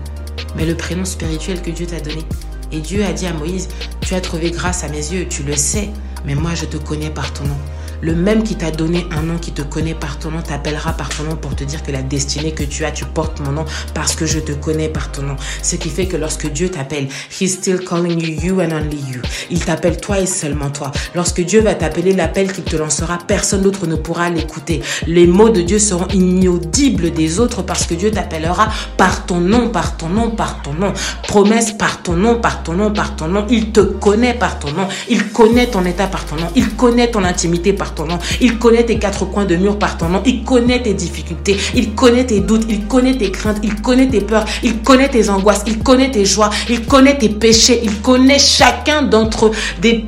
mais 0.57 0.67
le 0.67 0.75
prénom 0.75 1.05
spirituel 1.05 1.63
que 1.63 1.71
Dieu 1.71 1.87
t'a 1.87 2.01
donné. 2.01 2.25
Et 2.73 2.81
Dieu 2.81 3.05
a 3.05 3.13
dit 3.13 3.27
à 3.29 3.33
Moïse, 3.33 3.69
tu 4.01 4.17
as 4.17 4.21
trouvé 4.21 4.51
grâce 4.51 4.83
à 4.83 4.89
mes 4.89 5.13
yeux, 5.13 5.29
tu 5.29 5.45
le 5.45 5.55
sais, 5.55 5.91
mais 6.25 6.35
moi 6.35 6.57
je 6.57 6.65
te 6.65 6.77
connais 6.77 7.11
par 7.11 7.33
ton 7.33 7.45
nom. 7.45 7.57
Le 8.01 8.15
même 8.15 8.43
qui 8.43 8.55
t'a 8.55 8.71
donné 8.71 9.07
un 9.11 9.23
nom, 9.23 9.39
qui 9.39 9.53
te 9.53 9.63
connaît 9.63 9.95
par 9.95 10.19
ton 10.19 10.31
nom, 10.31 10.41
t'appellera 10.41 10.93
par 10.93 11.09
ton 11.09 11.25
nom 11.25 11.37
pour 11.37 11.57
te 11.57 11.65
dire 11.65 11.83
que 11.83 11.91
la 11.91 12.03
destinée 12.03 12.53
que 12.53 12.63
tu 12.63 12.85
as, 12.85 12.93
tu 12.93 13.05
portes 13.05 13.41
mon 13.41 13.53
nom 13.53 13.65
parce 13.95 14.15
que 14.15 14.25
je 14.25 14.39
te 14.39 14.53
connais 14.53 14.89
par 14.89 15.11
ton 15.11 15.23
nom. 15.23 15.37
Ce 15.63 15.77
qui 15.77 15.89
fait 15.89 16.07
que 16.07 16.17
lorsque 16.17 16.51
Dieu 16.51 16.71
t'appelle, 16.71 17.09
He's 17.41 17.55
still 17.55 17.81
calling 17.85 18.21
you, 18.21 18.41
you 18.41 18.61
and 18.61 18.73
only 18.73 18.99
you. 19.13 19.21
Il 19.51 19.65
t'appelle 19.65 20.01
toi 20.01 20.21
et 20.21 20.27
seulement 20.27 20.71
toi. 20.71 20.93
Lorsque 21.15 21.41
Dieu 21.41 21.61
va 21.61 21.75
t'appeler, 21.75 22.13
l'appel 22.13 22.53
qu'il 22.53 22.65
te 22.65 22.77
lancera, 22.77 23.19
personne 23.27 23.63
d'autre 23.63 23.87
ne 23.87 23.97
pourra 23.97 24.31
l'écouter. 24.31 24.81
Les 25.07 25.27
mots 25.27 25.51
de 25.51 25.63
Dieu 25.63 25.79
seront 25.79 26.07
inaudibles 26.09 27.11
des 27.11 27.41
autres 27.41 27.63
parce 27.63 27.87
que 27.87 27.95
Dieu 27.95 28.11
t'appellera 28.11 28.69
par 28.97 29.27
ton 29.27 29.41
nom, 29.41 29.71
par 29.71 29.97
ton 29.97 30.09
nom, 30.09 30.31
par 30.31 30.63
ton 30.63 30.73
nom. 30.73 30.93
Promesse 31.27 31.73
par 31.73 32.03
ton 32.03 32.15
nom, 32.15 32.41
par 32.41 32.63
ton 32.63 32.75
nom, 32.75 32.93
par 32.93 33.17
ton 33.17 33.29
nom. 33.29 33.47
Il 33.51 33.73
te 33.73 33.81
connaît 33.81 34.35
par 34.35 34.59
ton 34.59 34.71
nom. 34.73 34.87
Il 35.09 35.29
connaît 35.33 35.67
ton 35.67 35.85
état 35.85 36.07
par 36.07 36.25
ton 36.25 36.37
nom. 36.37 36.49
Il 36.55 36.77
connaît 36.77 37.11
ton 37.11 37.25
intimité 37.25 37.73
par 37.73 37.88
ton 37.95 38.07
nom. 38.07 38.19
Il 38.41 38.59
connaît 38.59 38.85
tes 38.85 38.99
quatre 38.99 39.25
coins 39.25 39.45
de 39.45 39.57
mur 39.57 39.79
par 39.79 39.97
ton 39.97 40.09
nom. 40.09 40.23
Il 40.25 40.45
connaît 40.45 40.83
tes 40.83 40.95
difficultés. 40.95 41.57
Il 41.75 41.95
connaît 41.95 42.27
tes 42.27 42.41
doutes. 42.41 42.65
Il 42.69 42.87
connaît 42.87 43.17
tes 43.17 43.31
craintes. 43.31 43.59
Il 43.63 43.75
connaît 43.81 44.09
tes 44.09 44.21
peurs. 44.21 44.45
Il 44.63 44.79
connaît 44.79 45.09
tes 45.09 45.29
angoisses. 45.29 45.63
Il 45.67 45.79
connaît 45.79 46.11
tes 46.11 46.25
joies. 46.25 46.51
Il 46.69 46.87
connaît 46.87 47.19
tes 47.19 47.29
péchés. 47.29 47.81
Il 47.83 48.01
connaît 48.01 48.39
chacun 48.39 49.03
d'entre 49.03 49.51
des, 49.81 50.05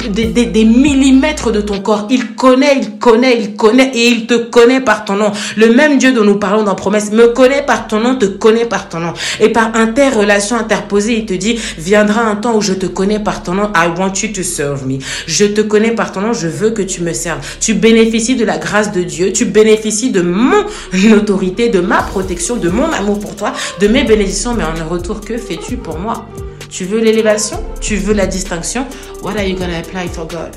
millimètres 0.65 1.53
de 1.53 1.61
ton 1.61 1.81
corps. 1.81 2.07
Il 2.11 2.35
connaît, 2.35 2.79
il 2.81 2.99
connaît, 2.99 3.39
il 3.41 3.57
connaît 3.57 3.91
et 3.95 4.09
il 4.09 4.27
te 4.27 4.35
connaît 4.35 4.81
par 4.81 5.05
ton 5.05 5.17
nom. 5.17 5.33
Le 5.57 5.73
même 5.73 5.99
Dieu 5.99 6.13
dont 6.13 6.25
nous 6.25 6.39
parlons 6.39 6.63
dans 6.63 6.75
Promesse 6.75 7.13
me 7.13 7.29
connaît 7.29 7.63
par 7.63 7.87
ton 7.87 8.01
nom, 8.01 8.17
te 8.17 8.27
connaît 8.27 8.67
par 8.67 8.89
ton 8.89 9.01
nom. 9.01 9.13
Et 9.41 9.51
par 9.51 9.75
interrelation 9.75 10.57
interposée, 10.57 11.19
il 11.19 11.27
te 11.27 11.35
dit, 11.35 11.59
viendra 11.79 12.23
un 12.23 12.37
temps 12.37 12.57
où 12.57 12.61
je 12.61 12.73
te 12.73 12.87
connais 12.87 13.21
par 13.21 13.43
ton 13.43 13.55
nom. 13.55 13.71
I 13.75 13.89
want 13.99 14.13
you 14.23 14.33
to 14.33 14.43
serve 14.43 14.87
me. 14.87 14.99
Je 15.27 15.47
te 15.47 15.61
connais 15.61 15.93
par 15.93 16.13
ton 16.13 16.21
nom. 16.21 16.33
Je 16.33 16.49
veux 16.49 16.71
que 16.71 16.83
tu 16.83 17.03
me 17.03 17.13
serves. 17.13 17.41
Tu 17.71 17.77
bénéficies 17.77 18.35
de 18.35 18.45
la 18.45 18.59
grâce 18.59 18.91
de 18.91 19.05
Dieu, 19.05 19.33
tu 19.33 19.45
bénéficies 19.45 20.11
de 20.11 20.23
mon 20.23 20.65
autorité, 21.17 21.69
de 21.69 21.79
ma 21.79 22.03
protection, 22.03 22.57
de 22.57 22.69
mon 22.69 22.91
amour 22.91 23.21
pour 23.21 23.37
toi, 23.37 23.53
de 23.79 23.87
mes 23.87 24.03
bénédictions, 24.03 24.55
mais 24.55 24.65
en 24.65 24.89
retour, 24.89 25.21
que 25.21 25.39
fais-tu 25.39 25.77
pour 25.77 25.97
moi? 25.97 26.27
Tu 26.69 26.85
veux 26.85 26.99
l'élévation? 26.99 27.63
Tu 27.81 27.95
veux 27.95 28.13
la 28.13 28.27
distinction? 28.27 28.87
What 29.23 29.37
are 29.37 29.45
you 29.45 29.57
gonna 29.57 29.79
apply 29.79 30.09
for 30.09 30.27
God? 30.27 30.51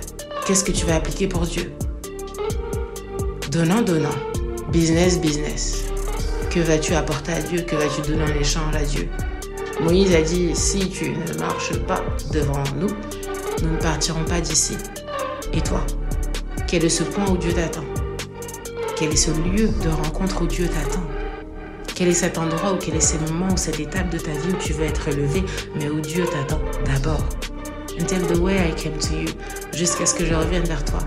Qu'est-ce 0.48 0.64
que 0.64 0.72
tu 0.72 0.88
vas 0.88 0.96
appliquer 0.96 1.28
pour 1.28 1.42
Dieu? 1.42 1.72
Donnant, 3.52 3.84
donnant. 3.84 4.18
Business, 4.72 5.22
business. 5.22 5.84
Que 6.50 6.62
vas-tu 6.62 6.96
apporter 6.96 7.34
à 7.34 7.42
Dieu? 7.44 7.62
Que 7.62 7.76
vas-tu 7.76 8.10
donner 8.10 8.24
en 8.24 8.42
échange 8.42 8.76
à 8.76 8.84
Dieu? 8.84 9.08
Moïse 9.82 10.16
a 10.16 10.22
dit, 10.24 10.50
si 10.56 10.90
tu 10.90 11.12
ne 11.12 11.40
marches 11.40 11.78
pas 11.88 12.04
devant 12.32 12.64
nous, 12.80 12.90
nous 13.62 13.72
ne 13.72 13.78
partirons 13.78 14.24
pas 14.24 14.42
d'ici. 14.42 14.74
Et 15.54 15.62
toi? 15.62 15.86
Quel 16.74 16.86
est 16.86 16.90
ce 16.90 17.04
point 17.04 17.30
où 17.30 17.38
Dieu 17.38 17.54
t'attend? 17.54 17.84
Quel 18.96 19.12
est 19.12 19.16
ce 19.16 19.30
lieu 19.30 19.70
de 19.84 19.90
rencontre 19.90 20.42
où 20.42 20.48
Dieu 20.48 20.68
t'attend? 20.68 21.04
Quel 21.94 22.08
est 22.08 22.14
cet 22.14 22.40
endroit 22.40 22.74
ou 22.74 22.78
quel 22.78 22.96
est 22.96 23.00
ce 23.00 23.16
moment 23.18 23.54
ou 23.54 23.58
cette 23.58 23.80
étape 23.80 24.10
de 24.10 24.18
ta 24.18 24.32
vie 24.32 24.54
où 24.54 24.58
tu 24.58 24.74
veux 24.74 24.86
être 24.86 25.08
élevé, 25.08 25.44
mais 25.76 25.88
où 25.88 26.00
Dieu 26.00 26.26
t'attend 26.26 26.60
d'abord? 26.84 27.24
Until 28.00 28.26
the 28.26 28.40
way 28.40 28.56
I 28.56 28.74
came 28.74 28.98
to 28.98 29.14
you, 29.14 29.30
jusqu'à 29.72 30.08
ce 30.08 30.16
que 30.16 30.26
je 30.26 30.34
revienne 30.34 30.64
vers 30.64 30.84
toi, 30.84 31.02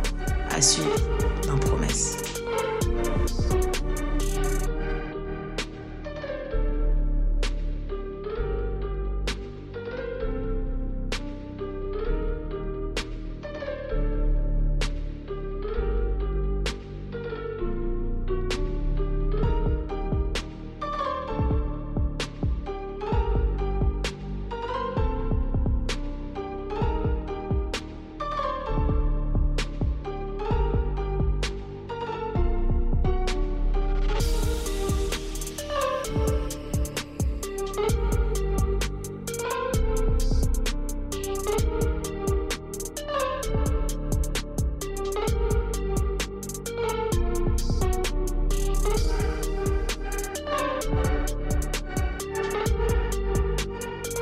à 0.56 0.62
suivre 0.62 0.94
dans 1.48 1.58
promesse. 1.58 2.35